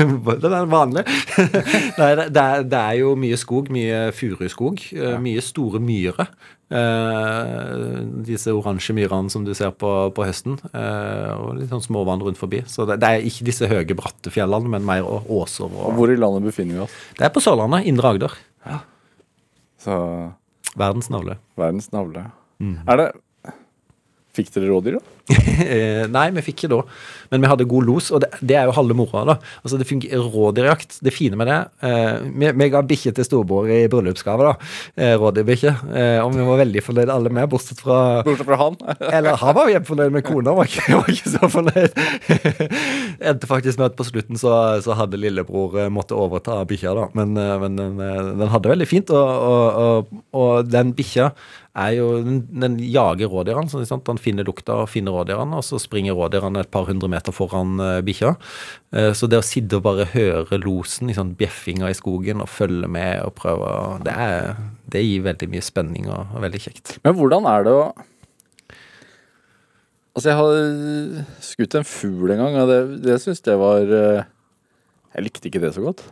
Den 0.00 0.52
er 0.56 0.64
vanlig. 0.70 1.02
Nei, 2.00 2.12
det, 2.16 2.40
er, 2.40 2.62
det 2.64 2.78
er 2.80 2.94
jo 3.02 3.12
mye 3.20 3.36
skog, 3.36 3.68
mye 3.74 4.06
furuskog. 4.16 4.80
Ja. 4.96 5.18
Mye 5.20 5.42
store 5.44 5.80
myrer. 5.84 6.30
Eh, 6.70 7.98
disse 8.24 8.52
oransje 8.54 8.94
myrene 8.96 9.28
som 9.32 9.44
du 9.44 9.50
ser 9.58 9.74
på, 9.76 9.90
på 10.16 10.24
høsten. 10.24 10.56
eh, 10.72 11.32
og 11.36 11.58
litt 11.58 11.68
sånn 11.72 11.84
småvann 11.84 12.22
rundt 12.24 12.40
forbi. 12.40 12.62
Så 12.70 12.86
det, 12.88 12.96
det 13.02 13.10
er 13.10 13.26
ikke 13.28 13.48
disse 13.50 13.68
høye, 13.68 13.84
bratte 13.98 14.32
fjellene, 14.32 14.70
men 14.72 14.86
mer 14.88 15.04
åser. 15.04 15.66
Og 15.68 15.90
Og, 15.90 15.92
hvor 15.98 16.14
i 16.14 16.16
landet 16.16 16.48
befinner 16.48 16.78
vi 16.78 16.84
oss? 16.86 16.96
det 17.18 17.26
er 17.28 17.34
på 17.34 17.42
Sørlandet. 17.44 17.84
Indre 17.90 18.14
Agder. 18.14 18.38
Så 19.80 19.96
Verdens 20.78 21.10
navle. 21.10 21.36
verdens 21.58 21.90
navle. 21.92 22.24
Er 22.62 22.96
det 23.00 23.10
Fikk 24.36 24.52
dere 24.54 24.68
rådyr, 24.70 24.96
da? 25.00 25.00
Eh, 25.60 26.06
Nei, 26.10 26.30
vi 26.34 26.42
fikk 26.44 26.62
ikke 26.64 26.70
da. 26.72 26.78
Men 27.30 27.42
vi 27.44 27.48
hadde 27.50 27.66
god 27.68 27.84
los, 27.86 28.06
og 28.14 28.22
det, 28.24 28.30
det 28.40 28.56
er 28.58 28.66
jo 28.66 28.72
halve 28.74 28.94
moroa. 28.96 29.22
da. 29.28 29.34
Altså, 29.62 29.76
det 29.78 29.86
fungerer 29.86 30.24
Rådyrjakt. 30.32 30.96
Det 31.04 31.12
fine 31.14 31.36
med 31.38 31.46
det 31.50 31.58
eh, 31.86 32.16
Vi, 32.40 32.48
vi 32.58 32.68
ga 32.72 32.80
bikkje 32.86 33.12
til 33.18 33.26
storebror 33.28 33.68
i 33.70 33.84
bryllupsgave, 33.92 34.48
da. 34.48 34.70
Eh, 34.96 35.14
Rådyrbikkje. 35.20 35.74
Eh, 35.92 36.16
og 36.24 36.32
vi 36.34 36.46
var 36.48 36.62
veldig 36.62 36.82
fornøyd 36.86 37.12
alle 37.12 37.32
med, 37.36 37.46
bortsett 37.52 37.82
fra 37.84 38.00
Bortsett 38.26 38.48
fra 38.48 38.58
han? 38.62 38.78
Eller 39.20 39.38
han 39.42 39.56
var 39.60 39.70
hjemmefornøyd 39.74 40.16
med 40.16 40.26
kona, 40.26 40.56
var 40.58 40.70
ikke, 40.72 40.96
var 40.96 41.12
ikke 41.14 41.34
så 41.36 41.52
fornøyd. 41.52 42.02
Endte 43.30 43.50
faktisk 43.50 43.78
med 43.80 43.90
at 43.90 43.98
på 44.00 44.08
slutten 44.08 44.40
så, 44.40 44.54
så 44.84 44.96
hadde 44.98 45.20
lillebror 45.20 45.76
eh, 45.84 45.92
måtte 45.92 46.16
overta 46.18 46.62
bikkja, 46.70 46.96
da. 46.96 47.08
Men, 47.20 47.36
eh, 47.38 47.56
men 47.62 47.78
den, 47.78 47.96
den 48.40 48.50
hadde 48.56 48.72
veldig 48.74 48.88
fint, 48.90 49.12
og, 49.14 49.46
og, 49.52 49.80
og, 49.84 50.22
og 50.40 50.70
den 50.72 50.94
bikkja 50.96 51.30
er 51.80 51.92
jo 51.94 52.06
Den, 52.26 52.40
den 52.50 52.72
jager 52.82 53.30
rådyrene. 53.30 53.70
sånn, 53.70 53.84
sant? 53.86 54.08
Han 54.10 54.18
finner 54.18 54.42
lukta 54.44 54.74
og 54.82 54.88
finner 54.90 55.14
rådyrene, 55.14 55.19
og 55.28 55.64
så 55.66 55.78
springer 55.80 56.16
rådyrene 56.16 56.62
et 56.64 56.70
par 56.72 56.86
hundre 56.88 57.08
meter 57.12 57.34
foran 57.34 57.80
uh, 57.80 58.00
bikkja. 58.04 58.34
Eh, 58.92 59.12
så 59.14 59.28
det 59.30 59.38
å 59.40 59.46
sitte 59.46 59.78
og 59.78 59.84
bare 59.86 60.08
høre 60.12 60.58
losen 60.62 61.10
i 61.10 61.16
sånn 61.16 61.34
bjeffinga 61.38 61.90
i 61.90 61.96
skogen 61.96 62.42
og 62.42 62.50
følge 62.50 62.88
med 62.90 63.20
og 63.24 63.34
prøve 63.38 64.00
det, 64.06 64.14
er, 64.14 64.54
det 64.90 65.04
gir 65.04 65.26
veldig 65.26 65.50
mye 65.52 65.64
spenning 65.64 66.08
og, 66.10 66.32
og 66.34 66.46
veldig 66.46 66.62
kjekt. 66.66 66.96
Men 67.04 67.18
hvordan 67.18 67.50
er 67.50 67.68
det 67.68 67.76
å 67.76 67.84
Altså, 70.10 70.32
jeg 70.32 70.38
har 70.40 71.44
skutt 71.46 71.74
en 71.78 71.86
fugl 71.86 72.32
en 72.34 72.40
gang, 72.42 72.56
og 72.58 72.68
det, 72.68 72.78
det 73.04 73.20
syns 73.22 73.44
jeg 73.46 73.60
var 73.60 73.92
eh, 73.94 74.24
Jeg 75.14 75.22
likte 75.22 75.46
ikke 75.48 75.62
det 75.62 75.70
så 75.76 75.84
godt. 75.84 76.02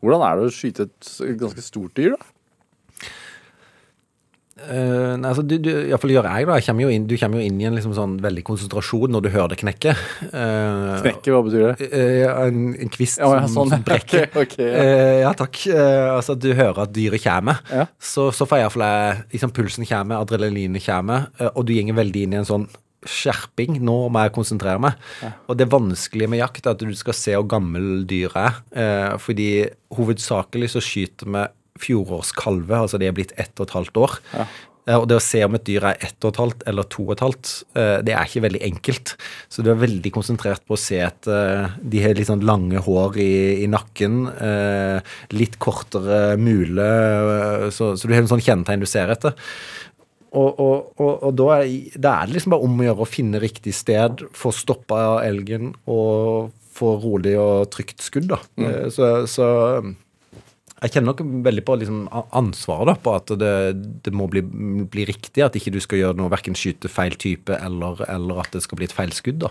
Hvordan 0.00 0.24
er 0.24 0.38
det 0.38 0.46
å 0.48 0.54
skyte 0.54 0.86
et 0.88 1.36
ganske 1.40 1.62
stort 1.64 1.92
dyr, 1.96 2.16
da? 2.16 2.33
Uh, 4.64 5.14
nei, 5.20 5.28
altså, 5.30 5.42
du, 5.44 5.56
du, 5.60 5.68
i 5.70 5.90
hvert 5.92 6.00
fall 6.02 6.12
gjør 6.14 6.26
jeg 6.28 6.46
da, 6.48 6.56
jeg 6.58 6.66
kommer 6.68 6.84
jo 6.86 6.92
inn, 6.94 7.06
Du 7.10 7.14
kommer 7.20 7.40
jo 7.40 7.48
inn 7.48 7.58
i 7.60 7.66
en 7.68 7.76
liksom 7.76 7.94
sånn 7.96 8.14
veldig 8.24 8.44
konsentrasjon 8.46 9.12
når 9.14 9.24
du 9.26 9.28
hører 9.34 9.52
det 9.52 9.58
knekke. 9.60 9.94
Uh, 10.30 10.94
Knekke, 11.02 11.32
hva 11.34 11.42
betyr 11.46 11.64
det? 11.66 11.88
Uh, 11.92 12.44
en, 12.46 12.62
en 12.84 12.92
kvist 12.94 13.20
Ja, 13.20 13.30
ja, 13.36 13.42
som, 13.48 13.64
sånn. 13.64 13.74
som 13.76 13.84
brekker. 13.88 14.28
okay, 14.32 14.44
okay, 14.44 14.70
ja. 14.70 15.10
Ja, 15.24 15.32
takk. 15.38 15.60
Altså, 15.74 16.36
du 16.38 16.50
hører 16.56 16.84
at 16.86 16.94
dyret 16.94 17.22
kommer. 17.24 17.60
Ja. 17.72 17.86
Så, 18.00 18.30
så 18.34 18.46
får 18.48 18.60
jeg 18.60 18.66
iallfall 18.68 18.86
liksom, 19.34 19.52
Pulsen 19.56 19.88
kommer, 19.88 20.22
adrenalinet 20.24 20.84
kommer, 20.84 21.28
og 21.52 21.64
du 21.68 21.74
går 21.76 21.98
veldig 22.00 22.24
inn 22.26 22.36
i 22.36 22.40
en 22.40 22.48
sånn 22.48 22.66
skjerping. 23.04 23.78
Nå 23.84 23.96
må 24.12 24.22
jeg 24.24 24.32
konsentrere 24.36 24.80
meg. 24.80 24.96
Og 25.48 25.58
det 25.60 25.68
vanskelige 25.72 26.30
med 26.32 26.40
jakt 26.40 26.64
er 26.64 26.76
at 26.76 26.84
du 26.84 26.94
skal 26.96 27.16
se 27.18 27.34
hvor 27.36 27.46
gammel 27.52 28.06
dyret 28.08 28.64
er. 28.72 29.18
Fordi 29.20 29.48
hovedsakelig 29.96 30.72
så 30.74 30.82
skyter 30.84 31.28
vi 31.28 31.44
fjorårskalver, 31.80 32.84
altså 32.84 33.00
de 33.00 33.08
er 33.10 33.16
blitt 33.16 33.34
ett 33.40 33.58
og 33.58 33.68
et 33.68 33.76
halvt 33.78 34.00
år. 34.04 34.20
Ja. 34.34 34.46
Eh, 34.86 34.98
Og 34.98 35.06
det 35.08 35.16
å 35.16 35.22
se 35.24 35.40
om 35.46 35.54
et 35.56 35.64
dyr 35.64 35.84
er 35.88 36.00
ett 36.04 36.24
og 36.24 36.34
et 36.34 36.40
halvt 36.42 36.64
eller 36.68 36.88
to 36.92 37.06
og 37.06 37.14
et 37.14 37.24
halvt, 37.24 37.52
eh, 37.74 37.98
det 38.04 38.12
er 38.14 38.28
ikke 38.28 38.44
veldig 38.44 38.62
enkelt. 38.68 39.14
Så 39.48 39.64
du 39.64 39.70
er 39.72 39.80
veldig 39.80 40.12
konsentrert 40.12 40.64
på 40.68 40.76
å 40.76 40.80
se 40.80 41.00
at 41.00 41.26
eh, 41.26 41.78
de 41.80 42.02
har 42.04 42.14
litt 42.14 42.28
sånn 42.28 42.44
lange 42.44 42.82
hår 42.84 43.16
i, 43.18 43.34
i 43.64 43.70
nakken, 43.70 44.26
litt 45.32 45.56
kortere 45.58 46.36
mule, 46.36 46.90
så, 47.72 47.94
så 47.96 48.06
du 48.06 48.12
har 48.14 48.22
en 48.22 48.30
sånn 48.30 48.44
kjennetegn 48.44 48.84
du 48.84 48.88
ser 48.88 49.12
etter. 49.14 49.34
Og, 50.34 50.58
og, 50.58 50.92
og, 50.98 51.12
og 51.28 51.34
da, 51.38 51.48
er, 51.62 51.94
da 51.94 52.16
er 52.18 52.26
det 52.28 52.36
liksom 52.36 52.54
bare 52.56 52.66
om 52.66 52.80
å 52.80 52.86
gjøre 52.88 53.04
å 53.04 53.08
finne 53.08 53.40
riktig 53.42 53.74
sted, 53.78 54.24
få 54.34 54.50
stoppa 54.54 55.22
elgen 55.22 55.76
og 55.86 56.50
få 56.74 56.96
rolig 56.98 57.36
og 57.38 57.68
trygt 57.70 58.02
skudd, 58.02 58.26
da. 58.32 58.40
Mm. 58.58 58.90
Så, 58.90 59.10
så 59.30 59.46
jeg 60.84 60.92
kjenner 60.92 61.14
nok 61.14 61.22
veldig 61.46 61.62
på 61.64 61.76
liksom 61.80 62.00
ansvaret 62.36 62.90
da, 62.90 62.94
på 63.00 63.12
at 63.16 63.32
det, 63.40 63.52
det 64.04 64.12
må 64.12 64.26
bli, 64.28 64.42
bli 64.44 65.06
riktig. 65.08 65.40
At 65.44 65.56
ikke 65.56 65.72
du 65.72 65.80
skal 65.80 66.00
gjøre 66.00 66.18
noe, 66.18 66.32
verken 66.32 66.56
skyte 66.58 66.90
feil 66.92 67.16
type 67.20 67.56
eller, 67.56 68.02
eller 68.12 68.42
at 68.42 68.52
det 68.52 68.60
skal 68.64 68.80
bli 68.80 68.88
et 68.88 68.94
feil 68.94 69.14
skudd. 69.16 69.40
da. 69.46 69.50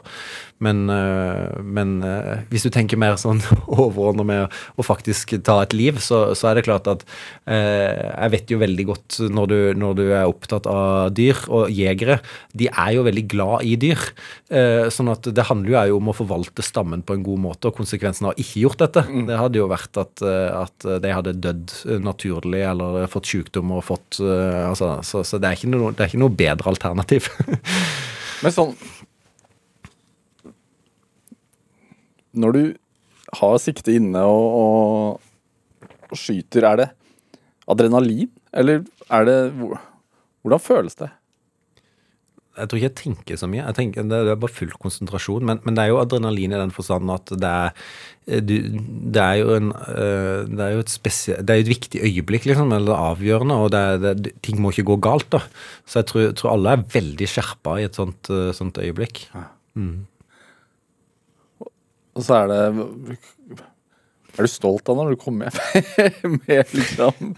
Men, 0.63 0.86
øh, 0.93 1.63
men 1.65 1.96
øh, 2.06 2.43
hvis 2.52 2.67
du 2.67 2.69
tenker 2.74 3.02
mer 3.02 3.17
sånn 3.22 3.41
overordnet 3.67 4.30
med 4.30 4.60
å 4.78 4.86
faktisk 4.86 5.36
ta 5.46 5.58
et 5.63 5.74
liv, 5.74 5.98
så, 6.04 6.22
så 6.38 6.52
er 6.52 6.60
det 6.60 6.65
klart 6.67 6.89
at 6.91 7.06
eh, 7.50 7.89
jeg 8.13 8.34
vet 8.36 8.54
jo 8.54 8.62
veldig 8.62 8.88
godt 8.91 9.19
når 9.34 9.50
du, 9.50 9.58
når 9.80 9.98
du 10.00 10.04
er 10.12 10.30
opptatt 10.30 10.69
av 10.69 11.10
dyr, 11.17 11.39
og 11.50 11.74
jegere, 11.74 12.19
de 12.54 12.69
er 12.69 12.93
jo 12.98 13.08
veldig 13.08 13.26
glad 13.32 13.65
i 13.65 13.74
dyr. 13.80 14.06
Eh, 14.54 14.86
sånn 14.93 15.10
at 15.13 15.32
det 15.34 15.48
handler 15.50 15.89
jo 15.89 15.98
om 15.98 16.13
å 16.13 16.17
forvalte 16.17 16.65
stammen 16.65 17.02
på 17.02 17.17
en 17.17 17.26
god 17.26 17.43
måte, 17.50 17.72
og 17.72 17.82
konsekvensen 17.82 18.30
av 18.30 18.38
ikke 18.38 18.67
gjort 18.67 18.86
dette, 18.86 19.08
det 19.28 19.39
hadde 19.39 19.62
jo 19.63 19.69
vært 19.72 19.98
at, 19.98 20.22
eh, 20.22 20.50
at 20.62 20.89
de 21.04 21.10
hadde 21.10 21.22
dødd 21.31 21.73
eh, 21.88 22.01
naturlig 22.03 22.62
eller 22.67 23.07
fått 23.12 23.29
sykdom 23.31 23.71
og 23.77 23.86
fått 23.88 24.19
eh, 24.19 24.59
altså, 24.67 24.97
Så, 25.05 25.23
så 25.27 25.39
det, 25.39 25.49
er 25.49 25.57
ikke 25.57 25.71
noe, 25.71 25.93
det 25.95 26.03
er 26.03 26.12
ikke 26.12 26.23
noe 26.23 26.36
bedre 26.43 26.73
alternativ. 26.73 27.29
Men 28.43 28.55
sånn 28.55 28.75
Når 32.33 32.55
du 32.57 32.63
har 33.39 33.57
sikte 33.62 33.93
inne 33.93 34.21
og, 34.25 35.19
og 36.09 36.17
skyter, 36.17 36.65
er 36.65 36.81
det 36.81 36.89
adrenalin? 37.69 38.29
Eller 38.53 38.83
er 39.09 39.27
det 39.29 39.38
Hvordan 40.43 40.62
føles 40.62 40.97
det? 40.99 41.09
Jeg 42.53 42.69
tror 42.69 42.77
ikke 42.77 42.89
jeg 42.89 42.97
tenker 42.99 43.37
så 43.39 43.47
mye. 43.49 43.63
Jeg 43.63 43.75
tenker, 43.79 44.05
det, 44.05 44.17
er 44.29 44.37
bare 44.37 44.53
full 44.53 44.73
konsentrasjon. 44.77 45.45
Men, 45.49 45.61
men 45.65 45.77
det 45.77 45.83
er 45.83 45.89
jo 45.89 46.01
adrenalin 46.03 46.53
i 46.53 46.59
den 46.61 46.73
forstand 46.75 47.09
at 47.09 47.33
det 47.41 47.49
er, 47.49 47.85
eh, 48.27 48.43
du, 48.45 48.53
det 49.13 49.23
er 49.23 49.39
jo 49.41 49.55
en 49.55 49.71
eh, 49.73 50.45
Det 50.51 50.61
er 50.61 50.75
jo 50.75 50.83
et, 50.83 50.93
spesie, 50.93 51.39
det 51.41 51.49
er 51.49 51.59
jo 51.59 51.65
et 51.65 51.73
viktig 51.73 52.03
øyeblikk, 52.05 52.45
liksom, 52.51 52.75
eller 52.77 52.93
avgjørende, 53.09 53.57
og 53.57 53.73
det, 53.73 53.83
det, 54.03 54.35
ting 54.45 54.61
må 54.61 54.69
ikke 54.69 54.85
gå 54.91 54.99
galt. 55.09 55.29
da. 55.33 55.41
Så 55.89 56.03
jeg 56.03 56.11
tror, 56.11 56.29
tror 56.37 56.53
alle 56.53 56.77
er 56.77 56.87
veldig 56.93 57.29
skjerpa 57.33 57.77
i 57.81 57.87
et 57.89 57.97
sånt, 57.97 58.29
eh, 58.29 58.51
sånt 58.53 58.77
øyeblikk. 58.83 59.25
Og 62.13 62.21
så 62.21 62.43
er 62.43 62.51
det 62.51 62.61
Er 64.34 64.48
du 64.48 64.50
stolt 64.50 64.89
av 64.89 64.98
når 64.98 65.12
du 65.13 65.17
kommer 65.22 65.54
hjem 65.54 66.39
med 66.48 66.72
liksom 66.74 67.34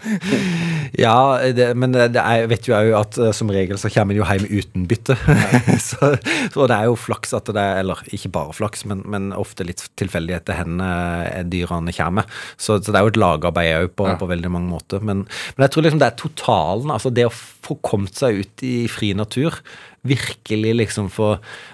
Ja, 0.96 1.38
det, 1.52 1.66
men 1.76 1.92
det, 1.92 2.16
er, 2.16 2.46
vet 2.48 2.68
jo 2.68 2.76
òg 2.76 2.92
at 2.96 3.18
eh, 3.20 3.32
som 3.36 3.50
regel 3.52 3.76
så 3.80 3.90
kommer 3.92 4.14
en 4.14 4.20
jo 4.22 4.28
hjem 4.28 4.46
uten 4.48 4.86
bytte. 4.88 5.16
så, 5.88 6.12
så 6.54 6.68
det 6.70 6.78
er 6.78 6.88
jo 6.88 6.96
flaks 6.96 7.34
at 7.36 7.50
det 7.52 7.60
er 7.62 7.82
Eller 7.82 8.00
ikke 8.16 8.30
bare 8.32 8.54
flaks, 8.56 8.86
men, 8.88 9.02
men 9.12 9.28
ofte 9.36 9.66
litt 9.68 9.84
tilfeldighet 10.00 10.46
til 10.48 10.56
hvor 10.62 10.86
eh, 10.86 11.42
dyrene 11.52 11.92
kommer. 11.96 12.30
Så, 12.56 12.78
så 12.80 12.92
det 12.94 13.00
er 13.00 13.04
jo 13.06 13.12
et 13.12 13.20
lagarbeid 13.20 13.72
òg 13.82 13.92
på, 13.98 14.08
Ja. 14.08 14.16
på 14.20 14.30
veldig 14.30 14.52
mange 14.54 14.70
måter. 14.72 15.02
Men, 15.04 15.26
men 15.56 15.66
jeg 15.66 15.74
tror 15.74 15.84
liksom 15.86 16.00
det 16.00 16.08
er 16.08 16.18
totalen. 16.22 16.94
Altså 16.94 17.12
det 17.12 17.26
å 17.28 17.34
få 17.34 17.76
kommet 17.84 18.16
seg 18.16 18.40
ut 18.44 18.64
i 18.64 18.74
fri 18.90 19.12
natur. 19.18 19.60
Virkelig 20.06 20.74
liksom 20.82 21.10
få 21.12 21.32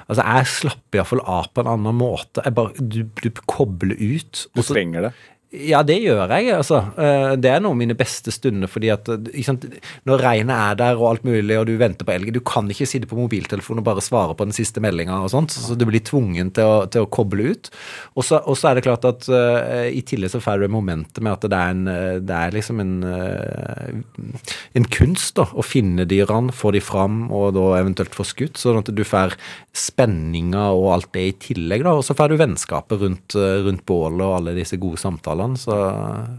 Altså, 0.08 0.22
jeg 0.22 0.48
slapper 0.52 0.98
iallfall 1.00 1.22
av 1.24 1.46
på 1.54 1.62
en 1.64 1.70
annen 1.74 1.96
måte. 2.00 2.44
Bare, 2.54 2.74
du, 2.78 3.02
du 3.22 3.30
kobler 3.48 3.96
ut. 3.96 4.46
Og 4.56 4.64
så- 4.64 4.74
stenger 4.74 5.08
det. 5.08 5.12
Ja, 5.52 5.82
det 5.84 5.98
gjør 6.00 6.30
jeg, 6.32 6.46
altså. 6.56 6.78
Eh, 6.96 7.34
Det 7.36 7.50
er 7.50 7.60
noen 7.60 7.74
av 7.74 7.80
mine 7.82 7.96
beste 7.96 8.32
stunder, 8.32 8.70
fordi 8.72 8.88
at 8.92 9.08
eh, 9.12 9.42
sant? 9.44 9.66
når 10.08 10.22
regnet 10.24 10.52
er 10.56 10.78
der 10.80 10.96
og 10.96 11.10
alt 11.10 11.26
mulig, 11.28 11.58
og 11.58 11.66
du 11.68 11.74
venter 11.76 12.08
på 12.08 12.14
elgen 12.14 12.32
Du 12.32 12.40
kan 12.40 12.70
ikke 12.72 12.88
sitte 12.88 13.08
på 13.10 13.18
mobiltelefonen 13.18 13.82
og 13.82 13.88
bare 13.90 14.04
svare 14.04 14.32
på 14.38 14.46
den 14.48 14.56
siste 14.56 14.80
meldinga 14.80 15.20
så 15.28 15.76
du 15.76 15.84
blir 15.84 16.00
tvungen 16.00 16.50
til 16.56 16.64
å, 16.64 16.86
til 16.88 17.04
å 17.04 17.10
koble 17.12 17.52
ut. 17.52 17.68
Og 18.16 18.24
så, 18.24 18.40
er 18.40 18.76
det 18.76 18.84
klart 18.86 19.04
at 19.08 19.26
uh, 19.28 19.88
i 19.88 20.00
tillegg 20.06 20.32
så 20.32 20.40
får 20.42 20.62
du 20.62 20.72
momentet 20.72 21.20
med 21.22 21.34
at 21.34 21.44
det 21.50 21.58
er, 21.58 21.72
en, 21.72 22.24
det 22.26 22.36
er 22.36 22.54
liksom 22.54 22.80
en, 22.82 22.94
uh, 23.04 24.42
en 24.78 24.88
kunst 24.92 25.36
da, 25.38 25.46
å 25.52 25.64
finne 25.64 26.06
dyrene, 26.08 26.54
få 26.54 26.72
de 26.74 26.82
fram 26.84 27.26
og 27.32 27.52
da 27.56 27.66
eventuelt 27.80 28.16
få 28.16 28.26
skutt, 28.28 28.60
sånn 28.60 28.80
at 28.80 28.92
du 28.94 29.04
får 29.06 29.36
spenninga 29.76 30.68
og 30.76 30.90
alt 30.96 31.12
det 31.16 31.26
i 31.28 31.36
tillegg. 31.48 31.84
da, 31.86 31.96
Og 31.98 32.06
så 32.06 32.16
får 32.16 32.32
du 32.32 32.40
vennskapet 32.40 33.02
rundt, 33.02 33.36
rundt 33.36 33.86
bålet 33.88 34.24
og 34.26 34.36
alle 34.40 34.56
disse 34.58 34.78
gode 34.80 35.00
samtalene. 35.02 35.41
Så, 35.60 35.76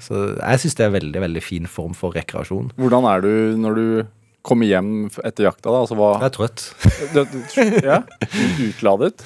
så 0.03 0.25
jeg 0.37 0.63
syns 0.63 0.77
det 0.79 0.87
er 0.87 0.97
veldig 0.97 1.23
veldig 1.27 1.43
fin 1.45 1.69
form 1.69 1.95
for 1.97 2.15
rekreasjon. 2.17 2.71
Hvordan 2.79 3.07
er 3.11 3.25
du 3.25 3.33
når 3.63 3.79
du 3.79 3.87
kommer 4.43 4.67
hjem 4.67 4.93
etter 5.23 5.47
jakta? 5.47 5.71
da? 5.71 5.81
Altså, 5.85 5.95
hva, 5.99 6.13
Jeg 6.19 6.29
er 6.29 6.37
trøtt. 6.37 7.83
ja? 7.87 8.01
Utladet? 8.69 9.23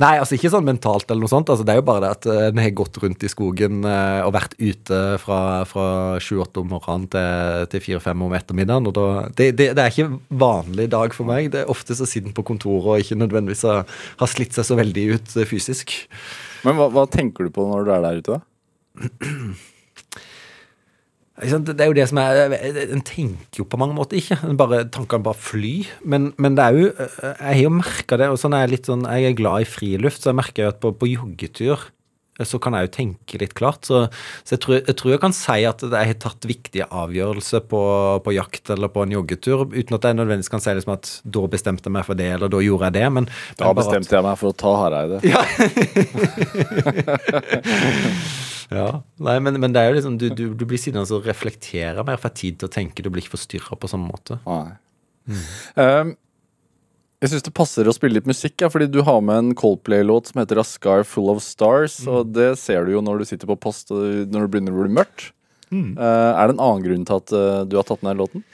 Nei, 0.00 0.14
altså 0.16 0.36
ikke 0.36 0.48
sånn 0.48 0.64
mentalt 0.64 1.10
eller 1.10 1.26
noe 1.26 1.32
sånt. 1.32 1.50
Altså, 1.52 1.64
det 1.66 1.74
er 1.74 1.80
jo 1.80 1.84
bare 1.84 2.00
det 2.06 2.10
at 2.14 2.28
eh, 2.30 2.44
en 2.48 2.60
har 2.62 2.70
gått 2.78 2.96
rundt 3.02 3.24
i 3.26 3.28
skogen 3.28 3.82
eh, 3.84 4.20
og 4.24 4.32
vært 4.32 4.54
ute 4.56 5.00
fra, 5.20 5.40
7-8 5.68 6.62
om 6.62 6.70
morgenen 6.72 7.04
til, 7.12 7.66
til 7.74 7.84
4-5 7.98 8.24
om 8.24 8.36
ettermiddagen. 8.38 8.88
Og 8.88 8.96
da, 8.96 9.06
det, 9.36 9.50
det, 9.58 9.66
det 9.76 9.84
er 9.84 9.92
ikke 9.92 10.38
vanlig 10.40 10.86
dag 10.94 11.12
for 11.16 11.28
meg. 11.28 11.50
Det 11.52 11.64
er 11.64 11.72
Ofte 11.74 11.98
så 11.98 12.08
sitter 12.08 12.32
på 12.36 12.46
kontoret 12.48 12.88
og 12.94 13.04
ikke 13.04 13.18
nødvendigvis 13.20 13.66
har, 13.68 13.84
har 14.22 14.30
slitt 14.32 14.56
seg 14.56 14.70
så 14.70 14.78
veldig 14.80 15.04
ut 15.18 15.36
eh, 15.36 15.48
fysisk. 15.50 15.98
Men 16.64 16.80
hva, 16.80 16.88
hva 16.94 17.04
tenker 17.10 17.48
du 17.50 17.52
på 17.58 17.68
når 17.68 17.84
du 17.84 17.92
er 17.98 18.06
der 18.06 18.22
ute, 18.22 18.38
da? 18.38 18.44
Det 21.40 21.80
er 21.80 21.88
jo 21.88 21.94
det 21.96 22.04
som 22.10 22.18
er 22.20 22.50
En 22.92 23.00
tenker 23.06 23.62
jo 23.62 23.64
på 23.70 23.78
mange 23.80 23.94
måter 23.96 24.18
ikke. 24.20 24.36
Bare, 24.60 24.82
tankene 24.92 25.24
bare 25.24 25.38
flyr. 25.40 25.88
Men, 26.04 26.34
men 26.36 26.58
det 26.58 26.66
er 26.66 26.76
jo 26.76 26.90
Jeg 26.90 27.38
har 27.40 27.62
jo 27.62 27.70
merka 27.78 28.18
det. 28.20 28.28
og 28.28 28.36
sånn 28.42 28.52
er 28.58 28.66
Jeg 28.66 28.74
litt 28.74 28.90
sånn, 28.90 29.06
jeg 29.08 29.24
er 29.30 29.38
glad 29.38 29.64
i 29.64 29.70
friluft, 29.70 30.20
så 30.20 30.34
jeg 30.34 30.40
merker 30.42 30.66
jo 30.66 30.72
at 30.74 30.82
på, 30.84 30.92
på 31.00 31.08
joggetur 31.14 31.78
så 32.40 32.56
kan 32.56 32.72
jeg 32.72 32.86
jo 32.86 32.90
tenke 32.94 33.36
litt 33.36 33.50
klart. 33.52 33.84
Så, 33.84 33.98
så 34.48 34.54
jeg, 34.54 34.60
tror, 34.64 34.76
jeg 34.78 34.94
tror 34.96 35.10
jeg 35.12 35.20
kan 35.20 35.34
si 35.36 35.58
at 35.68 35.82
jeg 35.84 36.08
har 36.08 36.14
tatt 36.24 36.46
viktige 36.48 36.86
avgjørelser 36.88 37.66
på, 37.68 37.80
på 38.24 38.32
jakt 38.32 38.70
eller 38.72 38.88
på 38.94 39.02
en 39.04 39.12
joggetur, 39.12 39.66
uten 39.68 39.92
at 39.98 40.06
jeg 40.08 40.16
nødvendigvis 40.16 40.48
kan 40.54 40.62
si 40.64 40.72
liksom 40.78 40.94
at 40.94 41.10
da 41.36 41.42
bestemte 41.52 41.84
jeg 41.90 41.96
meg 41.98 42.06
for 42.08 42.16
det, 42.16 42.30
eller 42.38 42.48
da 42.48 42.62
gjorde 42.64 42.88
jeg 42.88 42.96
det. 42.96 43.04
Men, 43.18 43.28
Da 43.60 43.68
at- 43.68 43.76
bestemte 43.82 44.16
jeg 44.16 44.24
meg 44.24 44.40
for 44.40 44.54
å 44.54 44.56
ta 44.56 44.72
Hareide. 44.86 45.20
ja. 45.28 45.44
ja. 48.70 48.88
Nei, 49.22 49.36
men, 49.42 49.58
men 49.62 49.74
det 49.74 49.82
er 49.82 49.90
jo 49.90 49.98
liksom 49.98 50.16
du, 50.20 50.28
du, 50.30 50.44
du 50.54 50.64
blir 50.68 50.80
sittende 50.80 51.06
og 51.16 51.26
reflektere 51.28 52.04
mer, 52.06 52.20
får 52.22 52.34
tid 52.38 52.60
til 52.60 52.70
å 52.70 52.72
tenke. 52.72 53.04
Du 53.04 53.10
blir 53.10 53.24
ikke 53.24 53.36
forstyrra 53.36 53.78
på 53.78 53.90
samme 53.90 54.10
måte. 54.10 54.38
Nei. 54.46 54.76
Um, 55.76 56.14
jeg 57.20 57.34
syns 57.34 57.44
det 57.44 57.52
passer 57.56 57.88
å 57.90 57.92
spille 57.92 58.16
litt 58.16 58.30
musikk, 58.30 58.56
ja, 58.62 58.70
fordi 58.72 58.88
du 58.88 59.02
har 59.04 59.20
med 59.20 59.42
en 59.42 59.50
Coldplay-låt 59.58 60.30
som 60.30 60.40
heter 60.40 60.62
A 60.62 60.64
Scar 60.64 61.04
Full 61.04 61.28
of 61.34 61.42
Stars. 61.44 61.98
Og 62.08 62.32
det 62.32 62.54
ser 62.62 62.86
du 62.86 62.94
jo 62.94 63.04
når 63.04 63.20
du 63.20 63.28
sitter 63.28 63.50
på 63.50 63.58
post 63.60 63.92
og 63.92 64.32
når 64.32 64.46
det 64.46 64.52
begynner 64.54 64.76
å 64.76 64.86
bli 64.86 64.96
mørkt. 65.02 65.28
Uh, 65.70 66.32
er 66.34 66.48
det 66.48 66.56
en 66.56 66.64
annen 66.64 66.86
grunn 66.86 67.06
til 67.06 67.20
at 67.20 67.34
uh, 67.36 67.62
du 67.68 67.76
har 67.78 67.86
tatt 67.86 68.02
den 68.02 68.18
låten? 68.18 68.46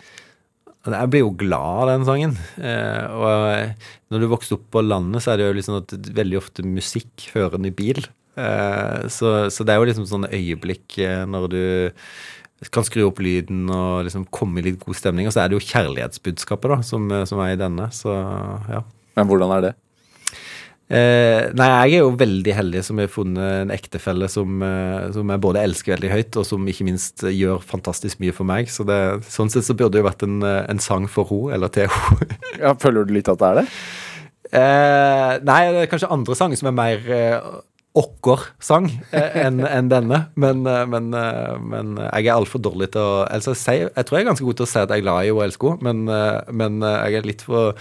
Jeg 0.86 1.10
blir 1.10 1.24
jo 1.24 1.32
glad 1.34 1.80
av 1.82 1.88
den 1.90 2.04
sangen. 2.06 2.34
Eh, 2.62 3.06
og 3.10 4.12
når 4.12 4.22
du 4.22 4.28
vokser 4.30 4.54
opp 4.54 4.68
på 4.70 4.84
landet, 4.84 5.24
så 5.24 5.32
er 5.32 5.40
det 5.40 5.48
jo 5.48 5.56
liksom 5.56 5.78
at 5.80 5.94
veldig 6.14 6.38
ofte 6.38 6.62
musikk 6.66 7.24
hører 7.32 7.58
en 7.58 7.66
i 7.66 7.72
bil. 7.74 8.04
Eh, 8.36 9.06
så, 9.12 9.36
så 9.52 9.64
det 9.64 9.72
er 9.72 9.80
jo 9.80 9.88
liksom 9.88 10.08
sånne 10.08 10.32
øyeblikk 10.36 10.98
eh, 11.00 11.22
når 11.28 11.48
du 11.52 11.62
kan 12.72 12.84
skru 12.86 13.02
opp 13.06 13.18
lyden 13.20 13.66
og 13.72 14.06
liksom 14.06 14.28
komme 14.32 14.60
i 14.60 14.68
litt 14.68 14.78
god 14.82 14.98
stemning. 14.98 15.28
Og 15.28 15.34
så 15.34 15.42
er 15.42 15.50
det 15.50 15.58
jo 15.58 15.66
kjærlighetsbudskapet 15.66 16.72
da, 16.72 16.78
som, 16.84 17.08
eh, 17.12 17.26
som 17.28 17.42
er 17.44 17.56
i 17.56 17.58
denne. 17.60 17.90
Så 17.94 18.12
ja. 18.70 18.84
Men 19.16 19.28
hvordan 19.30 19.56
er 19.56 19.66
det? 19.68 19.74
Eh, 20.86 21.48
nei, 21.58 21.66
jeg 21.66 21.96
er 21.96 22.04
jo 22.04 22.12
veldig 22.14 22.52
heldig 22.54 22.80
som 22.86 23.00
har 23.02 23.10
funnet 23.10 23.64
en 23.64 23.72
ektefelle 23.74 24.28
som, 24.30 24.60
som 25.16 25.32
jeg 25.32 25.42
både 25.42 25.64
elsker 25.66 25.96
veldig 25.96 26.12
høyt, 26.12 26.38
og 26.38 26.46
som 26.46 26.68
ikke 26.70 26.86
minst 26.86 27.24
gjør 27.26 27.64
fantastisk 27.64 28.20
mye 28.22 28.34
for 28.36 28.46
meg. 28.46 28.70
Så 28.70 28.86
det, 28.86 29.00
sånn 29.32 29.50
sett 29.50 29.66
så 29.66 29.74
burde 29.74 29.96
det 29.96 30.04
jo 30.04 30.08
vært 30.10 30.22
en, 30.28 30.38
en 30.44 30.82
sang 30.82 31.08
for 31.10 31.26
henne, 31.32 31.56
eller 31.56 31.72
til 31.74 31.90
henne. 31.90 32.38
Ja, 32.62 32.72
føler 32.80 33.04
du 33.04 33.10
litt 33.12 33.28
at 33.28 33.40
det 33.42 33.48
er 33.48 33.58
det? 33.62 33.66
Eh, 34.54 35.32
nei, 35.44 35.62
det 35.74 35.82
er 35.82 35.90
kanskje 35.90 36.12
andre 36.12 36.36
sanger 36.38 36.60
som 36.60 36.70
er 36.70 36.76
mer 36.76 37.08
eh, 37.12 37.48
okkor-sang 37.96 38.88
eh, 39.16 39.38
enn 39.46 39.62
en 39.64 39.88
denne. 39.88 40.18
Men, 40.36 40.62
eh, 40.68 40.82
men, 40.90 41.08
eh, 41.16 41.56
men 41.62 41.94
jeg 42.02 42.28
er 42.28 42.34
altfor 42.34 42.60
dårlig 42.62 42.90
til 42.94 43.02
å 43.02 43.24
altså, 43.24 43.54
si, 43.56 43.78
Jeg 43.86 44.06
tror 44.06 44.18
jeg 44.18 44.26
er 44.26 44.28
ganske 44.30 44.46
god 44.46 44.58
til 44.58 44.66
å 44.66 44.70
si 44.70 44.80
at 44.82 44.92
jeg 44.92 45.02
er 45.02 45.06
glad 45.06 45.28
i 45.28 45.32
og 45.32 45.42
elsker 45.46 45.76
henne, 45.76 46.10
men, 46.52 46.76
jeg 46.86 47.18
er 47.18 47.26
litt 47.26 47.42
for 47.46 47.76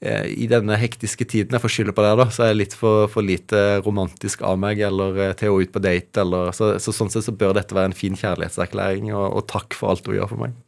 I 0.00 0.46
denne 0.50 0.76
hektiske 0.80 1.26
tiden 1.28 1.54
jeg 1.54 1.62
får 1.62 1.74
skylde 1.74 1.94
på 1.96 2.04
det, 2.04 2.12
da, 2.18 2.26
så 2.34 2.44
er 2.44 2.52
jeg 2.52 2.60
litt 2.60 2.76
for, 2.76 3.06
for 3.12 3.26
lite 3.26 3.80
romantisk 3.84 4.42
av 4.46 4.58
meg, 4.60 4.82
eller 4.90 5.36
til 5.38 5.54
å 5.54 5.60
ut 5.62 5.72
på 5.72 5.82
date, 5.84 6.24
eller 6.24 6.54
så, 6.56 6.74
så 6.82 6.94
Sånn 7.00 7.12
sett 7.12 7.24
så 7.24 7.32
bør 7.32 7.54
dette 7.56 7.72
være 7.72 7.92
en 7.92 7.96
fin 7.96 8.18
kjærlighetserklæring, 8.18 9.08
og, 9.14 9.38
og 9.38 9.46
takk 9.48 9.76
for 9.78 9.94
alt 9.94 10.04
hun 10.10 10.18
gjør 10.18 10.32
for 10.34 10.42
meg. 10.42 10.58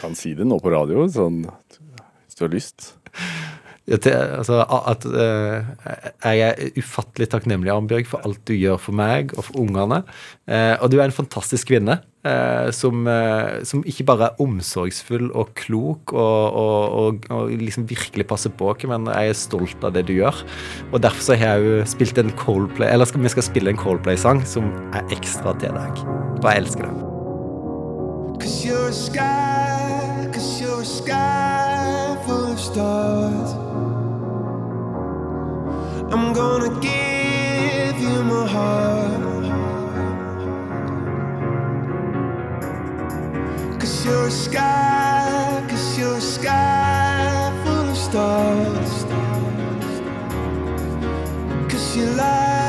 Kan 0.00 0.16
si 0.16 0.32
det 0.38 0.46
nå 0.48 0.56
på 0.62 0.72
radio, 0.72 1.04
sånn 1.12 1.42
hvis 1.44 2.38
du 2.38 2.46
har 2.46 2.54
lyst. 2.54 2.92
Altså, 3.90 4.60
at 4.62 5.04
uh, 5.10 5.64
Jeg 6.22 6.40
er 6.46 6.78
ufattelig 6.78 7.28
takknemlig, 7.32 7.72
Arnbjørg, 7.72 8.06
for 8.06 8.22
alt 8.22 8.38
du 8.46 8.54
gjør 8.54 8.78
for 8.78 8.94
meg 8.94 9.34
og 9.34 9.48
for 9.48 9.58
ungene. 9.58 10.02
Uh, 10.46 10.78
og 10.78 10.92
du 10.92 11.00
er 11.00 11.08
en 11.08 11.14
fantastisk 11.14 11.72
kvinne 11.72 11.98
uh, 11.98 12.70
som, 12.70 13.08
som 13.66 13.82
ikke 13.82 14.06
bare 14.06 14.30
er 14.30 14.42
omsorgsfull 14.42 15.32
og 15.34 15.50
klok 15.58 16.14
og, 16.14 16.58
og, 16.62 16.94
og, 17.00 17.26
og 17.34 17.50
liksom 17.58 17.88
virkelig 17.90 18.28
passer 18.30 18.54
på 18.54 18.70
oss, 18.70 18.86
men 18.86 19.10
jeg 19.10 19.32
er 19.32 19.38
stolt 19.38 19.82
av 19.82 19.96
det 19.96 20.06
du 20.06 20.14
gjør. 20.14 20.44
Og 20.92 21.02
derfor 21.02 21.34
har 21.34 21.58
jeg 21.58 21.66
jo 21.66 21.88
spilt 21.90 22.22
en 22.22 22.30
Coldplay 22.38 22.92
Eller 22.92 23.08
skal, 23.08 23.22
vi 23.22 23.34
skal 23.34 23.48
spille 23.50 23.74
en 23.74 23.80
Coldplay-sang 23.80 24.46
som 24.46 24.70
er 24.94 25.02
ekstra 25.10 25.56
til 25.58 25.74
deg. 25.74 26.06
Og 26.38 26.46
jeg 26.46 26.62
elsker 26.62 26.86
det. 26.86 27.08
Cause 28.42 28.64
you're 28.64 28.88
a 28.88 28.92
sky, 28.92 30.28
cause 30.32 30.60
you're 30.60 30.80
a 30.80 30.84
sky 30.84 32.16
full 32.26 32.52
of 32.52 32.58
stars. 32.58 33.71
I'm 36.12 36.34
gonna 36.34 36.68
give 36.80 37.98
you 37.98 38.22
my 38.22 38.46
heart. 38.46 39.22
Cause 43.80 44.04
you're 44.04 44.26
a 44.26 44.30
sky, 44.30 45.64
cause 45.70 45.98
you're 45.98 46.18
a 46.18 46.20
sky 46.20 47.50
full 47.64 47.88
of 47.88 47.96
stars. 47.96 49.04
Cause 51.70 51.96
you 51.96 52.04
light 52.06 52.61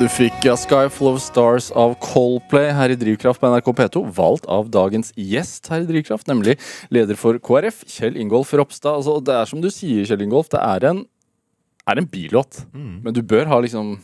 du 0.00 0.06
fikk 0.08 0.46
A 0.48 0.54
Sky 0.56 0.86
Full 0.88 1.10
of 1.10 1.18
Stars 1.20 1.66
av 1.76 1.92
Coldplay 2.00 2.70
her 2.72 2.88
i 2.88 2.96
Drivkraft 2.96 3.36
på 3.42 3.48
NRK 3.50 3.66
P2, 3.76 4.00
valgt 4.16 4.46
av 4.48 4.70
dagens 4.72 5.10
gjest 5.12 5.68
her 5.68 5.82
i 5.82 5.88
Drivkraft, 5.90 6.24
nemlig 6.30 6.54
leder 6.88 7.18
for 7.20 7.36
KrF, 7.36 7.82
Kjell 7.84 8.16
Ingolf 8.16 8.54
Ropstad. 8.56 9.02
Altså, 9.02 9.18
det 9.20 9.34
er 9.36 9.50
som 9.50 9.60
du 9.60 9.68
sier, 9.68 10.06
Kjell 10.08 10.24
Ingolf, 10.24 10.48
det 10.54 10.62
er 10.62 10.86
en, 10.88 11.02
er 11.88 11.98
en 11.98 12.06
billåt, 12.10 12.64
men 12.74 13.12
du 13.16 13.22
bør 13.22 13.46
ha 13.50 13.58
liksom 13.64 13.96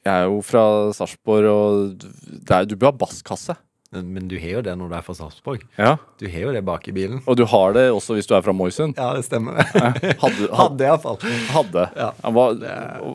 Jeg 0.00 0.12
er 0.14 0.28
jo 0.30 0.38
fra 0.44 0.62
Sarpsborg, 0.96 1.44
og 1.50 2.06
er, 2.48 2.64
du 2.68 2.76
bør 2.80 2.88
ha 2.92 2.96
basskasse. 3.02 3.56
Men 3.92 4.28
du 4.30 4.36
har 4.38 4.52
jo 4.54 4.60
det 4.64 4.76
når 4.78 4.88
du 4.88 4.94
er 4.96 5.02
fra 5.04 5.14
Sarpsborg. 5.18 5.64
Ja. 5.76 5.96
Du 6.20 6.24
har 6.30 6.44
jo 6.46 6.52
det 6.54 6.62
bak 6.64 6.86
i 6.88 6.94
bilen. 6.94 7.18
Og 7.28 7.36
du 7.36 7.42
har 7.50 7.74
det 7.76 7.88
også 7.92 8.14
hvis 8.16 8.28
du 8.30 8.36
er 8.38 8.44
fra 8.46 8.54
Moisund? 8.54 8.94
Ja, 8.96 9.10
det 9.18 9.26
stemmer. 9.26 9.58
Hadde, 9.66 10.14
hadde, 10.22 10.48
Hadde 10.56 10.86
iallfall. 10.86 11.18
hadde. 11.50 11.84
Ja. 11.98 12.10
Hva, 12.22 12.44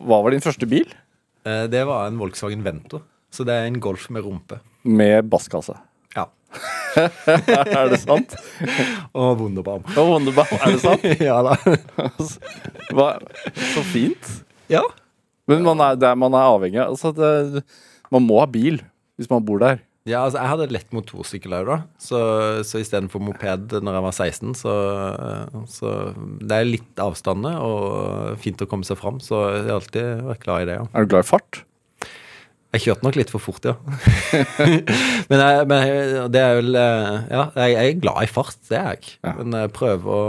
hva 0.03 0.19
var 0.27 0.35
din 0.35 0.43
første 0.45 0.67
bil? 0.69 0.91
Eh, 1.47 1.65
Det 1.71 1.85
var 1.87 2.09
en 2.09 2.19
Volkswagen 2.21 2.61
Vento. 2.65 3.01
Så 3.33 3.47
det 3.47 3.55
er 3.55 3.69
en 3.69 3.79
Golf 3.83 4.09
med 4.13 4.27
rumpe. 4.27 4.59
Med 4.85 5.25
basskasse. 5.31 5.73
Er 7.75 7.89
det 7.91 7.99
sant? 8.03 8.35
Og 9.11 9.41
Wunderbaum. 9.41 9.83
Og 9.95 10.11
Wunderbaum, 10.13 10.53
er 10.61 10.75
det 10.75 10.83
sant? 10.83 11.07
ja 11.29 11.39
da. 11.45 11.55
Hva, 12.95 13.09
så 13.73 13.83
fint. 13.91 14.29
Ja. 14.71 14.83
Men 15.49 15.65
man 15.65 15.83
er, 15.83 15.97
det 15.99 16.07
er, 16.09 16.15
man 16.17 16.33
er 16.37 16.47
avhengig 16.49 16.79
av 16.81 16.95
altså 16.95 17.11
det, 17.13 17.61
Man 18.13 18.23
må 18.25 18.39
ha 18.41 18.47
bil 18.49 18.79
hvis 19.19 19.29
man 19.31 19.43
bor 19.47 19.61
der. 19.61 19.77
Ja, 20.05 20.21
altså 20.25 20.37
Jeg 20.37 20.51
hadde 20.51 20.73
lett 20.75 20.91
motorsykkel 20.93 21.53
òg, 21.57 21.69
da. 21.69 21.77
Så, 22.01 22.19
så 22.67 22.81
istedenfor 22.81 23.23
moped 23.25 23.73
når 23.81 23.95
jeg 23.97 24.05
var 24.05 24.17
16, 24.17 24.51
så, 24.59 24.73
så 25.71 25.93
Det 26.45 26.59
er 26.59 26.67
litt 26.67 27.01
avstander 27.01 27.57
og 27.63 28.35
fint 28.43 28.61
å 28.61 28.67
komme 28.69 28.85
seg 28.85 28.99
fram, 29.01 29.17
så 29.23 29.47
jeg 29.55 29.63
har 29.69 29.79
alltid 29.79 30.27
vært 30.27 30.43
glad 30.45 30.65
i 30.65 30.67
det. 30.69 30.75
ja. 30.77 30.85
Er 30.93 31.07
du 31.07 31.13
glad 31.15 31.25
i 31.25 31.29
fart? 31.31 31.63
Jeg 32.75 32.83
kjørte 32.83 33.07
nok 33.07 33.17
litt 33.19 33.31
for 33.31 33.43
fort, 33.43 33.63
ja. 33.63 33.75
men, 35.29 35.39
jeg, 35.39 35.67
men 35.71 36.29
det 36.33 36.41
er 36.41 36.57
vel 36.59 36.79
eh, 36.79 37.11
Ja, 37.31 37.43
jeg, 37.63 37.75
er 37.79 37.99
glad 38.03 38.25
i 38.25 38.31
fart, 38.31 38.57
det 38.69 38.79
er 38.79 38.89
jeg. 38.95 39.13
Ja. 39.23 39.35
Men 39.39 39.55
jeg 39.61 39.71
prøver 39.75 40.11
å 40.11 40.25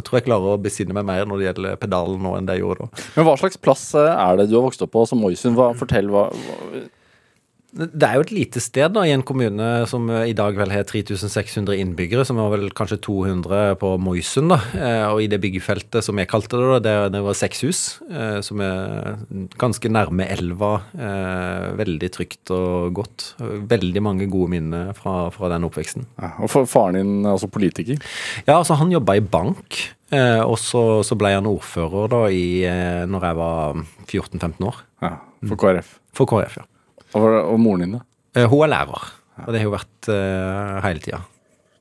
Jeg 0.00 0.06
tror 0.06 0.18
jeg 0.18 0.26
klarer 0.30 0.54
å 0.54 0.62
besinne 0.62 0.96
meg 0.96 1.04
mer 1.10 1.28
når 1.28 1.42
det 1.42 1.48
gjelder 1.50 1.78
pedalen 1.82 2.24
nå 2.24 2.34
enn 2.38 2.48
det 2.48 2.56
jeg 2.56 2.64
gjorde 2.64 2.86
da. 2.86 3.04
Men 3.18 3.28
hva 3.28 3.36
slags 3.42 3.60
plass 3.60 3.84
eh, 4.00 4.08
er 4.08 4.40
det 4.40 4.48
du 4.48 4.56
har 4.58 4.66
vokst 4.66 4.84
opp 4.86 4.94
på 4.96 5.04
som 5.10 5.20
Moisund? 5.20 5.60
Fortell 5.78 6.08
hva, 6.14 6.28
hva 6.32 6.82
Det 7.72 8.04
er 8.04 8.18
jo 8.18 8.24
et 8.26 8.32
lite 8.36 8.60
sted 8.60 8.92
da, 8.92 9.00
i 9.08 9.14
en 9.14 9.22
kommune 9.24 9.64
som 9.88 10.04
i 10.12 10.34
dag 10.36 10.58
vel 10.58 10.68
har 10.74 10.82
3600 10.84 11.72
innbyggere, 11.80 12.20
som 12.28 12.36
var 12.36 12.50
vel 12.52 12.66
kanskje 12.76 12.98
200 13.00 13.78
på 13.80 13.94
Moisund. 13.98 14.50
da, 14.52 14.58
Eh, 14.76 15.06
Og 15.12 15.22
i 15.22 15.26
det 15.26 15.40
byggefeltet 15.40 16.04
som 16.04 16.18
jeg 16.20 16.28
kalte 16.28 16.58
det, 16.60 16.82
da, 16.84 17.08
det, 17.08 17.22
var 17.24 17.32
seks 17.32 17.62
hus, 17.64 17.80
eh, 18.10 18.40
som 18.44 18.60
er 18.60 19.16
ganske 19.56 19.88
nærme 19.88 20.26
elva. 20.28 20.82
eh, 20.98 21.72
Veldig 21.80 22.10
trygt 22.12 22.50
og 22.52 22.92
godt. 22.92 23.34
Veldig 23.40 24.02
mange 24.02 24.28
gode 24.28 24.50
minner 24.50 24.92
fra, 24.92 25.30
fra 25.30 25.48
den 25.48 25.64
oppveksten. 25.64 26.04
ja, 26.20 26.32
Og 26.40 26.50
faren 26.68 26.94
din 27.00 27.24
er 27.24 27.32
altså 27.32 27.48
politiker? 27.48 27.96
Ja, 28.46 28.58
altså 28.58 28.76
han 28.76 28.90
jobba 28.92 29.16
i 29.16 29.20
bank, 29.20 29.78
eh, 30.12 30.40
og 30.44 30.58
så, 30.58 31.02
så 31.02 31.16
ble 31.16 31.32
han 31.32 31.46
ordfører 31.48 32.08
da 32.12 32.26
i, 32.28 32.60
når 33.08 33.20
jeg 33.30 33.36
var 33.36 33.74
14-15 34.06 34.60
år. 34.68 34.76
Ja, 35.00 35.16
for 35.48 35.56
KrF. 35.56 35.98
For 36.12 36.26
KrF, 36.28 36.56
ja. 36.60 36.66
Og, 37.18 37.26
og 37.52 37.58
moren 37.60 37.84
din, 37.84 37.96
da? 37.98 38.04
Eh, 38.36 38.48
Hun 38.48 38.64
er 38.66 38.72
lærer, 38.72 39.08
og 39.42 39.50
det 39.52 39.60
har 39.60 39.68
hun 39.68 39.76
vært 39.76 40.08
uh, 40.12 40.78
hele 40.86 41.02
tida. 41.04 41.20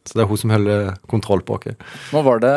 Så 0.08 0.18
det 0.18 0.24
er 0.24 0.32
hun 0.32 0.40
som 0.42 0.52
holder 0.54 0.90
kontroll 1.12 1.44
på 1.46 1.60
oss. 1.60 1.76
Hva 2.12 2.24
var 2.26 2.42
det 2.42 2.56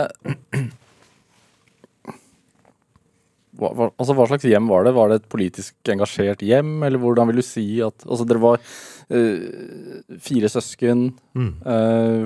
hva, 3.55 3.71
hva, 3.71 3.89
altså, 3.93 4.15
hva 4.17 4.27
slags 4.31 4.47
hjem 4.49 4.71
var 4.71 4.87
det? 4.87 4.95
Var 4.97 5.11
det 5.13 5.19
et 5.21 5.29
politisk 5.31 5.91
engasjert 5.93 6.43
hjem, 6.43 6.73
eller 6.87 6.99
hvordan 7.03 7.31
vil 7.31 7.39
du 7.39 7.47
si 7.47 7.67
at 7.85 8.07
Altså, 8.09 8.27
dere 8.27 8.43
var 8.43 8.59
uh, 8.59 10.17
fire 10.25 10.51
søsken. 10.51 11.05
eh, 11.39 12.25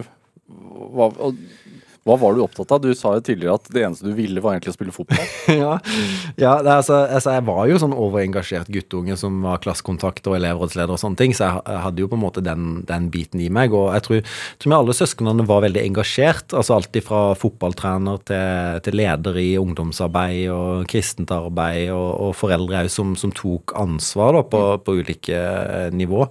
hva, 0.49 1.11
og, 1.21 1.43
hva 2.09 2.17
var 2.21 2.37
du 2.37 2.43
opptatt 2.45 2.73
av? 2.75 2.83
Du 2.83 2.95
sa 2.97 3.15
jo 3.17 3.25
tidligere 3.25 3.59
at 3.59 3.69
det 3.75 3.85
eneste 3.85 4.09
du 4.09 4.15
ville, 4.17 4.43
var 4.45 4.57
egentlig 4.57 4.73
å 4.73 4.77
spille 4.79 4.95
fotball. 4.95 5.29
ja, 5.63 5.75
ja 6.41 6.55
det 6.65 6.75
altså, 6.79 7.03
altså, 7.05 7.35
jeg 7.37 7.47
var 7.49 7.63
jo 7.71 7.81
sånn 7.83 7.97
overengasjert 7.97 8.71
guttunge 8.73 9.19
som 9.21 9.43
var 9.45 9.61
klassekontakt 9.65 10.27
og 10.31 10.39
elevrådsleder 10.39 10.95
og 10.95 11.03
sånne 11.03 11.21
ting, 11.21 11.37
så 11.37 11.51
jeg, 11.51 11.79
hadde 11.85 12.05
jo 12.05 12.11
på 12.11 12.19
en 12.19 12.25
måte 12.25 12.45
den, 12.45 12.83
den 12.89 13.11
biten 13.13 13.43
i 13.45 13.51
meg. 13.53 13.77
Og 13.77 13.93
jeg 13.97 14.07
tror, 14.07 14.35
tror 14.63 14.77
alle 14.79 14.97
søsknene 14.97 15.47
var 15.49 15.65
veldig 15.67 15.85
engasjert. 15.85 16.57
altså 16.57 16.79
Alltid 16.79 17.05
fra 17.07 17.23
fotballtrener 17.39 18.23
til, 18.29 18.81
til 18.87 18.99
leder 18.99 19.39
i 19.41 19.49
ungdomsarbeid 19.61 20.45
og 20.55 20.89
kristent 20.91 21.33
arbeid, 21.35 21.91
og, 21.95 22.09
og 22.29 22.35
foreldre 22.39 22.85
òg 22.85 22.93
som, 22.93 23.15
som 23.19 23.33
tok 23.35 23.75
ansvar 23.79 24.37
da, 24.37 24.45
på, 24.49 24.63
på 24.85 24.97
ulike 25.01 25.43
nivå. 25.95 26.27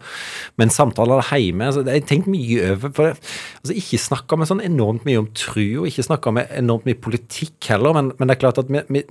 Men 0.57 0.73
samtaler 0.73 1.25
hjemme 1.28 1.67
altså, 1.69 1.84
Jeg 1.86 2.01
har 2.01 2.07
tenkt 2.09 2.30
mye 2.32 2.71
over 2.71 2.93
for 2.95 3.09
det, 3.09 3.32
altså, 3.61 3.75
Ikke 3.78 4.01
snakka 4.01 4.39
med 4.39 4.49
sånn 4.49 4.63
enormt 4.65 5.05
mye 5.07 5.21
om 5.21 5.30
tru, 5.38 5.66
og 5.76 5.89
ikke 5.89 6.05
snakka 6.07 6.34
med 6.36 6.53
enormt 6.55 6.88
mye 6.88 6.99
politikk 7.01 7.70
heller, 7.74 7.95
men, 7.97 8.11
men 8.18 8.30
det 8.30 8.38
er 8.38 8.41
klart 8.41 8.61
at 8.61 8.72
vi, 8.72 8.82
vi, 8.93 9.03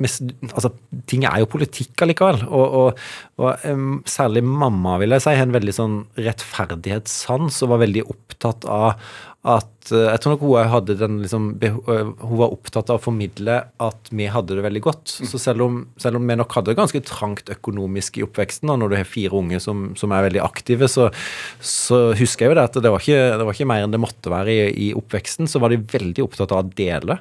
altså, 0.52 0.72
ting 1.10 1.26
er 1.28 1.42
jo 1.42 1.50
politikk 1.52 2.06
allikevel. 2.06 2.42
Og, 2.48 2.76
og, 2.80 3.06
og 3.42 4.02
særlig 4.08 4.44
mamma, 4.46 4.96
vil 5.02 5.16
jeg 5.16 5.26
si, 5.26 5.36
har 5.36 5.48
en 5.48 5.56
veldig 5.56 5.76
sånn 5.76 5.96
rettferdighetssans 6.18 7.62
og 7.64 7.74
var 7.74 7.84
veldig 7.84 8.06
opptatt 8.12 8.68
av 8.70 9.06
at 9.46 9.92
eh, 9.94 10.08
Jeg 10.10 10.20
tror 10.22 10.34
nok 10.34 10.44
hun 10.44 10.70
hadde 10.72 10.96
den 10.98 11.20
liksom 11.22 11.48
eh, 11.62 11.76
Hun 11.78 12.38
var 12.40 12.54
opptatt 12.54 12.90
av 12.90 12.98
å 12.98 13.04
formidle 13.04 13.58
at 13.82 14.10
vi 14.10 14.28
hadde 14.32 14.58
det 14.58 14.64
veldig 14.66 14.82
godt. 14.84 15.14
Så 15.30 15.40
selv 15.40 15.66
om, 15.66 15.80
selv 16.02 16.18
om 16.18 16.26
vi 16.26 16.38
nok 16.38 16.56
hadde 16.58 16.72
det 16.72 16.78
ganske 16.80 17.02
trangt 17.06 17.50
økonomisk 17.52 18.18
i 18.18 18.24
oppveksten, 18.26 18.70
og 18.72 18.80
når 18.82 18.92
du 18.92 18.98
har 18.98 19.08
fire 19.08 19.38
unge 19.38 19.60
som, 19.62 19.88
som 19.98 20.14
er 20.14 20.26
veldig 20.28 20.42
aktive, 20.44 20.90
så, 20.90 21.08
så 21.60 22.00
husker 22.18 22.46
jeg 22.46 22.54
jo 22.54 22.58
det 22.58 22.66
at 22.70 22.80
det 22.82 22.92
var 22.92 23.04
ikke, 23.04 23.20
det 23.38 23.48
var 23.48 23.58
ikke 23.58 23.70
mer 23.70 23.86
enn 23.86 23.94
det 23.94 24.02
måtte 24.02 24.32
være 24.32 24.54
i, 24.54 24.70
i 24.88 24.92
oppveksten. 24.98 25.50
Så 25.50 25.62
var 25.62 25.72
de 25.72 25.82
veldig 25.94 26.26
opptatt 26.26 26.54
av 26.54 26.64
å 26.64 26.76
dele. 26.76 27.20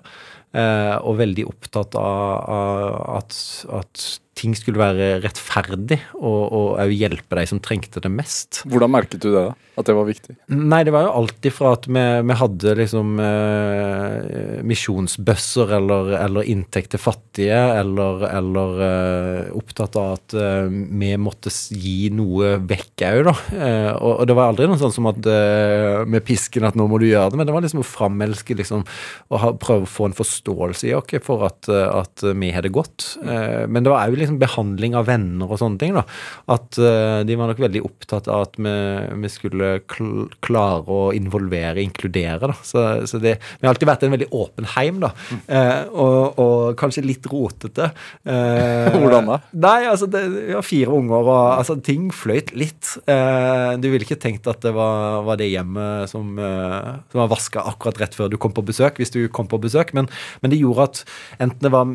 Eh, 0.56 0.96
og 1.04 1.20
veldig 1.20 1.50
opptatt 1.52 1.98
av, 2.00 2.36
av 2.56 3.18
at, 3.20 3.40
at 3.76 4.06
ting 4.36 4.56
skulle 4.58 4.82
være 4.82 5.22
rettferdig, 5.24 6.02
og, 6.20 6.76
òg 6.76 6.92
hjelpe 6.92 7.40
de 7.40 7.46
som 7.48 7.62
trengte 7.64 8.04
det 8.04 8.12
mest. 8.12 8.64
Hvordan 8.68 8.92
merket 8.92 9.24
du 9.24 9.30
det, 9.32 9.44
da? 9.48 9.54
At 9.76 9.90
det 9.90 9.96
var 9.96 10.08
viktig? 10.08 10.36
Nei, 10.56 10.82
det 10.88 10.94
var 10.96 11.04
jo 11.08 11.14
alltid 11.20 11.52
fra 11.52 11.74
at 11.76 11.88
vi, 11.88 12.04
vi 12.30 12.36
hadde 12.40 12.76
liksom 12.80 13.18
eh, 13.20 14.60
misjonsbøsser 14.68 15.74
eller, 15.80 16.14
eller 16.20 16.48
inntekt 16.52 16.94
til 16.94 17.02
fattige, 17.02 17.58
eller, 17.82 18.24
eller 18.30 18.84
eh, 18.86 19.56
opptatt 19.56 19.98
av 20.00 20.14
at 20.16 20.36
eh, 20.40 20.68
vi 20.72 21.12
måtte 21.20 21.52
gi 21.76 22.12
noe 22.16 22.56
vekk 22.64 23.06
òg, 23.10 23.22
da. 23.28 23.36
Eh, 23.56 23.92
og, 23.96 24.12
og 24.22 24.30
det 24.30 24.38
var 24.38 24.52
aldri 24.52 24.70
noe 24.72 24.80
sånn 24.80 24.96
som 24.96 25.10
at 25.12 25.32
eh, 25.32 26.04
med 26.08 26.24
pisken 26.28 26.68
at 26.68 26.80
nå 26.80 26.88
må 26.92 27.00
du 27.02 27.08
gjøre 27.10 27.34
det, 27.34 27.40
men 27.40 27.48
det 27.48 27.56
var 27.56 27.66
liksom 27.66 27.84
å 27.84 27.88
framelske 27.88 28.56
liksom, 28.60 28.86
og 29.32 29.42
ha, 29.44 29.52
prøve 29.60 29.88
å 29.88 29.92
få 29.92 30.10
en 30.10 30.18
forståelse 30.18 30.92
i 30.92 30.96
oss 30.96 31.20
for 31.24 31.48
at, 31.48 31.68
eh, 31.72 31.88
at 32.04 32.24
vi 32.36 32.52
har 32.56 32.64
det 32.66 32.72
godt. 32.76 33.16
Men 33.22 33.84
det 33.84 33.92
var 33.92 34.08
òg 34.08 34.16
liksom 34.18 34.25
behandling 34.42 34.96
av 34.98 35.08
venner 35.10 35.50
og 35.50 35.60
sånne 35.62 35.82
ting, 35.82 35.96
da. 35.98 36.04
At 36.52 36.80
uh, 36.82 37.22
de 37.28 37.38
var 37.38 37.52
nok 37.52 37.62
veldig 37.64 37.84
opptatt 37.86 38.30
av 38.32 38.48
at 38.48 38.60
vi, 38.60 38.76
vi 39.24 39.32
skulle 39.32 39.72
kl 39.90 40.28
klare 40.46 40.86
å 40.92 41.12
involvere, 41.16 41.82
inkludere. 41.84 42.50
Da. 42.52 42.56
Så, 42.66 42.84
så 43.10 43.20
det, 43.22 43.38
vi 43.60 43.68
har 43.68 43.74
alltid 43.74 43.90
vært 43.90 44.06
en 44.08 44.16
veldig 44.16 44.30
åpen 44.36 44.70
heim, 44.76 45.02
da. 45.04 45.12
Uh, 45.50 45.84
og, 45.92 46.42
og 46.42 46.58
kanskje 46.80 47.06
litt 47.06 47.30
rotete. 47.32 47.92
Uh, 48.28 48.96
Hvordan 49.00 49.32
da? 49.34 49.40
Nei, 49.68 49.80
altså 49.92 50.10
det, 50.12 50.24
Vi 50.34 50.56
har 50.58 50.66
fire 50.66 50.96
unger, 50.96 51.22
og 51.22 51.44
altså, 51.56 51.78
ting 51.86 52.10
fløyt 52.16 52.54
litt. 52.56 52.96
Du 53.06 53.88
ville 53.90 54.06
ikke 54.06 54.20
tenkt 54.22 54.48
at 54.50 54.62
det 54.64 54.72
var, 54.76 55.22
var 55.28 55.40
det 55.40 55.50
hjemmet 55.50 56.10
som, 56.12 56.36
som 56.38 57.22
var 57.22 57.32
vaska 57.32 57.64
akkurat 57.72 58.00
rett 58.02 58.16
før 58.18 58.30
du 58.32 58.38
kom 58.42 58.54
på 58.56 58.64
besøk, 58.66 59.00
hvis 59.02 59.14
du 59.14 59.26
kom 59.34 59.50
på 59.52 59.60
besøk, 59.62 59.94
men, 59.98 60.10
men 60.42 60.54
det 60.54 60.62
gjorde 60.62 60.90
at 60.90 61.02
enten 61.44 61.66
det 61.66 61.74
var 61.74 61.90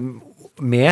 vi 0.60 0.82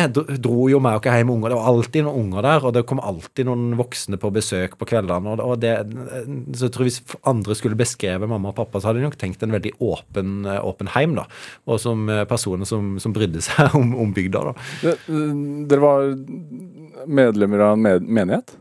dro 0.41 0.67
jo 0.69 0.79
jo 0.79 0.83
med 0.83 0.97
oss 0.99 1.05
hjem 1.07 1.27
med 1.27 1.35
unger. 1.35 1.51
Det 1.51 1.57
var 1.59 1.69
alltid 1.71 2.05
noen 2.05 2.19
unger 2.23 2.45
der, 2.45 2.65
og 2.65 2.73
det 2.75 2.85
kom 2.89 3.01
alltid 3.03 3.47
noen 3.49 3.65
voksne 3.79 4.19
på 4.21 4.31
besøk 4.35 4.77
på 4.79 4.87
kveldene. 4.89 5.33
Og, 5.33 5.43
og 5.43 5.59
det, 5.61 5.73
så 6.57 6.67
jeg 6.67 6.73
tror 6.75 6.87
Hvis 6.87 7.01
andre 7.29 7.57
skulle 7.57 7.79
beskrevet 7.79 8.29
mamma 8.29 8.51
og 8.53 8.57
pappa, 8.59 8.79
så 8.79 8.89
hadde 8.89 9.01
de 9.01 9.07
nok 9.09 9.19
tenkt 9.19 9.43
en 9.45 9.55
veldig 9.55 9.73
åpen, 9.83 10.45
eh, 10.47 10.61
åpen 10.65 10.91
heim. 10.95 11.17
da, 11.19 11.27
Og 11.67 11.81
som 11.83 12.07
eh, 12.09 12.25
personer 12.29 12.69
som, 12.69 12.95
som 13.01 13.15
brydde 13.15 13.43
seg 13.45 13.75
om, 13.79 13.93
om 13.99 14.13
bygda. 14.15 14.45
da. 14.51 14.55
Det, 14.83 14.95
dere 15.69 15.83
var 15.83 16.07
medlemmer 17.09 17.67
av 17.67 17.75
en 17.77 17.85
med 17.85 18.07
menighet? 18.07 18.55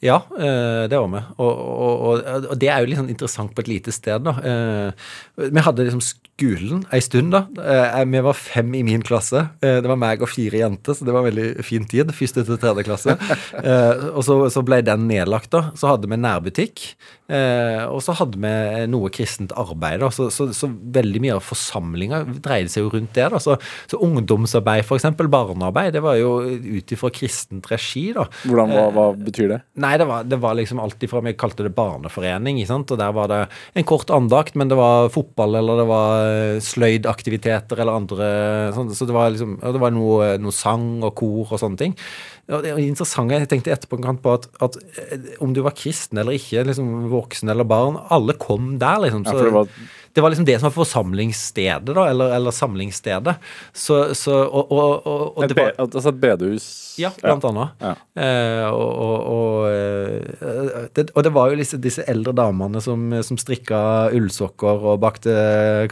Ja, 0.00 0.22
eh, 0.38 0.86
det 0.88 0.96
var 0.96 1.10
vi. 1.12 1.20
Og, 1.44 1.50
og, 1.60 2.04
og, 2.24 2.46
og 2.54 2.58
det 2.60 2.70
er 2.72 2.80
jo 2.80 2.88
litt 2.88 3.00
sånn 3.02 3.12
interessant 3.12 3.52
på 3.52 3.60
et 3.60 3.68
lite 3.68 3.92
sted, 3.92 4.24
da. 4.24 4.32
Eh, 4.40 5.10
Vi 5.50 5.64
hadde 5.66 5.84
liksom 5.90 6.00
skolen 6.40 6.84
ei 6.92 7.00
stund, 7.04 7.34
da. 7.34 7.44
Eh, 7.60 8.04
Vi 8.10 8.20
var 8.24 8.34
fem 8.34 8.72
i 8.74 8.82
min 8.82 9.02
klasse. 9.04 9.42
Eh, 9.62 9.80
Det 9.80 9.88
var 9.88 9.96
meg 10.00 10.22
og 10.24 10.28
fire 10.32 10.56
jenter, 10.62 10.94
så 10.96 11.04
det 11.04 11.12
var 11.12 11.20
en 11.26 11.30
veldig 11.32 11.64
fin 11.64 11.84
tid. 11.84 12.08
Første 12.16 12.44
til 12.46 12.56
tredje 12.58 12.84
klasse. 12.88 13.16
Eh, 13.60 14.08
Og 14.16 14.24
så, 14.24 14.36
så 14.50 14.62
ble 14.64 14.80
den 14.82 15.06
nedlagt, 15.08 15.50
da. 15.52 15.70
Så 15.76 15.90
hadde 15.92 16.08
vi 16.08 16.16
nærbutikk. 16.16 16.94
Og 17.30 18.00
så 18.02 18.10
hadde 18.18 18.40
vi 18.42 18.86
noe 18.90 19.10
kristent 19.14 19.52
arbeid, 19.54 20.00
da. 20.02 20.08
Så, 20.10 20.30
så, 20.34 20.48
så 20.56 20.66
veldig 20.66 21.20
mye 21.22 21.36
av 21.36 21.44
forsamlinga 21.46 22.24
dreide 22.42 22.72
seg 22.72 22.82
jo 22.86 22.90
rundt 22.96 23.12
det, 23.14 23.28
da. 23.30 23.38
Så, 23.42 23.54
så 23.90 24.00
ungdomsarbeid, 24.02 24.82
eksempel, 24.90 25.28
barnearbeid, 25.30 25.92
det 25.94 26.02
var 26.02 26.16
jo 26.18 26.32
ut 26.48 26.90
ifra 26.96 27.10
kristent 27.14 27.68
regi, 27.70 28.08
da. 28.16 28.24
Hvordan, 28.46 28.72
hva, 28.74 28.86
hva 28.96 29.04
betyr 29.14 29.52
det? 29.54 29.60
Nei, 29.84 29.92
det 30.00 30.08
var, 30.10 30.26
det 30.26 30.40
var 30.42 30.56
liksom 30.58 30.80
alt 30.82 31.02
ifra 31.06 31.22
Vi 31.22 31.36
kalte 31.38 31.66
det 31.66 31.74
barneforening, 31.76 32.58
ikke 32.62 32.72
sant? 32.72 32.90
og 32.90 32.98
der 32.98 33.12
var 33.14 33.28
det 33.30 33.40
en 33.78 33.86
kort 33.86 34.10
andakt, 34.14 34.56
men 34.58 34.70
det 34.72 34.78
var 34.80 35.10
fotball 35.14 35.54
eller 35.60 35.78
det 35.84 35.86
var 35.90 36.29
sløydaktiviteter 36.64 37.80
eller 37.80 37.98
andre 38.00 38.28
sånn, 38.76 38.92
Så 38.96 39.06
det 39.08 39.16
var 39.16 39.30
liksom 39.32 39.58
Det 39.60 39.80
var 39.82 39.94
noe, 39.94 40.34
noe 40.42 40.54
sang 40.54 41.02
og 41.06 41.14
kor 41.18 41.54
og 41.54 41.60
sånne 41.62 41.80
ting. 41.80 41.96
Det 42.50 42.72
er 42.72 42.80
interessant, 42.82 43.30
Jeg 43.30 43.48
tenkte 43.50 43.72
etterpå 43.74 44.00
på 44.22 44.34
at, 44.34 44.48
at 44.62 44.76
eh, 44.98 45.30
om 45.40 45.54
du 45.54 45.62
var 45.62 45.76
kristen 45.78 46.18
eller 46.18 46.34
ikke, 46.38 46.64
liksom 46.66 47.08
voksen 47.12 47.48
eller 47.52 47.64
barn, 47.64 47.98
alle 48.10 48.34
kom 48.34 48.78
der. 48.78 48.98
liksom. 49.06 49.24
Ja, 49.24 49.30
Så 49.30 49.38
for 49.38 49.44
det 49.44 49.54
var 49.54 49.68
det 50.12 50.20
var 50.20 50.30
liksom 50.30 50.44
det 50.44 50.56
som 50.58 50.66
var 50.66 50.74
forsamlingsstedet, 50.74 51.94
da, 51.94 52.08
eller, 52.10 52.32
eller 52.34 52.50
samlingsstedet. 52.50 53.34
Så, 53.72 54.14
så, 54.18 54.40
og, 54.42 54.72
og, 54.74 55.06
og, 55.06 55.44
et, 55.44 55.52
det 55.52 55.56
var, 55.58 55.70
altså 55.78 56.10
et 56.10 56.18
bedehus. 56.18 56.66
ja, 56.98 57.12
blant 57.20 57.44
annet. 57.46 57.76
Ja. 57.78 57.92
Eh, 58.18 58.66
eh, 59.70 60.88
det, 60.96 61.04
og 61.14 61.22
det 61.22 61.32
var 61.34 61.52
jo 61.52 61.60
disse, 61.60 61.78
disse 61.78 62.02
eldre 62.10 62.34
damene 62.40 62.82
som, 62.82 63.04
som 63.22 63.38
strikka 63.38 64.10
ullsokker 64.16 64.88
og 64.90 64.98
bakte 65.04 65.30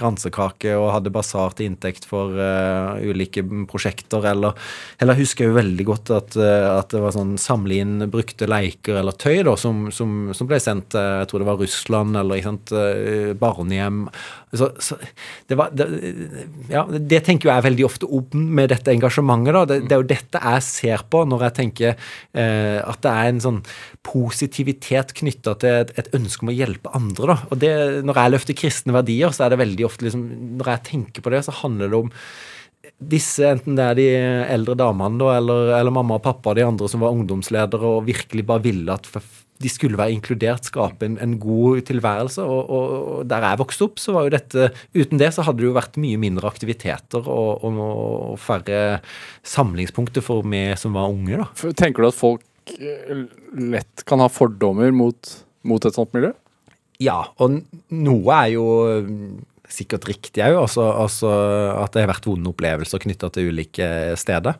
kransekake 0.00 0.74
og 0.74 0.90
hadde 0.96 1.14
basar 1.14 1.54
til 1.54 1.70
inntekt 1.70 2.08
for 2.08 2.34
uh, 2.34 2.98
ulike 2.98 3.46
prosjekter. 3.70 4.26
Eller, 4.32 4.58
eller 4.98 5.20
husker 5.20 5.46
jeg 5.46 5.54
jo 5.54 5.60
veldig 5.60 5.86
godt 5.92 6.14
at, 6.18 6.40
at 6.48 6.90
det 6.92 7.00
var 7.02 7.14
sånn 7.14 7.36
samle 7.40 7.78
inn 7.82 8.06
brukte 8.10 8.48
leker 8.48 8.98
eller 9.00 9.16
tøy 9.18 9.42
da, 9.46 9.54
som, 9.60 9.86
som, 9.94 10.30
som 10.36 10.48
ble 10.50 10.58
sendt 10.62 10.90
til 10.94 11.04
jeg 11.20 11.28
tror 11.30 11.42
det 11.42 11.48
var 11.48 11.60
Russland 11.60 12.18
eller 12.18 12.38
ikke 12.38 12.50
sant, 12.50 12.72
eh, 12.76 13.30
barnehjem. 13.38 14.00
Så, 14.56 14.70
så 14.82 14.96
det, 15.50 15.58
var, 15.58 15.72
det, 15.76 15.86
ja, 16.72 16.86
det 16.88 17.20
tenker 17.26 17.50
jeg 17.50 17.66
veldig 17.66 17.86
ofte 17.86 18.08
om 18.08 18.46
med 18.58 18.72
dette 18.72 18.92
engasjementet. 18.94 19.54
da, 19.54 19.64
Det, 19.68 19.78
det 19.86 19.96
er 19.96 20.02
jo 20.02 20.10
dette 20.14 20.42
jeg 20.44 20.66
ser 20.66 21.04
på 21.12 21.24
når 21.28 21.46
jeg 21.48 21.56
tenker 21.60 21.94
eh, 21.94 22.78
at 22.80 23.02
det 23.04 23.14
er 23.14 23.32
en 23.32 23.42
sånn 23.44 23.62
positivitet 24.08 25.14
knytta 25.18 25.56
til 25.60 25.82
et, 25.84 25.94
et 26.00 26.12
ønske 26.16 26.46
om 26.46 26.52
å 26.52 26.58
hjelpe 26.58 26.92
andre. 26.96 27.32
da, 27.34 27.38
og 27.48 27.64
det, 27.64 27.72
Når 28.08 28.22
jeg 28.22 28.34
løfter 28.36 28.60
kristne 28.64 28.96
verdier, 28.96 29.34
så 29.34 29.46
er 29.46 29.54
det 29.54 29.62
veldig 29.64 29.88
ofte 29.88 30.08
liksom, 30.08 30.24
Når 30.60 30.72
jeg 30.74 30.86
tenker 30.92 31.24
på 31.24 31.34
det, 31.34 31.44
så 31.46 31.56
handler 31.62 31.92
det 31.92 32.06
om 32.06 32.14
disse, 32.98 33.44
enten 33.46 33.76
det 33.78 33.84
er 33.84 33.98
de 33.98 34.06
eldre 34.54 34.76
damene 34.78 35.20
da, 35.20 35.34
eller, 35.38 35.74
eller 35.78 35.94
mamma 35.94 36.18
og 36.18 36.24
pappa, 36.24 36.54
de 36.56 36.66
andre 36.66 36.88
som 36.90 37.04
var 37.04 37.14
ungdomsledere 37.14 37.92
og 37.98 38.08
virkelig 38.08 38.46
bare 38.48 38.64
ville 38.64 38.94
at 38.94 39.08
de 39.58 39.70
skulle 39.70 39.98
være 39.98 40.14
inkludert, 40.14 40.68
skape 40.68 41.06
en, 41.06 41.16
en 41.22 41.34
god 41.42 41.82
tilværelse. 41.88 42.44
Og, 42.46 42.70
og, 42.70 42.92
og 43.18 43.22
der 43.30 43.46
jeg 43.48 43.60
vokste 43.62 43.88
opp, 43.88 44.02
så 44.02 44.14
var 44.14 44.26
jo 44.26 44.34
dette 44.36 44.68
Uten 44.94 45.20
det 45.20 45.32
så 45.34 45.44
hadde 45.46 45.62
det 45.62 45.68
jo 45.68 45.76
vært 45.76 45.98
mye 46.00 46.20
mindre 46.20 46.46
aktiviteter 46.50 47.26
og, 47.26 47.64
og, 47.66 47.80
og 47.82 48.36
færre 48.42 49.00
samlingspunkter 49.46 50.24
for 50.24 50.46
meg 50.46 50.76
som 50.78 50.94
var 50.98 51.10
unge, 51.10 51.42
da. 51.42 51.72
Tenker 51.78 52.04
du 52.04 52.10
at 52.10 52.18
folk 52.18 52.76
eh, 52.78 53.26
lett 53.74 54.06
kan 54.08 54.22
ha 54.22 54.30
fordommer 54.30 54.94
mot, 54.94 55.34
mot 55.66 55.88
et 55.88 55.98
sånt 55.98 56.14
miljø? 56.14 56.32
Ja, 57.02 57.20
og 57.38 57.60
noe 57.94 58.38
er 58.42 58.54
jo 58.56 58.64
sikkert 59.68 60.06
riktig 60.08 60.40
òg. 60.42 60.56
Altså, 60.62 60.84
altså 60.96 61.28
at 61.84 61.92
det 61.92 62.02
har 62.04 62.10
vært 62.12 62.24
vonde 62.28 62.48
opplevelser 62.50 63.02
knytta 63.02 63.28
til 63.34 63.50
ulike 63.52 63.88
steder. 64.16 64.56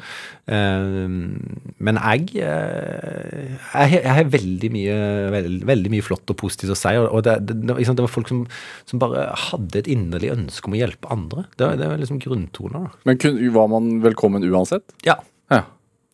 Eh, 0.47 1.07
men 1.09 2.01
jeg, 2.01 2.27
eh, 2.43 3.55
jeg, 3.57 3.73
har- 3.73 3.95
jeg 4.05 4.15
har 4.19 4.31
veldig 4.35 4.71
mye, 4.75 4.99
veldig, 5.35 5.61
veldig 5.71 5.93
mye 5.97 6.05
flott 6.05 6.29
og 6.35 6.37
positivt 6.43 6.75
å 6.75 6.79
si. 6.79 6.93
Og 7.01 7.23
det, 7.25 7.39
det, 7.49 7.57
det 7.65 8.05
var 8.05 8.13
folk 8.13 8.29
som, 8.29 8.45
som 8.85 9.01
bare 9.03 9.29
hadde 9.49 9.81
et 9.83 9.91
inderlig 9.95 10.33
ønske 10.37 10.69
om 10.69 10.77
å 10.77 10.83
hjelpe 10.83 11.11
andre. 11.15 11.47
Det, 11.57 11.71
det 11.81 11.89
var 11.89 11.99
liksom 12.03 12.21
grunntoner. 12.23 12.89
da. 12.91 13.03
Men 13.09 13.19
kun, 13.25 13.41
var 13.57 13.73
man 13.73 13.91
velkommen 14.05 14.45
uansett? 14.51 14.85
Ja, 15.09 15.17
Ja. 15.51 15.63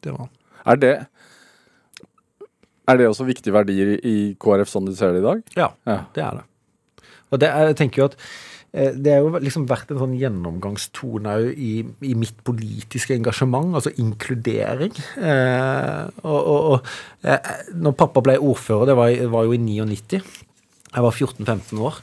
det 0.07 0.12
var 0.14 0.28
Er 0.64 0.76
det 0.80 0.95
Er 2.88 2.99
det 3.01 3.07
også 3.09 3.24
viktige 3.26 3.55
verdier 3.55 3.95
i 4.05 4.34
KrF 4.40 4.68
sånn 4.68 4.86
du 4.88 4.95
ser 4.97 5.14
det 5.14 5.22
i 5.22 5.26
dag? 5.26 5.42
Ja, 5.57 5.70
Ja. 5.88 6.05
det 6.14 6.22
er 6.24 6.40
det. 6.40 6.45
Og 7.32 7.40
det, 7.40 7.49
jeg 7.49 7.76
tenker 7.80 8.03
jo 8.03 8.05
at 8.11 8.16
det 8.75 9.12
har 9.14 9.22
jo 9.22 9.39
liksom 9.39 9.68
vært 9.70 9.93
en 9.93 10.01
sånn 10.03 10.16
gjennomgangstone 10.18 11.37
i, 11.55 11.72
i 12.03 12.14
mitt 12.18 12.41
politiske 12.47 13.14
engasjement, 13.14 13.77
altså 13.79 13.93
inkludering. 14.03 14.95
Eh, 15.14 16.01
og, 16.27 16.41
og, 16.41 16.70
og 16.72 17.29
eh, 17.31 17.53
når 17.79 17.99
pappa 18.01 18.25
ble 18.25 18.35
ordfører, 18.43 18.91
det 18.91 18.99
var, 18.99 19.14
var 19.31 19.47
jo 19.47 19.55
i 19.55 19.62
99, 19.62 20.22
jeg 20.95 21.07
var 21.07 21.14
14-15 21.14 21.85
år. 21.87 22.03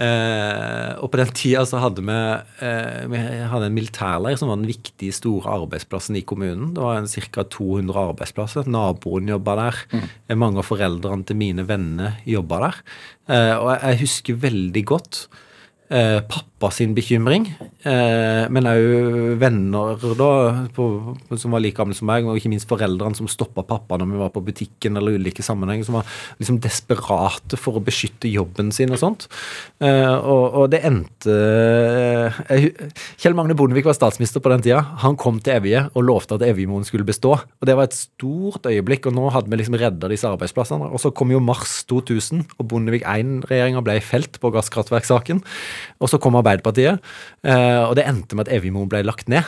Eh, 0.00 0.92
og 1.04 1.10
på 1.12 1.18
den 1.20 1.32
tida 1.36 1.66
så 1.68 1.82
hadde 1.82 2.00
vi, 2.06 2.16
eh, 2.64 3.02
vi 3.12 3.20
hadde 3.50 3.68
en 3.68 3.76
militærleir 3.76 4.38
som 4.40 4.48
var 4.48 4.56
den 4.56 4.70
viktige, 4.70 5.12
store 5.12 5.52
arbeidsplassen 5.58 6.16
i 6.16 6.24
kommunen. 6.24 6.72
Det 6.74 6.82
var 6.82 7.02
ca. 7.06 7.44
200 7.44 7.98
arbeidsplasser. 8.14 8.70
Naboen 8.70 9.28
jobba 9.28 9.56
der. 9.58 9.82
Mm. 9.92 10.08
Mange 10.38 10.62
av 10.62 10.70
foreldrene 10.70 11.26
til 11.26 11.36
mine 11.36 11.66
venner 11.68 12.22
jobba 12.26 12.66
der. 12.68 12.82
Eh, 13.28 13.54
og 13.58 13.68
jeg, 13.74 13.80
jeg 13.82 14.02
husker 14.06 14.44
veldig 14.46 14.84
godt 14.86 15.26
eh, 15.92 16.18
pappa 16.24 16.70
sin 16.72 16.94
bekymring, 16.96 17.48
eh, 17.84 18.48
men 18.52 18.68
òg 18.70 19.38
venner 19.40 19.98
da, 20.18 20.30
på, 20.74 20.86
som 21.34 21.54
var 21.54 21.62
like 21.62 21.76
gamle 21.78 21.96
som 21.96 22.08
meg, 22.08 22.26
og 22.26 22.38
ikke 22.38 22.52
minst 22.52 22.70
foreldrene 22.70 23.18
som 23.18 23.30
stoppa 23.30 23.64
pappa 23.66 23.98
når 24.00 24.12
vi 24.12 24.20
var 24.20 24.32
på 24.34 24.44
butikken 24.46 24.98
eller 24.98 25.18
ulike 25.18 25.44
sammenhenger, 25.44 25.86
som 25.88 25.98
var 25.98 26.08
liksom 26.40 26.60
desperate 26.62 27.58
for 27.60 27.78
å 27.78 27.84
beskytte 27.84 28.30
jobben 28.30 28.72
sin 28.74 28.94
og 28.94 29.02
sånt. 29.02 29.28
Eh, 29.82 30.14
og, 30.16 30.44
og 30.62 30.70
det 30.72 30.82
endte 30.88 31.36
eh, 32.52 32.70
Kjell 33.20 33.36
Magne 33.36 33.56
Bondevik 33.58 33.88
var 33.88 33.98
statsminister 33.98 34.42
på 34.42 34.52
den 34.52 34.64
tida. 34.64 34.82
Han 35.02 35.18
kom 35.20 35.40
til 35.42 35.58
Evje 35.58 35.84
og 35.92 36.06
lovte 36.06 36.38
at 36.38 36.46
Evjemoen 36.46 36.86
skulle 36.88 37.06
bestå. 37.08 37.34
Og 37.42 37.68
Det 37.68 37.76
var 37.78 37.88
et 37.88 37.98
stort 37.98 38.66
øyeblikk, 38.68 39.08
og 39.10 39.16
nå 39.16 39.28
hadde 39.34 39.50
vi 39.50 39.58
liksom 39.60 39.78
redda 39.80 40.10
disse 40.10 40.28
arbeidsplassene. 40.28 40.90
Og 40.92 41.02
så 41.02 41.12
kom 41.14 41.32
jo 41.34 41.42
mars 41.42 41.82
2000, 41.90 42.44
og 42.58 42.68
Bondevik 42.70 43.04
I-regjeringa 43.06 43.82
ble 43.84 43.98
felt 44.04 44.38
på 44.42 44.52
gasskraftverksaken. 44.54 45.42
Og 46.00 46.10
så 46.10 46.20
kom 46.22 46.38
Arbeiderpartiet, 46.40 47.02
eh, 47.44 47.82
og 47.82 47.96
det 47.98 48.06
endte 48.08 48.38
med 48.38 48.48
at 48.48 48.54
Evjemoen 48.58 48.90
ble 48.92 49.04
lagt 49.06 49.30
ned. 49.32 49.46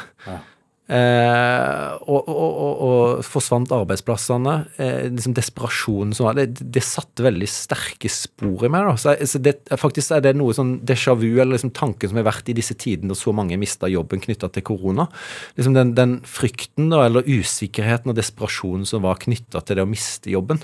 Eh, 0.84 1.92
og, 2.12 2.26
og, 2.28 2.80
og, 2.84 3.20
forsvant 3.24 3.72
arbeidsplassene. 3.72 4.54
Eh, 4.76 5.06
liksom 5.08 5.32
Desperasjonen 5.36 6.12
som 6.16 6.28
var 6.28 6.36
det, 6.36 6.58
det 6.60 6.82
satte 6.84 7.24
veldig 7.24 7.48
sterke 7.48 8.10
spor 8.12 8.66
i 8.66 8.70
meg. 8.72 8.90
Da. 8.90 8.96
Så, 9.00 9.14
så 9.30 9.40
det, 9.40 9.56
faktisk 9.80 10.12
er 10.12 10.24
det 10.26 10.34
noe 10.36 10.52
sånn 10.56 10.76
déjà 10.84 11.16
vu, 11.16 11.30
eller 11.32 11.54
liksom 11.56 11.72
tanken 11.76 12.12
som 12.12 12.20
har 12.20 12.28
vært 12.28 12.52
i 12.52 12.56
disse 12.58 12.76
tidene 12.76 13.14
da 13.14 13.18
så 13.18 13.32
mange 13.36 13.56
mista 13.60 13.88
jobben 13.88 14.20
knytta 14.24 14.50
til 14.52 14.66
korona. 14.66 15.08
Liksom 15.56 15.76
den, 15.78 15.94
den 15.96 16.18
frykten 16.28 16.92
da, 16.92 17.06
eller 17.08 17.24
usikkerheten 17.24 18.12
og 18.12 18.18
desperasjonen 18.20 18.84
som 18.88 19.06
var 19.06 19.22
knytta 19.24 19.64
til 19.64 19.80
det 19.80 19.86
å 19.86 19.90
miste 19.90 20.32
jobben. 20.34 20.60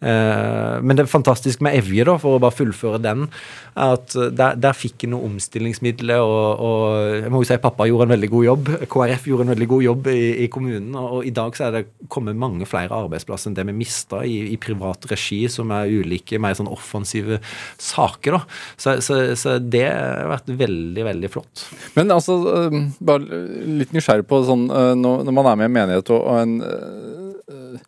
Eh, 0.00 0.78
men 0.80 0.96
det 0.96 1.04
er 1.04 1.12
fantastisk 1.12 1.60
med 1.64 1.76
Evje, 1.78 2.08
da, 2.08 2.16
for 2.20 2.38
å 2.38 2.42
bare 2.42 2.56
fullføre 2.56 3.02
den, 3.04 3.28
er 3.76 3.98
at 3.98 4.16
der, 4.16 4.56
der 4.56 4.76
fikk 4.76 5.04
jeg 5.04 5.12
noe 5.12 5.28
omstillingsmidler, 5.28 6.24
og, 6.24 6.64
og 6.64 7.20
jeg 7.20 7.32
må 7.34 7.44
jo 7.44 7.50
si 7.52 7.60
pappa 7.60 7.86
gjorde 7.88 8.08
en 8.08 8.16
veldig 8.16 8.32
god 8.32 8.46
jobb. 8.48 8.74
KrF 8.88 9.28
gjorde 9.28 9.44
en 9.44 9.52
veldig 9.52 9.57
god 9.66 9.82
jobb 9.82 10.06
i, 10.12 10.44
i 10.44 10.48
kommunen, 10.48 10.94
og, 10.94 11.24
i 11.26 11.32
dag 11.34 11.56
så 11.56 11.64
er 11.66 11.72
det 11.74 11.82
kommet 12.12 12.36
mange 12.38 12.66
flere 12.68 12.94
arbeidsplasser 12.94 13.50
enn 13.50 13.56
det 13.56 13.64
vi 13.66 13.74
mista 13.80 14.20
i, 14.24 14.52
i 14.52 14.56
privat 14.60 15.08
regi, 15.10 15.40
som 15.50 15.72
er 15.74 15.90
ulike, 15.90 16.38
mer 16.38 16.54
sånn 16.54 16.68
offensive 16.70 17.40
saker. 17.82 18.36
da. 18.38 18.42
Så, 18.76 18.94
så, 19.02 19.18
så 19.40 19.56
det 19.58 19.82
har 19.88 20.28
vært 20.36 20.52
veldig, 20.60 21.04
veldig 21.10 21.30
flott. 21.34 21.64
Men 21.96 22.12
altså, 22.14 22.36
øh, 22.52 22.78
bare 23.00 23.42
litt 23.80 23.96
nysgjerrig 23.96 24.28
på 24.30 24.42
sånn 24.46 24.68
øh, 24.70 24.92
når, 24.94 25.26
man 25.32 25.50
er 25.50 25.56
med 25.58 25.66
i 25.66 25.70
en 25.72 25.76
menighet 25.80 26.14
og, 26.14 26.28
en 26.38 26.60
øh, 26.62 27.82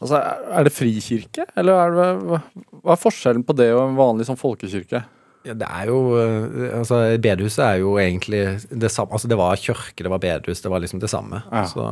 Altså, 0.00 0.16
er- 0.16 0.64
det 0.64 0.72
frikirke, 0.72 1.44
eller 1.60 1.76
er 1.76 1.90
det, 1.92 2.38
hva 2.80 2.94
er 2.94 3.00
forskjellen 3.02 3.42
på 3.44 3.52
det 3.52 3.66
og 3.74 3.82
en 3.90 3.98
vanlig 3.98 4.24
sånn 4.24 4.38
folkekirke? 4.40 5.02
Ja, 5.46 5.54
det 5.56 5.66
er 5.66 5.88
jo 5.88 6.00
eh, 6.20 6.66
Altså, 6.76 7.00
bedehuset 7.22 7.62
er 7.64 7.80
jo 7.80 7.94
egentlig 8.00 8.42
det 8.68 8.90
samme. 8.92 9.14
Altså, 9.16 9.28
det 9.30 9.38
var 9.40 9.56
kirke, 9.56 10.04
det 10.04 10.12
var 10.12 10.20
bedehus, 10.22 10.60
det 10.60 10.72
var 10.72 10.82
liksom 10.84 11.00
det 11.00 11.10
samme. 11.12 11.42
Ja. 11.50 11.64
Så 11.70 11.86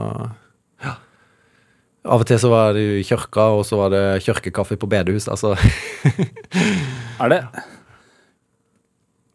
ja. 0.84 0.94
Av 2.09 2.22
og 2.22 2.28
til 2.28 2.38
så 2.40 2.51
var 2.53 2.76
det 2.76 2.84
jo 2.84 3.01
kirka, 3.09 3.49
og 3.59 3.64
så 3.68 3.80
var 3.80 3.90
det 3.92 4.05
kirkekaffe 4.24 4.78
på 4.80 4.88
bedehus. 4.90 5.28
Altså. 5.28 5.57
Er 7.22 7.32
det? 7.32 7.42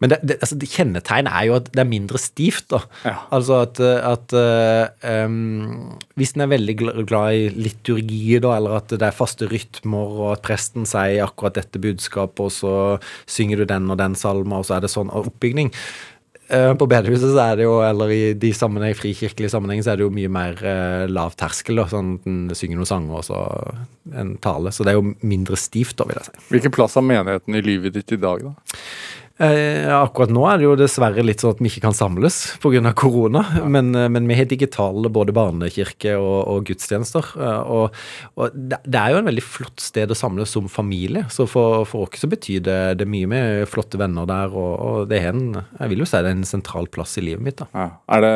Men 0.03 0.11
det, 0.11 0.19
det, 0.27 0.35
altså, 0.43 0.57
det 0.59 0.67
kjennetegn 0.67 1.29
er 1.31 1.45
jo 1.47 1.55
at 1.55 1.69
det 1.71 1.79
er 1.79 1.87
mindre 1.87 2.19
stivt, 2.19 2.65
da. 2.73 2.81
Ja. 3.07 3.15
Altså 3.31 3.61
at, 3.63 3.79
at 3.79 4.35
eh, 4.35 5.13
em, 5.13 5.95
Hvis 6.19 6.35
en 6.35 6.43
er 6.43 6.51
veldig 6.51 6.75
glad 7.07 7.37
i 7.39 7.45
liturgi, 7.55 8.35
da, 8.43 8.57
eller 8.57 8.81
at 8.81 8.91
det 8.91 9.07
er 9.07 9.15
faste 9.15 9.47
rytmer, 9.47 10.17
og 10.19 10.33
at 10.33 10.43
presten 10.43 10.83
sier 10.89 11.23
akkurat 11.23 11.55
dette 11.55 11.79
budskapet, 11.79 12.43
og 12.43 12.51
så 12.51 12.73
synger 13.23 13.63
du 13.63 13.69
den 13.71 13.87
og 13.93 14.01
den 14.01 14.19
salma, 14.19 14.59
og 14.59 14.67
så 14.67 14.75
er 14.77 14.83
det 14.83 14.91
sånn 14.91 15.13
oppbygning. 15.13 15.71
Eh, 16.51 16.73
På 16.75 16.87
bedehuset 16.91 17.31
så 17.31 17.39
er 17.45 17.61
det 17.61 17.65
jo, 17.69 17.77
eller 17.85 18.11
i 18.11 18.21
de 18.35 18.51
sammenheng, 18.55 18.95
frikirkelige 18.99 19.53
sammenheng, 19.55 19.81
så 19.85 19.93
er 19.93 20.01
det 20.01 20.07
jo 20.07 20.13
mye 20.13 20.31
mer 20.31 20.59
eh, 20.59 21.05
lav 21.07 21.37
terskel. 21.39 21.79
Da, 21.79 21.87
sånn 21.91 22.17
at 22.19 22.29
en 22.29 22.41
synger 22.59 22.81
noen 22.81 22.91
sanger 22.91 23.21
og 23.21 23.27
så 23.29 23.39
en 24.19 24.35
tale. 24.43 24.75
Så 24.75 24.83
det 24.83 24.93
er 24.93 24.99
jo 24.99 25.13
mindre 25.23 25.59
stivt, 25.59 25.95
da, 26.01 26.09
vil 26.09 26.19
jeg 26.19 26.27
si. 26.27 26.47
Hvilken 26.51 26.75
plass 26.75 26.99
har 26.99 27.07
menigheten 27.07 27.55
i 27.55 27.63
livet 27.63 27.95
ditt 27.95 28.17
i 28.17 28.19
dag, 28.19 28.43
da? 28.51 28.81
Eh, 29.41 29.89
akkurat 29.89 30.29
nå 30.29 30.43
er 30.45 30.59
det 30.61 30.65
jo 30.67 30.73
dessverre 30.77 31.23
litt 31.25 31.41
sånn 31.41 31.55
at 31.55 31.61
vi 31.63 31.65
ikke 31.71 31.81
kan 31.87 31.95
samles 31.97 32.35
pga. 32.61 32.93
korona. 32.93 33.41
Men, 33.65 33.89
eh, 33.95 34.07
men 34.07 34.27
vi 34.29 34.35
har 34.37 34.45
digitale 34.45 35.09
både 35.09 35.33
barnekirke 35.33 36.13
og, 36.19 36.47
og 36.53 36.65
gudstjenester. 36.69 37.25
eh, 37.41 37.61
Og, 37.73 37.95
og 38.37 38.51
det, 38.53 38.77
det 38.85 38.99
er 38.99 39.15
jo 39.15 39.17
en 39.23 39.25
veldig 39.31 39.43
flott 39.43 39.81
sted 39.81 40.11
å 40.13 40.17
samles 40.17 40.53
som 40.53 40.69
familie. 40.69 41.25
Så 41.33 41.47
for, 41.49 41.81
for 41.89 42.05
oss 42.05 42.21
så 42.21 42.29
betyr 42.29 42.61
det, 42.61 42.77
det 43.01 43.07
mye 43.09 43.25
med 43.27 43.65
flotte 43.67 43.97
venner 43.97 44.29
der. 44.29 44.53
Og, 44.53 44.73
og 44.79 45.09
det 45.09 45.23
er 45.23 45.31
en, 45.33 45.57
jeg 45.79 45.89
vil 45.89 46.05
jo 46.05 46.09
si 46.09 46.21
det 46.21 46.29
er 46.29 46.37
en 46.37 46.45
sentral 46.45 46.85
plass 46.93 47.17
i 47.17 47.25
livet 47.25 47.41
mitt. 47.41 47.57
da. 47.57 47.67
Ja. 47.73 47.87
Er 48.13 48.21
det 48.21 48.35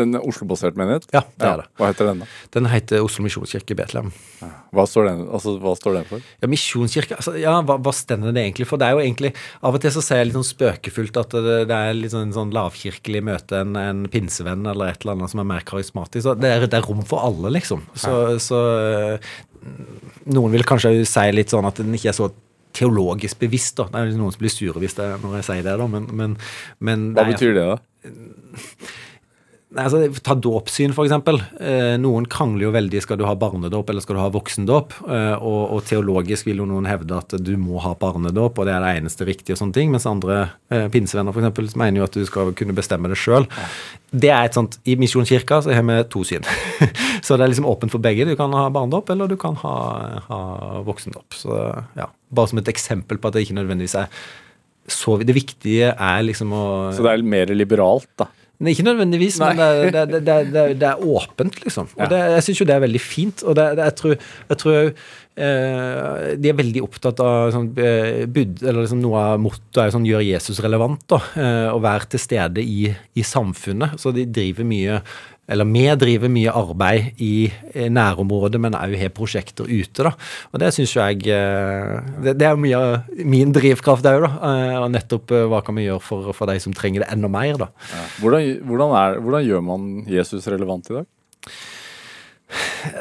den 0.00 0.16
Oslo-basert 0.16 0.80
menighet? 0.80 1.04
Ja, 1.12 1.20
det 1.36 1.50
er 1.52 1.62
det. 1.62 1.68
Hva 1.76 1.92
heter 1.92 2.08
den, 2.14 2.24
da? 2.24 2.30
Den 2.56 2.70
heter 2.72 3.04
Oslo 3.04 3.26
misjonskirke 3.28 3.76
Betlehem. 3.76 4.08
Hva 4.72 4.86
står 4.88 5.10
den, 5.10 5.22
altså, 5.28 5.58
hva 5.60 5.74
står 5.76 5.98
den 5.98 6.04
for? 6.08 6.24
Ja, 6.40 6.48
Misjonskirke 6.48 7.16
altså, 7.18 7.34
Ja, 7.36 7.58
hva, 7.66 7.74
hva 7.82 7.92
stender 7.92 8.32
det 8.32 8.40
egentlig 8.46 8.68
for? 8.70 8.80
Det 8.80 8.86
er 8.86 8.94
jo 8.94 9.02
egentlig 9.02 9.32
Av 9.66 9.74
og 9.76 9.82
til 9.82 9.92
så 9.92 10.00
sier 10.04 10.22
jeg 10.22 10.29
litt 10.30 10.38
sånn 10.38 10.48
spøkefullt 10.48 11.18
at 11.20 11.34
det, 11.36 11.56
det 11.70 11.76
er 11.76 11.96
litt 11.98 12.14
sånn, 12.14 12.34
sånn 12.34 12.52
lavkirkelig 12.54 13.22
møte 13.26 13.60
enn 13.64 13.78
en 13.78 14.04
pinsevenn 14.10 14.64
eller 14.70 14.94
et 14.94 15.02
eller 15.02 15.18
annet 15.18 15.34
som 15.34 15.42
er 15.42 15.50
mer 15.50 15.66
karismatisk. 15.68 16.24
Så 16.26 16.36
det 16.38 16.52
er, 16.54 16.68
det 16.70 16.80
er 16.80 16.86
rom 16.88 17.02
for 17.06 17.26
alle, 17.28 17.52
liksom. 17.58 17.84
Så, 17.98 18.14
så 18.42 18.60
Noen 20.30 20.54
vil 20.54 20.64
kanskje 20.64 20.94
si 21.08 21.26
litt 21.34 21.52
sånn 21.52 21.68
at 21.68 21.82
den 21.82 21.92
ikke 21.96 22.12
er 22.14 22.16
så 22.16 22.30
teologisk 22.76 23.40
bevisst. 23.42 23.76
da. 23.80 23.88
Det 23.90 24.00
er 24.00 24.16
noen 24.16 24.32
som 24.32 24.42
blir 24.42 24.52
sure 24.54 24.80
hvis 24.80 24.96
det, 24.98 25.08
når 25.24 25.40
jeg 25.40 25.48
sier 25.50 25.66
det, 25.66 25.76
da, 25.82 25.86
men, 25.90 26.08
men, 26.16 26.36
men 26.78 27.10
Hva 27.18 27.26
betyr 27.28 27.56
det, 27.58 27.68
da? 27.74 27.78
Nei, 29.70 29.84
altså, 29.86 30.00
ta 30.26 30.34
dåpssyn, 30.34 30.90
eksempel. 30.90 31.36
Eh, 31.62 31.94
noen 32.02 32.24
krangler 32.26 32.64
jo 32.64 32.72
veldig 32.74 33.02
skal 33.04 33.20
du 33.20 33.22
ha 33.28 33.36
barnedåp 33.38 33.92
eller 33.92 34.02
skal 34.02 34.16
du 34.16 34.20
ha 34.24 34.30
voksendåp. 34.34 34.96
Eh, 35.06 35.36
og, 35.36 35.60
og 35.76 35.84
teologisk 35.86 36.48
vil 36.48 36.58
jo 36.58 36.66
noen 36.66 36.88
hevde 36.90 37.14
at 37.14 37.36
du 37.38 37.52
må 37.54 37.78
ha 37.84 37.92
barnedåp, 38.00 38.58
og 38.58 38.66
det 38.66 38.74
er 38.74 38.82
det 38.82 38.96
eneste 38.98 39.28
riktige, 39.28 39.54
og 39.54 39.60
sånne 39.60 39.76
ting, 39.76 39.92
mens 39.94 40.08
andre 40.10 40.40
eh, 40.74 40.88
pinsevenner 40.90 41.36
for 41.36 41.44
eksempel, 41.44 41.70
mener 41.78 42.02
jo 42.02 42.08
at 42.08 42.18
du 42.18 42.26
skal 42.26 42.50
kunne 42.58 42.74
bestemme 42.74 43.12
det 43.12 43.20
sjøl. 43.22 43.46
Det 44.10 44.32
er 44.34 44.48
et 44.48 44.58
sånt, 44.58 44.80
I 44.90 44.98
Misjonskirka 44.98 45.60
så 45.62 45.70
har 45.76 45.86
vi 45.86 46.00
to 46.10 46.24
syn. 46.26 46.50
så 47.26 47.38
det 47.38 47.46
er 47.46 47.54
liksom 47.54 47.70
åpent 47.70 47.94
for 47.94 48.02
begge. 48.02 48.26
Du 48.26 48.34
kan 48.40 48.50
ha 48.58 48.66
barnedåp, 48.74 49.14
eller 49.14 49.30
du 49.30 49.38
kan 49.38 49.54
ha, 49.62 49.76
ha 50.26 50.42
voksendåp. 50.88 51.38
Så 51.44 51.62
ja, 51.94 52.10
Bare 52.34 52.50
som 52.50 52.58
et 52.58 52.74
eksempel 52.74 53.22
på 53.22 53.30
at 53.30 53.38
det 53.38 53.46
ikke 53.46 53.60
nødvendigvis 53.62 54.00
er 54.02 54.10
så 54.90 55.12
Det 55.22 55.34
viktige 55.36 55.92
er 55.92 56.22
liksom 56.24 56.50
å 56.56 56.64
Så 56.96 57.04
det 57.04 57.12
er 57.12 57.22
mer 57.22 57.52
liberalt, 57.54 58.10
da? 58.18 58.26
Nei, 58.60 58.74
ikke 58.74 58.84
nødvendigvis, 58.84 59.38
men 59.40 59.56
det, 59.56 60.02
det, 60.12 60.18
det, 60.26 60.64
det, 60.76 60.88
er 60.90 61.00
åpent, 61.00 61.62
liksom. 61.64 61.86
Og 61.96 62.12
jeg 62.12 62.44
syns 62.44 62.60
jo 62.60 62.66
det 62.68 62.74
er 62.74 62.82
veldig 62.84 63.00
fint. 63.00 63.44
Og 63.48 63.56
jeg 63.56 63.94
tror, 63.96 64.16
jeg 64.50 64.60
tror 64.60 64.74
jeg, 64.76 64.90
eh, 65.40 66.26
de 66.36 66.50
er 66.50 66.58
veldig 66.58 66.82
opptatt 66.84 67.22
av 67.24 67.54
sånn, 67.54 67.70
eh, 67.80 68.26
bud, 68.28 68.60
eller 68.60 68.82
liksom 68.82 69.00
noe 69.00 69.24
av 69.30 69.40
mottoet 69.40 69.86
er 69.86 69.94
sånn 69.94 70.04
gjør 70.08 70.26
Jesus 70.26 70.60
relevant, 70.60 71.06
da. 71.08 71.22
Eh, 71.40 71.70
å 71.72 71.80
være 71.80 72.12
til 72.12 72.20
stede 72.20 72.60
i, 72.60 72.90
i 72.92 73.24
samfunnet. 73.24 73.96
Så 74.02 74.12
de 74.12 74.28
driver 74.28 74.68
mye 74.68 75.00
eller 75.50 75.66
vi 75.66 75.82
driver 75.98 76.30
mye 76.32 76.52
arbeid 76.54 77.20
i 77.26 77.32
eh, 77.74 77.88
nærområdet, 77.92 78.60
men 78.62 78.76
òg 78.78 78.94
har 79.00 79.12
prosjekter 79.16 79.66
ute. 79.66 80.06
da. 80.06 80.12
Og 80.52 80.62
det 80.62 80.70
syns 80.76 80.94
jeg 80.96 81.26
eh, 81.26 81.96
Det, 82.22 82.36
det 82.38 82.46
er 82.48 82.60
mye 82.60 82.78
av 82.78 83.24
min 83.26 83.52
drivkraft 83.56 84.06
òg, 84.06 84.24
da. 84.26 84.32
eh, 84.50 84.76
Og 84.80 84.90
nettopp 84.94 85.34
hva 85.50 85.60
kan 85.66 85.76
vi 85.76 85.88
gjøre 85.88 86.04
for, 86.06 86.30
for 86.36 86.50
de 86.50 86.58
som 86.62 86.72
trenger 86.76 87.02
det 87.04 87.10
enda 87.12 87.28
mer, 87.32 87.58
da. 87.66 87.70
Hvordan, 88.22 88.48
hvordan, 88.70 88.96
er, 89.02 89.20
hvordan 89.26 89.46
gjør 89.48 89.66
man 89.66 89.90
Jesus 90.10 90.46
relevant 90.50 90.90
i 90.92 91.00
dag? 91.00 91.10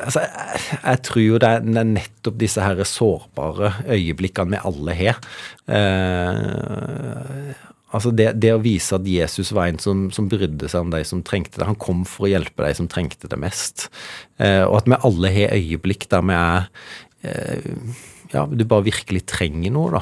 Altså, 0.03 0.21
jeg, 0.21 0.59
jeg 0.83 0.99
tror 1.07 1.23
jo 1.23 1.37
det 1.41 1.49
det 1.65 1.79
er 1.81 1.87
nettopp 1.89 2.35
disse 2.41 2.61
her 2.61 2.81
sårbare 2.85 3.71
øyeblikkene 3.89 4.53
vi 4.57 4.59
alle 4.69 4.95
har. 4.99 5.21
Eh, 5.73 7.53
altså 7.89 8.11
det, 8.15 8.31
det 8.41 8.53
å 8.55 8.61
vise 8.63 8.97
at 8.97 9.07
Jesus 9.07 9.53
var 9.55 9.69
en 9.69 9.81
som, 9.81 10.07
som 10.15 10.29
brydde 10.31 10.69
seg 10.71 10.85
om 10.85 10.93
de 10.93 11.01
som 11.07 11.23
trengte 11.25 11.59
det. 11.59 11.67
Han 11.69 11.79
kom 11.79 12.05
for 12.07 12.27
å 12.27 12.31
hjelpe 12.33 12.65
de 12.65 12.75
som 12.77 12.89
trengte 12.91 13.31
det 13.31 13.39
mest. 13.41 13.89
Eh, 14.37 14.63
og 14.67 14.81
at 14.81 14.89
vi 14.89 15.01
alle 15.09 15.33
har 15.35 15.57
øyeblikk 15.57 16.09
der 16.11 16.25
vi 16.29 16.37
er 16.37 16.69
eh, 17.25 18.07
ja, 18.33 18.43
du 18.45 18.61
bare 18.69 18.85
virkelig 18.85 19.23
trenger 19.29 19.73
noe, 19.73 19.89
da. 19.95 20.01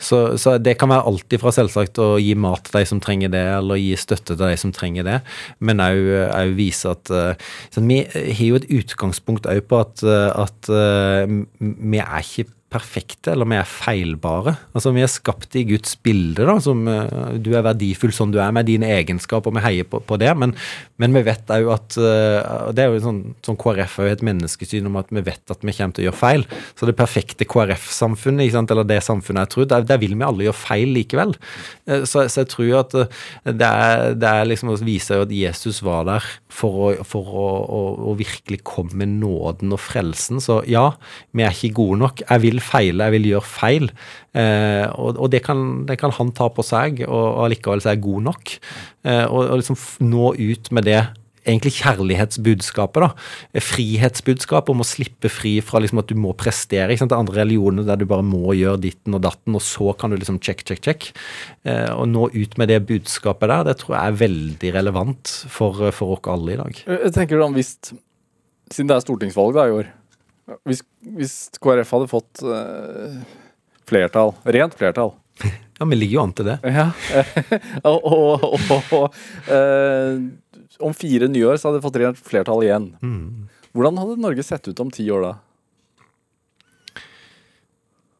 Så, 0.00 0.20
så 0.40 0.56
det 0.62 0.76
kan 0.80 0.90
være 0.92 1.06
alt 1.10 1.36
ifra 1.36 1.52
selvsagt 1.52 2.00
å 2.00 2.08
gi 2.22 2.32
mat 2.38 2.64
til 2.66 2.80
de 2.80 2.88
som 2.88 3.00
trenger 3.04 3.32
det, 3.32 3.44
eller 3.58 3.80
gi 3.80 3.92
støtte 4.00 4.32
til 4.32 4.44
de 4.44 4.56
som 4.60 4.72
trenger 4.74 5.06
det, 5.06 5.18
men 5.60 5.82
òg 5.84 6.54
vise 6.56 6.92
at 6.92 7.12
eh, 7.12 7.48
Vi 7.76 8.00
har 8.08 8.44
jo 8.46 8.60
et 8.60 8.70
utgangspunkt 8.80 9.48
òg 9.50 9.62
på 9.68 9.82
at, 9.84 10.04
eh, 10.06 10.30
at 10.46 10.70
eh, 10.72 11.36
vi 11.60 12.00
er 12.00 12.24
ikke 12.24 12.55
perfekte, 12.72 13.30
eller 13.32 13.46
vi 13.46 13.56
er 13.60 13.68
feilbare. 13.68 14.56
Altså, 14.74 14.90
Vi 14.92 15.02
er 15.04 15.10
skapt 15.10 15.54
i 15.56 15.62
Guds 15.68 15.94
bilde, 16.02 16.42
da, 16.48 16.56
som 16.60 16.82
uh, 16.88 17.36
du 17.38 17.52
er 17.54 17.62
verdifull 17.62 18.12
som 18.12 18.32
du 18.34 18.40
er, 18.42 18.50
med 18.54 18.66
dine 18.66 18.88
egenskaper, 18.90 19.54
vi 19.54 19.62
heier 19.62 19.86
på, 19.86 20.00
på 20.02 20.18
det, 20.18 20.32
men, 20.36 20.54
men 20.98 21.14
vi 21.14 21.22
vet 21.28 21.52
òg 21.54 21.70
at 21.76 21.98
uh, 22.00 22.72
Det 22.74 22.82
er 22.82 22.90
jo 22.90 23.04
sånn, 23.04 23.20
sånn 23.46 23.58
KrF 23.60 23.98
er 24.00 24.10
jo 24.10 24.16
et 24.16 24.24
menneskesyn 24.26 24.88
om 24.90 24.98
at 24.98 25.12
vi 25.14 25.22
vet 25.26 25.54
at 25.54 25.62
vi 25.62 25.76
kommer 25.76 25.96
til 25.96 26.04
å 26.04 26.08
gjøre 26.08 26.20
feil. 26.20 26.46
Så 26.74 26.90
det 26.90 26.96
perfekte 26.98 27.48
KrF-samfunnet, 27.48 28.74
eller 28.74 28.88
det 28.88 28.98
samfunnet 29.06 29.46
jeg 29.46 29.54
tror, 29.54 29.70
der, 29.70 29.86
der 29.86 30.02
vil 30.02 30.16
vi 30.16 30.26
alle 30.26 30.48
gjøre 30.48 30.62
feil 30.64 30.94
likevel. 30.96 31.36
Uh, 31.86 32.02
Så, 32.02 32.26
så 32.32 32.42
jeg 32.42 32.50
tror 32.50 32.74
at 32.82 32.98
det 33.46 33.66
er, 33.66 34.16
det 34.18 34.28
er 34.28 34.50
liksom 34.50 34.74
å 34.74 34.80
vise 34.82 35.22
at 35.22 35.32
Jesus 35.32 35.82
var 35.86 36.06
der 36.08 36.26
for 36.56 36.78
å, 36.80 36.86
for 37.04 37.34
å, 37.36 37.46
å, 37.76 37.80
å 38.10 38.14
virkelig 38.18 38.62
komme 38.66 39.02
med 39.02 39.16
nåden 39.20 39.74
og 39.76 39.82
frelsen. 39.82 40.40
Så 40.42 40.62
ja, 40.70 40.88
vi 41.36 41.44
er 41.44 41.52
ikke 41.52 41.76
gode 41.80 42.00
nok. 42.04 42.22
Jeg 42.24 42.44
vil 42.46 42.62
feile, 42.64 43.08
jeg 43.08 43.16
vil 43.18 43.30
gjøre 43.34 43.50
feil. 43.50 43.90
Eh, 44.36 44.86
og 44.96 45.20
og 45.20 45.30
det, 45.32 45.42
kan, 45.46 45.84
det 45.88 45.98
kan 46.00 46.14
han 46.16 46.32
ta 46.36 46.48
på 46.52 46.64
seg, 46.66 47.04
og, 47.06 47.44
allikevel 47.44 47.82
så 47.82 47.92
er 47.92 47.98
jeg 47.98 48.06
god 48.08 48.26
nok. 48.30 48.56
Eh, 49.06 49.24
og, 49.26 49.40
og 49.44 49.60
liksom 49.60 49.80
nå 50.08 50.32
ut 50.36 50.72
med 50.76 50.88
det 50.88 51.02
egentlig 51.46 51.76
kjærlighetsbudskapet, 51.78 53.06
da. 53.06 53.60
Frihetsbudskapet 53.62 54.72
om 54.74 54.82
å 54.82 54.86
slippe 54.86 55.30
fri 55.32 55.56
fra 55.64 55.80
liksom 55.82 56.02
at 56.02 56.10
du 56.10 56.16
må 56.18 56.34
prestere. 56.38 56.90
ikke 56.90 57.04
sant, 57.04 57.14
Det 57.14 57.20
andre 57.20 57.40
religioner 57.44 57.86
der 57.86 58.00
du 58.00 58.06
bare 58.10 58.26
må 58.26 58.54
gjøre 58.58 58.82
ditten 58.82 59.14
og 59.16 59.22
datten, 59.22 59.54
og 59.54 59.62
så 59.62 59.92
kan 59.98 60.10
du 60.10 60.18
liksom 60.18 60.40
check, 60.40 60.64
check, 60.66 60.82
check. 60.82 61.12
Eh, 61.64 61.92
og 61.94 62.08
nå 62.10 62.28
ut 62.34 62.58
med 62.58 62.68
det 62.68 62.82
budskapet 62.88 63.48
der, 63.52 63.64
det 63.70 63.78
tror 63.82 63.96
jeg 63.96 64.12
er 64.12 64.20
veldig 64.26 64.74
relevant 64.74 65.36
for, 65.48 65.90
for 65.94 66.16
oss 66.16 66.32
alle 66.32 66.56
i 66.56 66.60
dag. 66.60 66.82
Jeg 66.86 67.14
tenker 67.14 67.40
sånn, 67.40 67.56
hvis, 67.56 67.76
Siden 68.72 68.88
det 68.90 68.96
er 68.96 69.04
stortingsvalg 69.04 69.54
da 69.54 69.66
i 69.68 69.74
år 69.76 69.90
Hvis, 70.66 70.80
hvis 71.14 71.34
KrF 71.62 71.92
hadde 71.94 72.08
fått 72.10 72.42
eh, 72.42 73.20
flertall, 73.86 74.34
rent 74.56 74.74
flertall 74.78 75.12
Ja, 75.78 75.86
vi 75.86 75.98
ligger 75.98 76.16
jo 76.16 76.22
an 76.24 76.32
til 76.32 76.48
det. 76.48 76.56
ja. 76.64 76.86
og, 77.90 78.06
og, 78.08 78.44
og, 78.72 78.92
og 78.96 79.52
eh, 79.52 80.14
om 80.80 80.94
fire 80.96 81.28
nye 81.32 81.48
år 81.52 81.58
så 81.60 81.70
hadde 81.70 81.80
vi 81.80 81.86
fått 81.88 82.00
rent 82.02 82.20
flertall 82.20 82.64
igjen. 82.66 82.90
Hvordan 83.76 84.00
hadde 84.00 84.20
Norge 84.22 84.44
sett 84.46 84.68
ut 84.68 84.80
om 84.80 84.90
ti 84.92 85.04
år 85.12 85.24
da? 85.26 85.34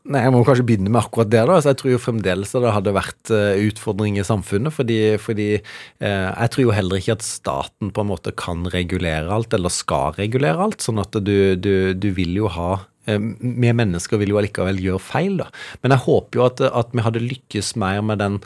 Nei, 0.07 0.21
Jeg 0.23 0.33
må 0.35 0.43
kanskje 0.47 0.65
begynne 0.67 0.91
med 0.93 1.01
akkurat 1.03 1.31
det. 1.33 1.43
da, 1.49 1.59
så 1.59 1.73
Jeg 1.73 1.79
tror 1.81 1.91
jo 1.91 2.03
fremdeles 2.03 2.53
det 2.55 2.73
hadde 2.77 2.95
vært 2.95 3.31
utfordringer 3.33 3.65
utfordring 3.67 4.19
i 4.21 4.27
samfunnet. 4.27 4.73
Fordi, 4.75 4.99
fordi 5.19 5.49
eh, 5.57 6.29
jeg 6.31 6.51
tror 6.53 6.63
jo 6.63 6.75
heller 6.77 7.01
ikke 7.01 7.17
at 7.19 7.27
staten 7.27 7.91
på 7.91 8.05
en 8.05 8.11
måte 8.13 8.35
kan 8.37 8.67
regulere 8.71 9.33
alt, 9.33 9.55
eller 9.57 9.73
skal 9.73 10.15
regulere 10.19 10.63
alt. 10.63 10.85
Sånn 10.85 11.03
at 11.03 11.17
du, 11.19 11.57
du, 11.59 11.95
du 11.95 12.11
vil 12.15 12.37
jo 12.39 12.47
ha 12.55 12.87
eh, 13.11 13.19
Vi 13.19 13.73
mennesker 13.75 14.23
vil 14.23 14.31
jo 14.35 14.39
allikevel 14.39 14.79
gjøre 14.79 15.03
feil, 15.03 15.41
da. 15.43 15.51
Men 15.83 15.97
jeg 15.97 16.07
håper 16.07 16.39
jo 16.39 16.47
at, 16.53 16.63
at 16.71 16.95
vi 16.95 17.07
hadde 17.09 17.27
lykkes 17.27 17.75
mer 17.81 18.03
med 18.07 18.23
den 18.23 18.39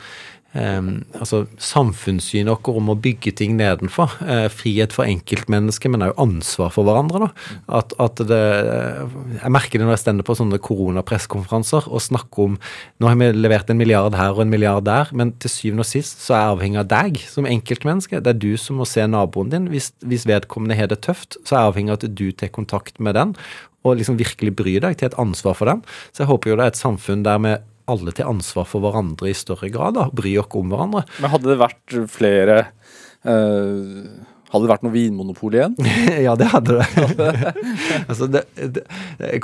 eh, 0.57 0.89
altså 1.17 1.43
samfunnssynet 1.61 2.51
vårt 2.51 2.69
om 2.81 2.91
å 2.93 2.97
bygge 2.99 3.33
ting 3.39 3.55
nedenfor. 3.59 4.17
Eh, 4.25 4.47
frihet 4.53 4.95
for 4.95 5.07
enkeltmennesket, 5.09 5.91
men 5.93 6.05
også 6.05 6.25
ansvar 6.25 6.73
for 6.75 6.87
hverandre. 6.87 7.25
da. 7.25 7.29
At, 7.79 7.95
at 7.99 8.23
det, 8.27 8.41
Jeg 9.41 9.51
merker 9.51 9.79
det 9.79 9.87
når 9.87 9.95
jeg 9.97 10.03
stender 10.05 10.27
på 10.27 10.37
sånne 10.37 10.61
koronapresskonferanser 10.61 11.87
og 11.87 12.03
snakker 12.03 12.45
om 12.45 12.59
Nå 13.01 13.09
har 13.09 13.17
vi 13.17 13.31
levert 13.33 13.69
en 13.71 13.79
milliard 13.79 14.15
her 14.15 14.35
og 14.35 14.43
en 14.43 14.51
milliard 14.51 14.85
der, 14.85 15.09
men 15.11 15.33
til 15.41 15.49
syvende 15.49 15.85
og 15.85 15.89
sist 15.89 16.21
så 16.21 16.35
er 16.35 16.43
jeg 16.43 16.55
avhengig 16.55 16.83
av 16.83 16.91
deg 16.91 17.23
som 17.25 17.47
enkeltmenneske. 17.49 18.21
Det 18.21 18.35
er 18.35 18.39
du 18.41 18.53
som 18.61 18.77
må 18.81 18.85
se 18.85 19.05
naboen 19.07 19.49
din. 19.51 19.67
Hvis, 19.73 19.91
hvis 20.05 20.27
vedkommende 20.29 20.77
har 20.77 20.91
det 20.91 21.01
tøft, 21.05 21.39
så 21.45 21.55
er 21.55 21.59
jeg 21.59 21.73
avhengig 21.73 21.95
av 21.95 21.99
at 22.01 22.15
du 22.15 22.27
tar 22.31 22.53
kontakt 22.53 22.99
med 23.01 23.17
den 23.17 23.35
og 23.81 23.97
liksom 23.97 24.19
virkelig 24.19 24.53
bry 24.57 24.75
deg 24.83 24.97
til 24.99 25.09
et 25.09 25.17
ansvar 25.21 25.55
for 25.57 25.69
den. 25.69 25.81
Så 26.13 26.23
jeg 26.23 26.29
håper 26.29 26.51
jo 26.51 26.57
det 26.59 26.67
er 26.67 26.73
et 26.73 26.81
samfunn 26.81 27.25
der 27.25 27.41
vi 27.41 27.55
alle 27.91 28.13
til 28.15 28.29
ansvar 28.31 28.67
for 28.69 28.83
hverandre 28.83 29.31
i 29.31 29.37
større 29.37 29.69
grad. 29.73 29.97
da, 29.99 30.09
Bryr 30.15 30.43
oss 30.43 30.57
om 30.59 30.71
hverandre. 30.73 31.05
Men 31.21 31.33
hadde 31.33 31.51
det 31.51 31.61
vært 31.61 31.97
flere 32.11 32.57
eh, 33.27 34.05
Hadde 34.51 34.65
det 34.67 34.71
vært 34.73 34.85
noe 34.85 34.93
vinmonopol 34.95 35.55
igjen? 35.57 35.75
ja, 36.27 36.35
det 36.39 36.49
hadde 36.55 36.79
det. 36.79 37.53
altså, 38.07 38.27
det, 38.31 38.43
det. 38.77 38.85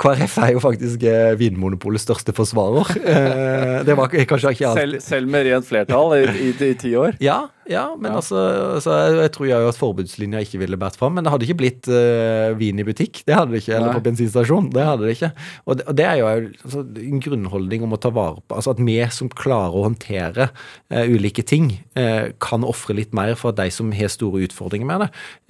KrF 0.00 0.38
er 0.44 0.54
jo 0.56 0.62
faktisk 0.64 1.04
eh, 1.08 1.32
Vinmonopolets 1.40 2.04
største 2.08 2.34
forsvarer. 2.36 2.92
Eh, 3.02 3.76
det 3.88 3.96
var 3.98 4.12
kanskje 4.12 4.54
ikke 4.56 4.68
alt. 4.72 4.80
Selv, 4.82 5.00
selv 5.04 5.30
med 5.32 5.46
rent 5.48 5.68
flertall 5.68 6.16
i, 6.18 6.24
i, 6.48 6.50
i 6.70 6.74
ti 6.78 6.94
år? 6.98 7.16
Ja, 7.24 7.46
Ja, 7.68 7.90
men 8.00 8.08
Ja. 8.14 8.16
altså, 8.22 8.38
altså 8.78 8.94
jeg, 8.96 9.16
jeg 9.26 9.32
tror 9.34 9.46
jo 9.50 9.56
at 9.68 9.76
forbudslinja 9.76 10.40
ikke 10.40 10.60
ville 10.62 10.78
båret 10.80 10.96
fram. 10.96 11.12
Men 11.18 11.26
det 11.26 11.32
hadde 11.34 11.44
ikke 11.44 11.58
blitt 11.60 11.88
eh, 11.92 12.54
vin 12.56 12.80
i 12.80 12.86
butikk. 12.86 13.20
Det 13.28 13.36
hadde 13.36 13.52
det 13.52 13.60
ikke. 13.60 13.74
Eller 13.76 13.90
Nei. 13.90 13.96
på 13.98 14.04
bensinstasjon. 14.06 14.70
Det 14.72 14.86
hadde 14.86 15.04
det 15.04 15.16
ikke. 15.18 15.28
Og 15.68 15.76
det, 15.76 15.84
og 15.92 15.98
det 15.98 16.06
er 16.08 16.16
jo 16.22 16.30
altså, 16.32 16.84
en 17.04 17.20
grunnholdning 17.26 17.84
om 17.84 17.92
å 17.92 18.00
ta 18.00 18.08
vare 18.16 18.40
på 18.48 18.56
Altså 18.56 18.72
at 18.72 18.80
vi 18.80 18.96
som 19.12 19.28
klarer 19.28 19.76
å 19.76 19.84
håndtere 19.84 20.48
eh, 20.88 21.12
ulike 21.12 21.44
ting, 21.44 21.68
eh, 22.00 22.30
kan 22.40 22.64
ofre 22.64 22.96
litt 22.96 23.12
mer 23.16 23.34
for 23.36 23.52
at 23.52 23.60
de 23.60 23.68
som 23.74 23.92
har 23.92 24.08
store 24.16 24.46
utfordringer 24.48 24.88
med 24.88 24.97
det, 25.04 25.08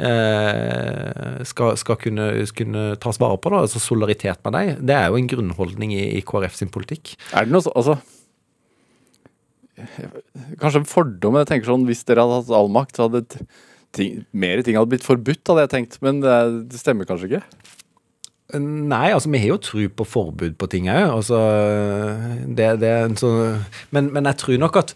eh, 0.09 1.43
skal, 1.49 1.75
skal 1.81 1.99
kunne, 2.03 2.29
kunne 2.59 2.85
tas 3.03 3.21
vare 3.23 3.39
på. 3.41 3.53
Da. 3.55 3.65
Altså 3.67 3.83
solidaritet 3.83 4.41
med 4.47 4.57
dem. 4.59 4.87
Det 4.91 4.97
er 4.99 5.09
jo 5.11 5.19
en 5.21 5.31
grunnholdning 5.31 5.93
i, 5.97 6.05
i 6.19 6.23
KrF 6.27 6.57
sin 6.61 6.73
politikk. 6.75 7.15
Er 7.33 7.49
det 7.49 7.55
noe 7.57 7.65
så, 7.67 7.75
altså 7.79 7.99
Kanskje 10.59 10.81
en 10.83 10.89
fordom, 10.91 11.37
jeg 11.39 11.49
tenker 11.53 11.71
sånn 11.71 11.85
hvis 11.87 12.01
dere 12.09 12.25
hadde 12.27 12.41
hatt 12.41 12.55
all 12.59 12.71
makt, 12.75 12.97
så 12.99 13.07
hadde 13.07 13.21
ting, 13.95 14.25
mer 14.35 14.59
ting 14.67 14.75
hadde 14.79 14.91
blitt 14.91 15.07
forbudt, 15.07 15.45
hadde 15.47 15.67
jeg 15.67 15.75
tenkt. 15.77 15.99
Men 16.05 16.19
det, 16.25 16.33
er- 16.35 16.57
det 16.73 16.81
stemmer 16.83 17.07
kanskje 17.09 17.29
ikke? 17.31 17.45
Nei, 18.59 19.11
altså 19.13 19.29
vi 19.29 19.43
har 19.43 19.51
jo 19.53 19.59
tro 19.61 19.83
på 19.93 20.07
forbud 20.09 20.55
på 20.59 20.67
ting 20.73 20.87
òg. 20.89 21.11
Altså, 21.19 21.39
det, 22.59 22.69
det 22.81 22.93
men, 23.93 24.09
men 24.15 24.25
jeg 24.31 24.39
tror 24.41 24.63
nok 24.63 24.79
at 24.81 24.95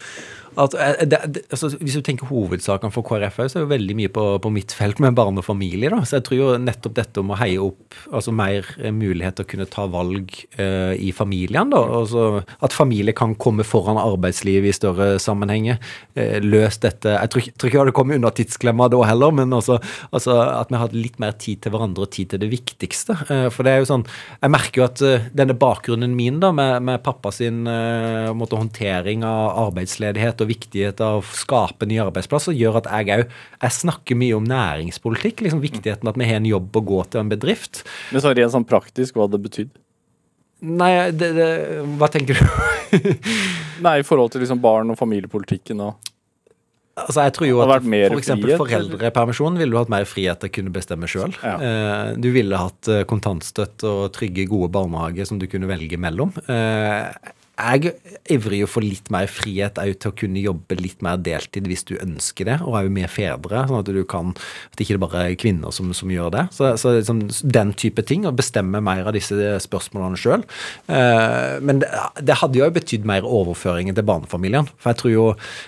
at 0.59 0.75
eh, 0.77 1.05
det, 1.09 1.19
det, 1.35 1.43
altså, 1.51 1.71
Hvis 1.79 1.97
du 1.97 2.03
tenker 2.05 2.29
hovedsakene 2.29 2.93
for 2.93 3.05
KrF, 3.07 3.39
så 3.47 3.59
er 3.59 3.63
det 3.63 3.65
jo 3.65 3.71
veldig 3.73 3.97
mye 3.99 4.11
på, 4.13 4.25
på 4.43 4.51
mitt 4.53 4.75
felt 4.75 5.01
med 5.03 5.15
barn 5.17 5.39
og 5.39 5.45
familie. 5.47 5.91
da, 5.93 6.01
Så 6.05 6.19
jeg 6.19 6.27
tror 6.27 6.39
jo 6.39 6.49
nettopp 6.61 6.97
dette 6.99 7.23
om 7.23 7.33
å 7.33 7.39
heie 7.39 7.61
opp 7.61 7.97
altså 8.11 8.33
mer 8.35 8.67
eh, 8.79 8.93
mulighet 8.93 9.39
til 9.39 9.47
å 9.47 9.51
kunne 9.53 9.69
ta 9.69 9.87
valg 9.91 10.35
eh, 10.57 10.93
i 10.99 11.11
familien, 11.15 11.71
da, 11.73 11.81
altså 12.01 12.43
At 12.63 12.75
familie 12.75 13.15
kan 13.17 13.35
komme 13.35 13.65
foran 13.67 14.01
arbeidslivet 14.01 14.71
i 14.71 14.75
større 14.75 15.09
sammenhenger. 15.21 15.79
Eh, 16.15 16.39
løs 16.43 16.79
dette 16.83 17.15
Jeg 17.15 17.33
tror, 17.33 17.49
tror 17.57 17.69
ikke 17.69 17.77
jeg 17.77 17.85
hadde 17.85 17.97
kommet 17.97 18.19
unna 18.19 18.33
tidsklemma 18.33 18.89
da 18.91 19.01
heller, 19.07 19.33
men 19.35 19.53
også, 19.53 19.79
altså 20.11 20.37
at 20.43 20.71
vi 20.71 20.79
hadde 20.79 20.99
litt 20.99 21.19
mer 21.21 21.35
tid 21.39 21.63
til 21.63 21.73
hverandre 21.73 22.05
og 22.05 22.11
tid 22.13 22.33
til 22.33 22.41
det 22.43 22.49
viktigste. 22.51 23.15
Eh, 23.29 23.47
for 23.53 23.65
det 23.65 23.73
er 23.73 23.83
jo 23.83 23.89
sånn 23.89 24.05
Jeg 24.05 24.53
merker 24.53 24.81
jo 24.81 24.87
at 24.87 25.03
eh, 25.05 25.27
denne 25.35 25.55
bakgrunnen 25.57 26.15
min 26.17 26.39
da, 26.43 26.51
med, 26.55 26.83
med 26.85 27.03
pappa 27.05 27.31
sin 27.33 27.63
eh, 27.69 28.31
måte, 28.37 28.59
håndtering 28.59 29.25
av 29.27 29.57
arbeidsledighet 29.67 30.42
og 30.43 30.51
viktigheten 30.51 31.05
av 31.05 31.21
å 31.21 31.35
skape 31.37 31.87
nye 31.89 32.03
arbeidsplasser, 32.05 32.55
gjør 32.57 32.81
at 32.81 32.89
jeg 32.91 33.23
òg 33.23 33.37
Jeg 33.63 33.77
snakker 33.79 34.19
mye 34.19 34.37
om 34.37 34.47
næringspolitikk. 34.47 35.41
liksom 35.45 35.63
Viktigheten 35.63 36.09
at 36.09 36.19
vi 36.19 36.27
har 36.29 36.41
en 36.41 36.49
jobb 36.49 36.75
å 36.77 36.85
gå 36.85 37.03
til, 37.09 37.23
en 37.23 37.31
bedrift. 37.31 37.83
Men 38.11 38.23
så 38.23 38.33
rent 38.35 38.53
sånn 38.53 38.67
praktisk, 38.67 39.15
hva 39.15 39.29
det 39.31 39.41
betydd? 39.43 39.73
Nei, 40.63 41.11
det, 41.11 41.33
det, 41.35 41.49
hva 41.99 42.07
tenker 42.11 42.39
du? 42.39 42.97
Nei, 43.85 43.99
i 43.99 44.07
forhold 44.07 44.31
til 44.31 44.43
liksom 44.43 44.61
barn 44.63 44.93
og 44.93 44.99
familiepolitikken 44.99 45.83
og 45.83 46.11
Altså, 46.93 47.23
jeg 47.25 47.33
tror 47.33 47.47
jo 47.47 47.61
at 47.63 47.71
for 47.81 48.19
eksempel 48.19 48.51
frihet, 48.51 48.59
foreldrepermisjon 48.61 49.55
ville 49.57 49.73
du 49.73 49.79
hatt 49.79 49.89
mer 49.89 50.03
frihet 50.05 50.43
til 50.43 50.51
å 50.51 50.53
kunne 50.53 50.73
bestemme 50.75 51.07
sjøl. 51.09 51.33
Ja. 51.41 51.53
Eh, 51.57 52.09
du 52.21 52.27
ville 52.35 52.59
hatt 52.59 52.85
eh, 52.85 53.01
kontantstøtte 53.09 53.89
og 53.89 54.11
trygge, 54.13 54.45
gode 54.51 54.69
barnehager 54.75 55.25
som 55.25 55.39
du 55.41 55.47
kunne 55.49 55.65
velge 55.71 55.97
mellom. 55.97 56.35
Jeg 57.53 57.93
ivrer 58.33 58.55
jo 58.63 58.67
for 58.69 58.81
litt 58.81 59.11
mer 59.13 59.27
frihet 59.29 59.77
òg 59.77 59.91
til 60.01 60.09
å 60.09 60.15
kunne 60.17 60.41
jobbe 60.41 60.77
litt 60.79 61.03
mer 61.05 61.19
deltid 61.21 61.67
hvis 61.69 61.85
du 61.85 61.93
ønsker 62.01 62.47
det, 62.49 62.55
og 62.65 62.79
òg 62.79 62.89
med 62.93 63.11
fedre, 63.13 63.61
sånn 63.69 63.83
at 63.83 63.91
du 63.93 64.01
kan 64.09 64.31
At 64.33 64.79
det 64.79 64.87
ikke 64.87 65.01
bare 65.03 65.21
er 65.27 65.37
kvinner 65.37 65.73
som, 65.75 65.91
som 65.93 66.09
gjør 66.09 66.31
det. 66.33 66.47
Så, 66.55 66.71
så 66.81 66.95
liksom, 66.97 67.27
den 67.45 67.75
type 67.77 68.01
ting, 68.09 68.25
å 68.25 68.33
bestemme 68.33 68.81
mer 68.81 69.05
av 69.05 69.13
disse 69.13 69.37
spørsmålene 69.67 70.17
sjøl. 70.17 70.45
Eh, 70.89 71.61
men 71.61 71.83
det, 71.83 71.91
det 72.25 72.39
hadde 72.41 72.57
jo 72.57 72.71
betydd 72.73 73.05
mer 73.05 73.27
overføringer 73.27 73.93
til 73.97 74.07
barnefamiliene. 74.09 74.73
For 74.81 74.93
jeg 74.93 75.01
tror 75.03 75.13
jo, 75.13 75.25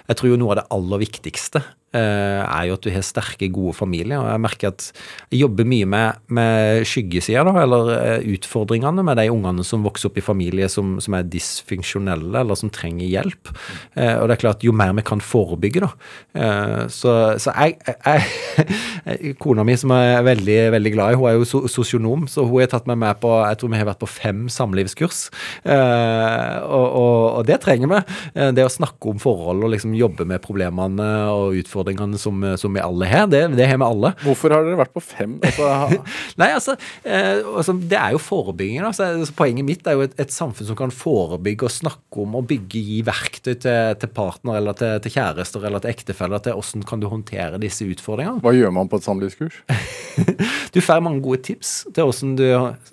jeg 0.10 0.20
tror 0.20 0.34
jo 0.34 0.42
noe 0.42 0.56
av 0.56 0.64
det 0.64 0.70
aller 0.74 1.06
viktigste 1.06 1.62
er 2.00 2.68
jo 2.70 2.76
at 2.78 2.86
du 2.86 2.91
har 2.93 3.06
sterke, 3.06 3.48
gode 3.54 3.76
familier. 3.78 4.20
Og 4.20 4.28
jeg 4.32 4.41
merker 4.43 4.72
at 4.74 4.88
jeg 5.32 5.41
jobber 5.43 5.68
mye 5.70 5.88
med, 5.89 6.22
med 6.36 6.86
skyggesida, 6.89 7.43
da, 7.48 7.54
eller 7.64 7.91
eh, 7.96 8.26
utfordringene 8.36 9.04
med 9.06 9.20
de 9.20 9.28
ungene 9.32 9.64
som 9.68 9.86
vokser 9.86 10.10
opp 10.10 10.20
i 10.20 10.26
familier 10.26 10.72
som, 10.72 10.96
som 11.04 11.16
er 11.18 11.28
dysfunksjonelle, 11.30 12.34
eller 12.41 12.60
som 12.60 12.72
trenger 12.74 13.08
hjelp. 13.08 13.52
Eh, 13.96 14.16
og 14.20 14.28
det 14.28 14.38
er 14.38 14.41
klart, 14.43 14.66
jo 14.66 14.74
mer 14.76 14.91
vi 14.98 15.06
kan 15.08 15.24
forebygge, 15.24 15.86
da. 15.86 15.91
Eh, 16.36 16.82
så, 16.91 17.16
så 17.41 17.54
jeg, 17.56 17.80
jeg 17.86 19.36
Kona 19.41 19.64
mi, 19.68 19.76
som 19.80 19.93
er 19.96 20.24
veldig, 20.26 20.60
veldig 20.76 20.93
glad 20.96 21.14
i, 21.14 21.20
hun 21.20 21.30
er 21.30 21.38
jo 21.39 21.64
sosionom, 21.72 22.28
så 22.32 22.43
hun 22.48 22.64
har 22.64 22.72
tatt 22.72 22.88
meg 22.89 22.98
med 23.02 23.20
på 23.22 23.32
Jeg 23.46 23.60
tror 23.62 23.72
vi 23.72 23.80
har 23.80 23.89
vært 23.91 24.02
på 24.04 24.10
fem 24.10 24.46
samlivskurs. 24.52 25.26
Eh, 25.64 26.56
og, 26.66 26.88
og, 26.88 27.20
og 27.39 27.48
det 27.48 27.62
trenger 27.64 27.91
vi. 27.91 28.02
Eh, 28.36 28.52
Det 28.56 28.66
å 28.66 28.72
snakke 28.72 29.14
om 29.14 29.22
forhold 29.22 29.64
og 29.66 29.72
liksom 29.76 29.96
jobbe 29.98 30.26
med 30.28 30.43
problemene 30.43 31.10
og 31.32 31.56
utfordringene 31.62 31.85
som, 32.20 32.46
som 32.58 32.74
vi 32.74 32.84
alle 32.84 33.10
har, 33.10 33.28
det, 33.32 33.44
det 33.58 33.68
har 33.70 33.80
vi 33.82 33.88
alle. 33.88 34.14
Hvorfor 34.24 34.54
har 34.56 34.66
dere 34.66 34.80
vært 34.80 34.94
på 34.96 35.04
fem? 35.04 35.38
Altså, 35.46 36.00
Nei, 36.42 36.50
altså, 36.56 36.76
eh, 37.04 37.42
altså 37.44 37.76
Det 37.80 38.00
er 38.00 38.16
jo 38.16 38.22
forebygging. 38.22 38.82
Altså, 38.86 39.12
Så, 39.22 39.30
så 39.30 39.38
poenget 39.38 39.68
mitt 39.68 39.88
er 39.88 39.98
jo 39.98 40.06
et, 40.06 40.16
et 40.22 40.34
samfunn 40.34 40.70
som 40.70 40.80
kan 40.80 40.94
forebygge 40.94 41.68
og 41.68 41.74
snakke 41.74 42.24
om 42.24 42.38
og 42.40 42.48
bygge, 42.50 42.82
gi 42.90 43.02
verktøy 43.06 43.54
til, 43.54 43.96
til 44.02 44.14
partner 44.16 44.60
eller 44.60 44.78
til, 44.78 44.98
til 45.04 45.16
kjærester 45.16 45.68
eller 45.68 45.84
til 45.84 45.94
ektefeller 45.94 46.44
til 46.44 46.58
hvordan 46.58 46.86
kan 46.88 47.02
du 47.02 47.10
håndtere 47.12 47.62
disse 47.62 47.88
utfordringene. 47.88 48.42
hva 48.44 48.54
gjør 48.56 48.74
man 48.76 48.92
på 48.92 49.02
et 49.02 49.08
samlivskurs? 49.08 49.62
Du 50.76 50.82
får 50.84 51.00
mange 51.04 51.22
gode 51.24 51.40
tips 51.44 51.86
til 51.96 52.04
hvordan 52.04 52.34
du 52.36 52.46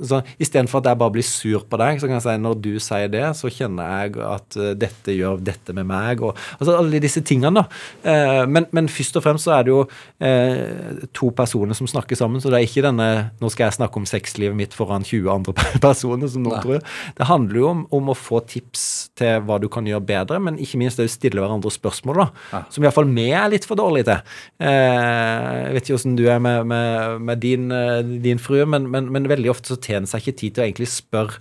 så, 0.06 0.20
Istedenfor 0.42 0.82
at 0.82 0.90
jeg 0.90 0.98
bare 1.00 1.14
blir 1.14 1.26
sur 1.26 1.64
på 1.66 1.78
deg, 1.80 1.98
så 2.00 2.08
kan 2.08 2.18
jeg 2.18 2.24
si 2.26 2.34
når 2.42 2.58
du 2.62 2.70
sier 2.82 3.10
det, 3.10 3.24
så 3.38 3.50
kjenner 3.52 3.90
jeg 3.90 4.22
at 4.26 4.58
eh, 4.58 4.74
dette 4.78 5.16
gjør 5.16 5.42
dette 5.42 5.74
med 5.76 5.88
meg. 5.90 6.22
Og, 6.22 6.38
altså 6.58 6.76
alle 6.78 7.00
disse 7.02 7.22
tingene, 7.26 7.62
da. 7.62 7.82
Eh, 8.06 8.42
men, 8.50 8.68
men 8.74 8.81
først 8.90 9.16
og 9.18 9.24
fremst 9.24 9.48
så 9.48 9.54
er 9.56 9.66
det 9.66 9.72
jo 9.72 9.80
eh, 10.22 11.06
to 11.16 11.30
personer 11.36 11.76
som 11.78 11.88
snakker 11.90 12.18
sammen, 12.18 12.42
så 12.42 12.52
det 12.52 12.60
er 12.60 12.68
ikke 12.68 12.84
denne 12.86 13.08
Nå 13.42 13.48
skal 13.52 13.66
jeg 13.66 13.76
snakke 13.78 13.98
om 13.98 14.06
sexlivet 14.08 14.56
mitt 14.56 14.74
foran 14.76 15.04
20 15.06 15.30
andre 15.32 15.54
personer, 15.86 16.30
som 16.30 16.44
noen 16.44 16.62
tror. 16.62 16.84
Det 17.18 17.28
handler 17.28 17.58
jo 17.58 17.70
om, 17.70 17.82
om 17.98 18.12
å 18.12 18.18
få 18.18 18.42
tips 18.48 18.84
til 19.18 19.42
hva 19.46 19.58
du 19.62 19.68
kan 19.72 19.88
gjøre 19.88 20.04
bedre, 20.06 20.40
men 20.42 20.60
ikke 20.62 20.80
minst 20.80 21.00
det 21.00 21.08
å 21.08 21.12
stille 21.12 21.42
hverandre 21.42 21.72
spørsmål, 21.72 22.22
da. 22.22 22.62
Som 22.72 22.86
iallfall 22.86 23.10
vi 23.12 23.28
er 23.32 23.50
litt 23.52 23.66
for 23.68 23.78
dårlige 23.80 24.10
til. 24.10 24.36
Eh, 24.62 25.58
jeg 25.66 25.74
vet 25.76 25.88
ikke 25.88 25.98
hvordan 25.98 26.18
du 26.18 26.24
er 26.30 26.42
med, 26.42 26.70
med, 26.70 27.20
med 27.30 27.42
din, 27.42 27.68
eh, 27.74 28.00
din 28.24 28.42
frue, 28.42 28.66
men, 28.68 28.88
men, 28.92 29.10
men 29.12 29.30
veldig 29.30 29.52
ofte 29.52 29.74
så 29.74 29.80
tjener 29.80 30.02
en 30.02 30.10
seg 30.10 30.24
ikke 30.24 30.38
tid 30.40 30.56
til 30.56 30.62
å 30.62 30.66
egentlig 30.66 30.90
spørre 30.92 31.40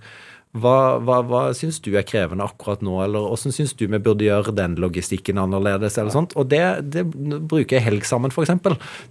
hva, 0.52 0.98
hva, 1.00 1.22
hva 1.24 1.42
syns 1.56 1.78
du 1.80 1.94
er 1.96 2.04
krevende 2.04 2.44
akkurat 2.44 2.82
nå, 2.84 2.98
eller 3.00 3.24
hvordan 3.24 3.54
syns 3.56 3.72
du 3.78 3.86
vi 3.86 4.00
burde 4.02 4.26
gjøre 4.26 4.52
den 4.52 4.74
logistikken 4.80 5.40
annerledes, 5.40 5.96
eller 5.96 6.12
sånt. 6.12 6.34
Og 6.36 6.50
det, 6.52 6.60
det 6.92 7.06
bruker 7.08 7.78
jeg 7.78 7.86
helg 7.86 8.04
sammen, 8.04 8.32
f.eks., 8.32 8.52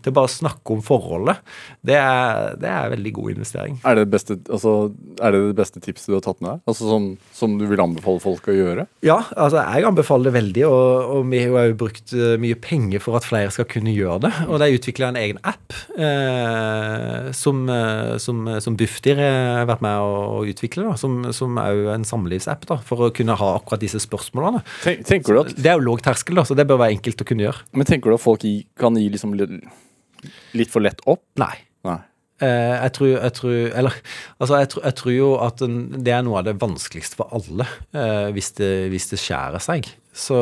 til 0.06 0.14
bare 0.14 0.30
å 0.30 0.32
snakke 0.32 0.76
om 0.76 0.84
forholdet. 0.86 1.42
Det 1.82 1.98
er, 1.98 2.60
det 2.62 2.70
er 2.70 2.86
en 2.86 2.94
veldig 2.94 3.14
god 3.16 3.34
investering. 3.34 3.80
Er 3.90 3.98
det 3.98 4.06
beste, 4.14 4.38
altså, 4.54 4.76
er 5.18 5.34
det, 5.34 5.42
det 5.48 5.58
beste 5.58 5.82
tipset 5.82 6.12
du 6.12 6.20
har 6.20 6.26
tatt 6.28 6.44
med 6.44 6.52
deg? 6.52 6.62
Altså 6.70 6.92
som, 6.92 7.10
som 7.34 7.58
du 7.58 7.66
vil 7.72 7.82
anbefale 7.82 8.22
folk 8.22 8.52
å 8.52 8.58
gjøre? 8.60 8.86
Ja, 9.06 9.18
altså 9.34 9.64
jeg 9.64 9.90
anbefaler 9.90 10.30
det 10.30 10.36
veldig, 10.38 10.68
og, 10.70 11.16
og 11.16 11.34
vi 11.34 11.42
har 11.48 11.72
jo 11.72 11.80
brukt 11.82 12.16
eh, 12.18 12.36
mye 12.42 12.60
penger 12.62 13.02
for 13.02 13.18
at 13.18 13.26
flere 13.26 13.50
skal 13.54 13.70
kunne 13.72 13.96
gjøre 13.96 14.28
det. 14.28 14.34
Og 14.46 14.62
de 14.62 14.70
utvikla 14.78 15.10
en 15.10 15.20
egen 15.24 15.42
app 15.42 15.74
eh, 15.98 17.34
som, 17.34 17.66
eh, 17.66 18.14
som, 18.22 18.46
som 18.62 18.78
Bufdir 18.78 19.18
har 19.26 19.66
vært 19.70 19.82
med 19.90 20.06
å 20.06 20.46
utvikle, 20.46 20.86
da, 20.86 20.96
som, 21.02 21.24
som 21.36 21.58
er 21.62 21.74
jo 21.78 21.90
en 21.94 22.06
samlivsapp 22.08 22.68
da, 22.70 22.78
for 22.86 23.08
å 23.08 23.12
kunne 23.16 23.38
ha 23.40 23.50
akkurat 23.58 23.84
disse 23.84 24.02
spørsmålene. 24.04 24.64
Tenk, 24.86 25.04
tenker 25.10 25.36
du 25.38 25.42
at, 25.44 25.56
Det 25.58 25.72
er 25.72 25.80
jo 25.80 25.88
lav 25.88 26.04
terskel, 26.06 26.40
da, 26.40 26.46
så 26.48 26.58
det 26.58 26.68
bør 26.70 26.82
være 26.84 26.98
enkelt 26.98 27.24
å 27.24 27.28
kunne 27.28 27.48
gjøre. 27.48 27.66
men 27.74 27.90
tenker 27.90 28.12
du 28.12 28.18
at 28.18 28.24
folk 28.24 28.46
kan 28.80 28.98
gi 29.00 29.10
liksom 29.14 29.36
litt, 29.38 30.72
for 30.72 30.84
lett 30.84 31.02
opp? 31.10 31.24
Nei. 31.42 31.54
Nei. 31.88 32.00
Eh, 32.42 32.76
jeg 32.78 32.94
tror, 32.98 33.10
jeg 33.12 33.34
tror 33.38 33.58
Eller 33.78 33.98
altså, 34.42 34.56
jeg 34.58 34.70
tror, 34.74 34.84
jeg 34.88 34.96
tror 34.98 35.14
jo 35.14 35.28
at 35.46 35.60
det 35.62 36.14
er 36.14 36.24
noe 36.26 36.40
av 36.40 36.48
det 36.48 36.56
vanskeligste 36.62 37.20
for 37.20 37.30
alle 37.38 37.68
eh, 37.94 38.32
hvis, 38.34 38.50
det, 38.58 38.72
hvis 38.94 39.12
det 39.12 39.20
skjærer 39.22 39.62
seg. 39.62 39.90
Så, 40.12 40.38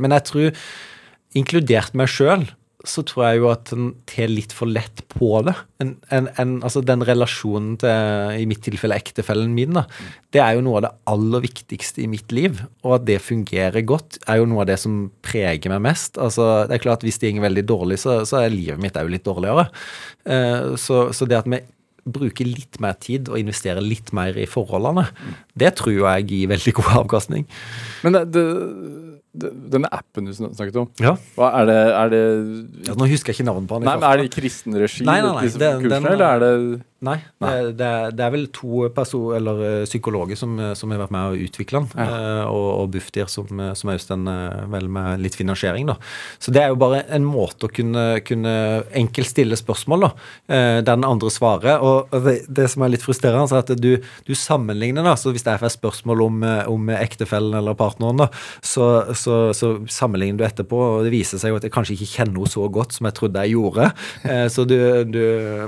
men 0.00 0.16
jeg 0.16 0.26
tror, 0.30 0.64
inkludert 1.38 1.94
meg 1.98 2.10
sjøl, 2.10 2.48
så 2.88 3.02
tror 3.04 3.26
jeg 3.26 3.40
jo 3.40 3.48
at 3.50 3.70
en 3.74 3.90
tar 4.08 4.30
litt 4.30 4.54
for 4.56 4.70
lett 4.70 5.02
på 5.12 5.28
det. 5.44 5.52
En, 5.82 5.92
en, 6.14 6.28
en, 6.40 6.54
altså 6.64 6.80
Den 6.86 7.04
relasjonen 7.04 7.74
til, 7.80 8.36
i 8.40 8.46
mitt 8.48 8.62
tilfelle, 8.64 8.96
ektefellen 8.96 9.52
min, 9.56 9.76
da, 9.76 9.84
det 10.32 10.40
er 10.44 10.56
jo 10.56 10.64
noe 10.64 10.78
av 10.78 10.86
det 10.86 10.92
aller 11.12 11.44
viktigste 11.44 12.04
i 12.04 12.08
mitt 12.10 12.32
liv. 12.32 12.62
Og 12.86 12.96
at 12.96 13.08
det 13.08 13.18
fungerer 13.24 13.84
godt, 13.88 14.20
er 14.26 14.40
jo 14.40 14.48
noe 14.48 14.64
av 14.64 14.70
det 14.72 14.78
som 14.80 15.02
preger 15.26 15.72
meg 15.72 15.84
mest. 15.90 16.16
Altså, 16.20 16.48
det 16.70 16.78
er 16.78 16.86
klart 16.86 17.04
Hvis 17.04 17.20
det 17.20 17.34
går 17.36 17.48
veldig 17.50 17.66
dårlig, 17.68 18.00
så, 18.00 18.22
så 18.28 18.40
er 18.40 18.54
livet 18.54 18.80
mitt 18.80 18.96
òg 18.96 19.12
litt 19.12 19.28
dårligere. 19.28 19.68
Eh, 20.24 20.72
så, 20.80 21.10
så 21.16 21.28
det 21.28 21.42
at 21.42 21.50
vi 21.50 21.60
bruker 22.10 22.48
litt 22.48 22.80
mer 22.80 22.96
tid 23.00 23.28
og 23.30 23.38
investerer 23.40 23.84
litt 23.84 24.12
mer 24.16 24.36
i 24.40 24.48
forholdene, 24.48 25.04
det 25.58 25.74
tror 25.80 25.98
jeg 25.98 26.28
gir 26.30 26.50
veldig 26.54 26.74
god 26.80 26.92
avkastning. 27.02 27.46
Men 28.06 28.16
det, 28.16 28.24
det, 28.34 28.44
denne 29.32 29.86
appen 29.94 30.26
du 30.26 30.32
snakket 30.34 30.76
om, 30.76 30.88
Ja. 30.98 31.14
hva 31.36 31.52
er 31.60 31.66
det, 31.70 31.78
er 31.94 32.08
det 32.10 32.86
Ja, 32.88 32.94
nå 32.98 33.06
husker 33.08 33.30
jeg 33.32 33.40
ikke 33.40 33.46
navnet 33.52 33.68
på 33.70 33.78
den. 33.78 33.84
Nei, 33.86 33.96
men. 33.96 34.04
Er 34.10 34.16
det 34.18 34.24
i 34.26 34.40
kristen 34.40 34.74
regi, 34.74 35.04
Nei, 35.04 35.20
nei, 35.22 35.32
nei, 35.36 35.42
disse 35.46 35.58
den- 35.58 35.82
kursene, 35.84 35.90
den- 36.02 36.12
eller 36.12 36.24
er 36.34 36.38
det 36.40 36.82
Nei, 37.02 37.14
nei. 37.40 37.50
det, 37.72 37.80
er, 37.80 38.10
det 38.12 38.20
er 38.20 38.30
vel 38.34 38.46
to 38.52 38.88
perso 38.92 39.32
eller 39.32 39.62
eh, 39.64 39.84
psykologer 39.86 40.36
som, 40.36 40.58
eh, 40.60 40.74
som 40.76 40.90
har 40.92 40.98
vært 41.00 41.10
med 41.14 41.30
å 41.32 41.38
utvikle 41.46 41.80
den, 41.80 41.88
ja. 41.96 42.44
og, 42.50 42.66
og 42.82 42.90
Bufdir 42.92 43.26
som, 43.32 43.46
eh, 43.58 43.72
som 43.72 43.88
er 43.88 43.96
den 44.04 44.26
eh, 44.28 44.66
vel 44.68 44.88
med 44.92 45.22
litt 45.24 45.34
finansiering. 45.38 45.86
da. 45.86 45.94
Så 46.38 46.52
det 46.52 46.60
er 46.60 46.68
jo 46.68 46.76
bare 46.76 47.04
en 47.08 47.24
måte 47.24 47.70
å 47.70 47.72
kunne, 47.72 48.20
kunne 48.26 48.84
enkelt 48.92 49.30
stille 49.30 49.56
spørsmål, 49.56 50.00
da, 50.00 50.10
eh, 50.52 50.80
den 50.82 51.02
andre 51.08 51.30
svarer. 51.32 51.80
Og 51.80 52.10
det, 52.10 52.44
det 52.52 52.68
som 52.68 52.82
er 52.84 52.90
litt 52.92 53.06
frustrerende, 53.06 53.48
er 53.50 53.64
at 53.64 53.72
du, 53.80 53.96
du 54.26 54.34
sammenligner, 54.36 55.02
da, 55.02 55.14
så 55.16 55.32
hvis 55.32 55.44
jeg 55.48 55.58
får 55.62 55.72
spørsmål 55.78 56.26
om, 56.26 56.42
eh, 56.44 56.68
om 56.68 56.86
ektefellen 56.98 57.54
eller 57.56 57.72
partneren, 57.80 58.18
da, 58.26 58.28
så, 58.60 59.14
så, 59.20 59.38
så 59.56 59.72
sammenligner 59.90 60.40
du 60.40 60.46
etterpå, 60.46 60.80
og 60.96 61.06
det 61.06 61.12
viser 61.14 61.40
seg 61.40 61.52
jo 61.52 61.60
at 61.60 61.66
jeg 61.66 61.74
kanskje 61.74 61.96
ikke 61.96 62.10
kjenner 62.14 62.40
henne 62.40 62.52
så 62.52 62.66
godt 62.72 62.96
som 62.96 63.08
jeg 63.08 63.18
trodde 63.18 63.46
jeg 63.46 63.56
gjorde. 63.56 63.90
Eh, 64.30 64.46
så 64.52 64.66
du, 64.68 64.76
du, 65.08 65.20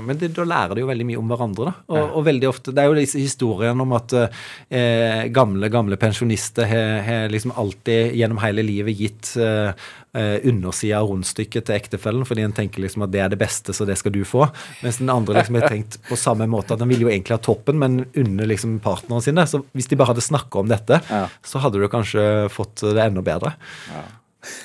men 0.05 0.17
det, 0.19 0.29
da 0.35 0.43
lærer 0.47 0.75
du 0.75 0.83
jo 0.83 0.87
veldig 0.87 1.05
mye 1.07 1.19
om 1.19 1.31
hverandre. 1.31 1.71
da, 1.71 1.73
og, 1.95 2.17
og 2.19 2.25
veldig 2.27 2.47
ofte, 2.47 2.71
Det 2.75 2.83
er 2.83 2.91
jo 2.91 2.97
disse 2.97 3.19
historiene 3.19 3.83
om 3.83 3.95
at 3.97 4.13
eh, 4.15 5.23
gamle 5.33 5.69
gamle 5.73 5.97
pensjonister 5.99 6.67
har, 6.69 7.01
har 7.07 7.33
liksom 7.33 7.55
alltid 7.59 8.13
gjennom 8.19 8.41
hele 8.43 8.65
livet 8.65 8.99
gitt 8.99 9.33
eh, 9.41 9.73
eh, 10.13 10.39
undersida 10.49 10.99
av 11.01 11.09
rundstykket 11.09 11.65
til 11.67 11.75
ektefellen, 11.75 12.25
fordi 12.27 12.43
en 12.45 12.53
tenker 12.55 12.83
liksom 12.83 13.05
at 13.05 13.11
det 13.13 13.21
er 13.23 13.29
det 13.33 13.39
beste, 13.41 13.73
så 13.73 13.85
det 13.89 13.97
skal 13.97 14.13
du 14.15 14.21
få. 14.27 14.45
Mens 14.83 14.99
den 15.01 15.09
andre 15.13 15.39
liksom 15.39 15.57
har 15.59 15.67
tenkt 15.71 15.97
på 16.09 16.17
samme 16.19 16.47
måte 16.49 16.73
at 16.75 16.79
den 16.83 16.91
ville 16.91 17.07
jo 17.07 17.11
egentlig 17.11 17.37
ha 17.37 17.41
toppen, 17.43 17.79
men 17.81 18.05
under 18.15 18.49
liksom 18.49 18.79
partneren 18.83 19.23
sine. 19.25 19.45
Så 19.49 19.63
hvis 19.73 19.89
de 19.89 19.97
bare 19.99 20.13
hadde 20.13 20.25
snakka 20.25 20.59
om 20.63 20.69
dette, 20.71 21.01
Ja. 21.09 21.27
så 21.43 21.59
hadde 21.63 21.79
du 21.81 21.87
kanskje 21.89 22.49
fått 22.53 22.81
det 22.85 23.01
enda 23.03 23.21
bedre. 23.25 23.55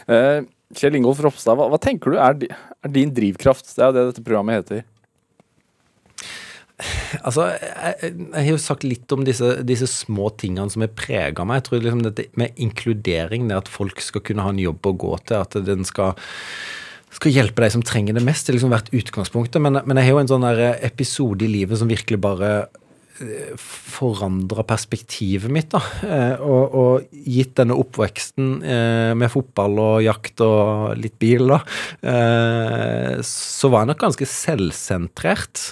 Eh, 0.09 0.43
Kjell 0.77 0.97
Ingolf 0.99 1.21
Ropstad, 1.25 1.57
hva, 1.57 1.69
hva 1.73 1.79
tenker 1.81 2.13
du 2.13 2.19
er, 2.21 2.37
er 2.85 2.93
din 2.93 3.13
drivkraft? 3.15 3.71
Det 3.75 3.81
er 3.85 3.89
jo 3.89 3.97
det 3.97 4.07
dette 4.13 4.25
programmet 4.27 4.61
heter. 4.61 4.83
Altså, 7.27 7.49
jeg, 7.59 8.13
jeg 8.13 8.45
har 8.45 8.51
jo 8.53 8.59
sagt 8.63 8.85
litt 8.87 9.11
om 9.15 9.25
disse, 9.27 9.57
disse 9.67 9.89
små 9.91 10.29
tingene 10.39 10.71
som 10.71 10.85
har 10.85 10.93
prega 10.95 11.47
meg. 11.47 11.61
Jeg 11.61 11.69
tror 11.69 11.85
liksom 11.85 12.05
dette 12.07 12.29
med 12.39 12.61
inkludering, 12.61 13.49
det 13.51 13.63
at 13.65 13.71
folk 13.73 14.03
skal 14.05 14.23
kunne 14.27 14.45
ha 14.47 14.53
en 14.55 14.61
jobb 14.63 14.87
å 14.87 14.99
gå 15.07 15.15
til, 15.27 15.43
at 15.43 15.59
den 15.67 15.87
skal 15.89 16.15
skal 17.19 17.33
hjelpe 17.33 17.65
de 17.65 17.71
som 17.73 17.83
trenger 17.83 18.15
det 18.15 18.23
mest. 18.23 18.47
Det 18.47 18.53
har 18.53 18.59
liksom 18.59 18.75
vært 18.75 18.93
utgangspunktet. 18.95 19.63
Men, 19.65 19.81
men 19.89 19.99
jeg 19.99 20.07
har 20.07 20.15
jo 20.15 20.21
en 20.23 20.31
sånn 20.31 20.47
episode 20.87 21.47
i 21.47 21.51
livet 21.51 21.81
som 21.81 21.91
virkelig 21.91 22.21
bare 22.23 22.51
forandra 23.59 24.65
perspektivet 24.67 25.51
mitt. 25.51 25.71
da, 25.75 25.81
eh, 26.07 26.41
og, 26.41 26.75
og 26.75 27.19
gitt 27.27 27.57
denne 27.59 27.77
oppveksten 27.79 28.51
eh, 28.63 29.13
med 29.19 29.33
fotball 29.33 29.79
og 29.83 30.03
jakt 30.07 30.43
og 30.45 30.95
litt 31.01 31.19
bil, 31.21 31.49
da, 31.51 31.61
eh, 32.03 33.19
så 33.25 33.73
var 33.73 33.85
jeg 33.85 33.93
nok 33.93 34.05
ganske 34.07 34.29
selvsentrert. 34.29 35.65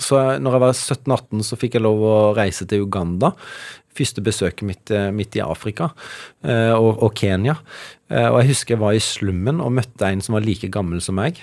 Så 0.00 0.16
når 0.40 0.54
jeg 0.56 0.62
var 0.62 0.72
17-18, 0.72 1.44
så 1.44 1.58
fikk 1.60 1.76
jeg 1.76 1.84
lov 1.84 2.02
å 2.08 2.16
reise 2.36 2.64
til 2.68 2.86
Uganda. 2.86 3.34
Første 3.96 4.22
besøket 4.24 4.64
mitt, 4.64 4.92
midt 5.12 5.36
i 5.36 5.42
Afrika 5.44 5.90
og, 6.40 7.02
og 7.04 7.12
Kenya. 7.18 7.58
Og 8.08 8.38
jeg 8.40 8.52
husker 8.54 8.74
jeg 8.76 8.80
var 8.80 8.96
i 8.96 9.02
slummen 9.04 9.60
og 9.60 9.74
møtte 9.76 10.08
en 10.08 10.24
som 10.24 10.38
var 10.38 10.46
like 10.46 10.70
gammel 10.72 11.02
som 11.04 11.20
meg. 11.20 11.42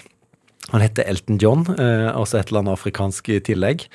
Han 0.74 0.84
heter 0.84 1.08
Elton 1.08 1.38
John, 1.40 1.66
eh, 1.80 2.10
også 2.12 2.40
et 2.40 2.50
eller 2.50 2.64
annet 2.64 2.76
afrikansk 2.76 3.30
i 3.32 3.40
tillegg. 3.40 3.88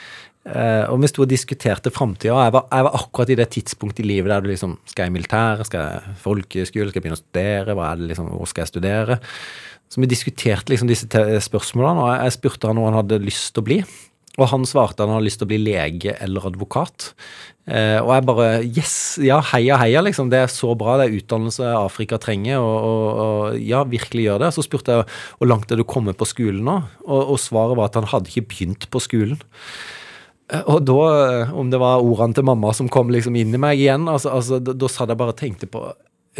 Eh, 0.42 0.84
og 0.90 0.98
vi 0.98 1.10
sto 1.10 1.22
og 1.22 1.30
diskuterte 1.30 1.92
framtida. 1.94 2.34
Jeg, 2.34 2.54
jeg 2.58 2.86
var 2.88 2.96
akkurat 2.98 3.30
i 3.30 3.38
det 3.38 3.48
tidspunktet 3.54 4.02
i 4.02 4.08
livet 4.08 4.32
der 4.32 4.42
du 4.42 4.48
liksom 4.50 4.74
Skal 4.90 5.04
jeg 5.04 5.12
i 5.12 5.14
militæret? 5.14 5.68
Skal 5.68 5.84
jeg 5.84 6.16
folkeskole? 6.24 6.66
Skal 6.90 6.98
jeg 6.98 7.04
begynne 7.04 7.18
å 7.18 7.22
studere? 7.22 7.76
Hva 7.78 7.92
er 7.92 8.00
det 8.00 8.08
liksom, 8.10 8.32
hvor 8.32 8.50
skal 8.50 8.64
jeg 8.64 8.72
studere? 8.72 9.18
Så 9.92 10.00
vi 10.00 10.08
diskuterte 10.08 10.72
liksom 10.72 10.88
disse 10.88 11.06
spørsmålene, 11.46 12.00
og 12.00 12.24
jeg 12.24 12.34
spurte 12.38 12.70
han 12.70 12.80
hva 12.80 12.88
han 12.88 12.96
hadde 13.02 13.20
lyst 13.22 13.52
til 13.52 13.60
å 13.60 13.66
bli. 13.66 13.78
Og 14.40 14.48
han 14.48 14.62
svarte 14.64 15.04
han 15.04 15.12
hadde 15.12 15.26
lyst 15.26 15.42
til 15.42 15.48
å 15.48 15.50
bli 15.50 15.58
lege 15.60 16.14
eller 16.24 16.46
advokat. 16.48 17.10
Eh, 17.68 17.98
og 18.00 18.10
jeg 18.14 18.24
bare 18.26 18.46
Yes! 18.64 18.94
Ja, 19.22 19.42
heia, 19.52 19.76
heia, 19.82 20.00
liksom. 20.06 20.30
Det 20.32 20.40
er 20.40 20.50
så 20.50 20.72
bra. 20.78 20.96
Det 20.98 21.08
er 21.10 21.18
utdannelse 21.20 21.68
Afrika 21.76 22.16
trenger, 22.22 22.62
og, 22.64 22.76
og, 22.88 23.20
og 23.24 23.58
ja, 23.60 23.82
virkelig 23.88 24.24
gjør 24.30 24.46
det. 24.46 24.52
Så 24.56 24.64
spurte 24.64 24.96
jeg 24.96 25.08
hvor 25.36 25.50
langt 25.50 25.70
er 25.70 25.80
du 25.80 25.84
kommet 25.84 26.16
på 26.20 26.28
skolen 26.30 26.64
nå, 26.64 26.78
og, 27.04 27.34
og 27.34 27.42
svaret 27.42 27.76
var 27.78 27.90
at 27.92 28.00
han 28.00 28.08
hadde 28.14 28.32
ikke 28.32 28.48
begynt 28.54 28.88
på 28.92 29.04
skolen. 29.04 29.42
Eh, 30.48 30.64
Og 30.64 30.80
da, 30.88 30.98
eh, 31.42 31.52
om 31.52 31.68
det 31.72 31.82
var 31.82 32.00
ordene 32.00 32.36
til 32.38 32.48
mamma 32.48 32.72
som 32.76 32.88
kom 32.92 33.12
liksom 33.12 33.36
inn 33.36 33.52
i 33.52 33.60
meg 33.60 33.84
igjen, 33.84 34.08
altså, 34.10 34.32
altså, 34.40 34.62
da, 34.64 34.72
da 34.72 34.90
satt 34.90 35.12
jeg 35.12 35.20
bare 35.20 35.36
og 35.36 35.42
tenkte 35.44 35.68
på 35.70 35.84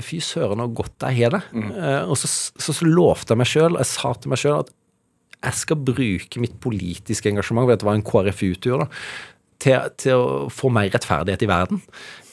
Fy 0.01 0.23
søren, 0.25 0.57
så 0.57 0.71
godt 0.73 1.05
jeg 1.05 1.19
har 1.21 1.35
det. 1.37 1.43
Eh, 1.53 2.07
og 2.09 2.17
så, 2.17 2.25
så, 2.57 2.73
så 2.73 2.87
lovte 2.89 3.35
jeg 3.35 3.41
meg 3.43 3.51
sjøl, 3.51 3.77
jeg 3.77 3.91
sa 3.93 4.15
til 4.17 4.33
meg 4.33 4.41
sjøl 4.41 4.63
at 4.63 4.73
jeg 5.43 5.59
skal 5.59 5.77
bruke 5.83 6.41
mitt 6.43 6.59
politiske 6.63 7.31
engasjement, 7.33 7.69
vet 7.69 7.83
du 7.83 7.87
var 7.89 7.99
en 7.99 8.07
KrFU-tur, 8.07 8.85
da, 8.85 8.89
til, 9.63 9.79
til 9.99 10.19
å 10.19 10.49
få 10.51 10.71
mer 10.75 10.91
rettferdighet 10.91 11.43
i 11.47 11.51
verden. 11.51 11.83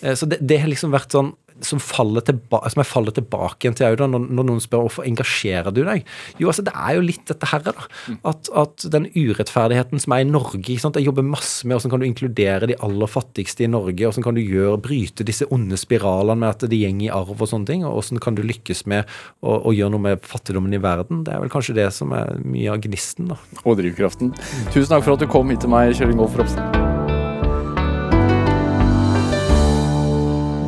Eh, 0.02 0.16
Så 0.18 0.30
det, 0.30 0.40
det 0.42 0.62
har 0.62 0.70
liksom 0.72 0.94
vært 0.94 1.14
sånn 1.14 1.34
som, 1.66 1.82
faller 1.84 2.24
tilba 2.26 2.62
som 2.70 2.82
jeg 2.82 2.90
faller 2.90 3.16
tilbake 3.16 3.66
igjen 3.66 3.78
til 3.78 3.90
òg, 3.90 4.04
når, 4.12 4.28
når 4.30 4.48
noen 4.50 4.64
spør 4.64 4.86
hvorfor 4.88 5.08
engasjerer 5.08 5.74
du 5.76 5.82
deg? 5.88 6.06
Jo, 6.42 6.50
altså 6.52 6.66
det 6.66 6.74
er 6.76 6.98
jo 6.98 7.06
litt 7.06 7.26
dette 7.30 7.50
her, 7.52 7.64
da. 7.66 7.88
At, 8.30 8.50
at 8.58 8.86
den 8.94 9.10
urettferdigheten 9.14 10.02
som 10.02 10.16
er 10.16 10.24
i 10.24 10.30
Norge? 10.30 10.62
Jeg 10.70 11.06
jobber 11.06 11.26
masse 11.26 11.68
med 11.68 11.78
hvordan 11.78 11.94
kan 11.94 12.04
du 12.04 12.08
inkludere 12.10 12.70
de 12.70 12.78
aller 12.86 13.12
fattigste 13.12 13.66
i 13.66 13.72
Norge, 13.72 13.98
hvordan 14.06 14.26
kan 14.26 14.38
du 14.38 14.44
gjøre, 14.44 14.80
bryte 14.84 15.28
disse 15.28 15.48
onde 15.54 15.80
spiralene 15.80 16.40
med 16.40 16.54
at 16.54 16.68
det 16.70 16.80
går 16.80 17.04
i 17.06 17.12
arv 17.14 17.36
og 17.36 17.52
sånne 17.52 17.70
ting, 17.70 17.86
og 17.88 18.00
hvordan 18.00 18.24
kan 18.24 18.38
du 18.38 18.44
lykkes 18.46 18.86
med 18.90 19.10
å, 19.42 19.60
å 19.70 19.76
gjøre 19.76 19.94
noe 19.96 20.08
med 20.10 20.28
fattigdommen 20.28 20.76
i 20.76 20.82
verden? 20.84 21.24
Det 21.28 21.36
er 21.36 21.44
vel 21.44 21.54
kanskje 21.54 21.78
det 21.80 21.90
som 21.96 22.14
er 22.16 22.38
mye 22.44 22.72
av 22.74 22.84
gnisten, 22.86 23.34
da. 23.34 23.40
Og 23.66 23.80
drivkraften. 23.82 24.34
Tusen 24.74 24.94
takk 24.94 25.06
for 25.06 25.18
at 25.18 25.26
du 25.26 25.30
kom 25.32 25.52
hit 25.54 25.64
til 25.66 25.74
meg, 25.74 25.96
Kjell 25.98 26.16
Ingolf 26.16 26.38
Ropstad. 26.40 26.89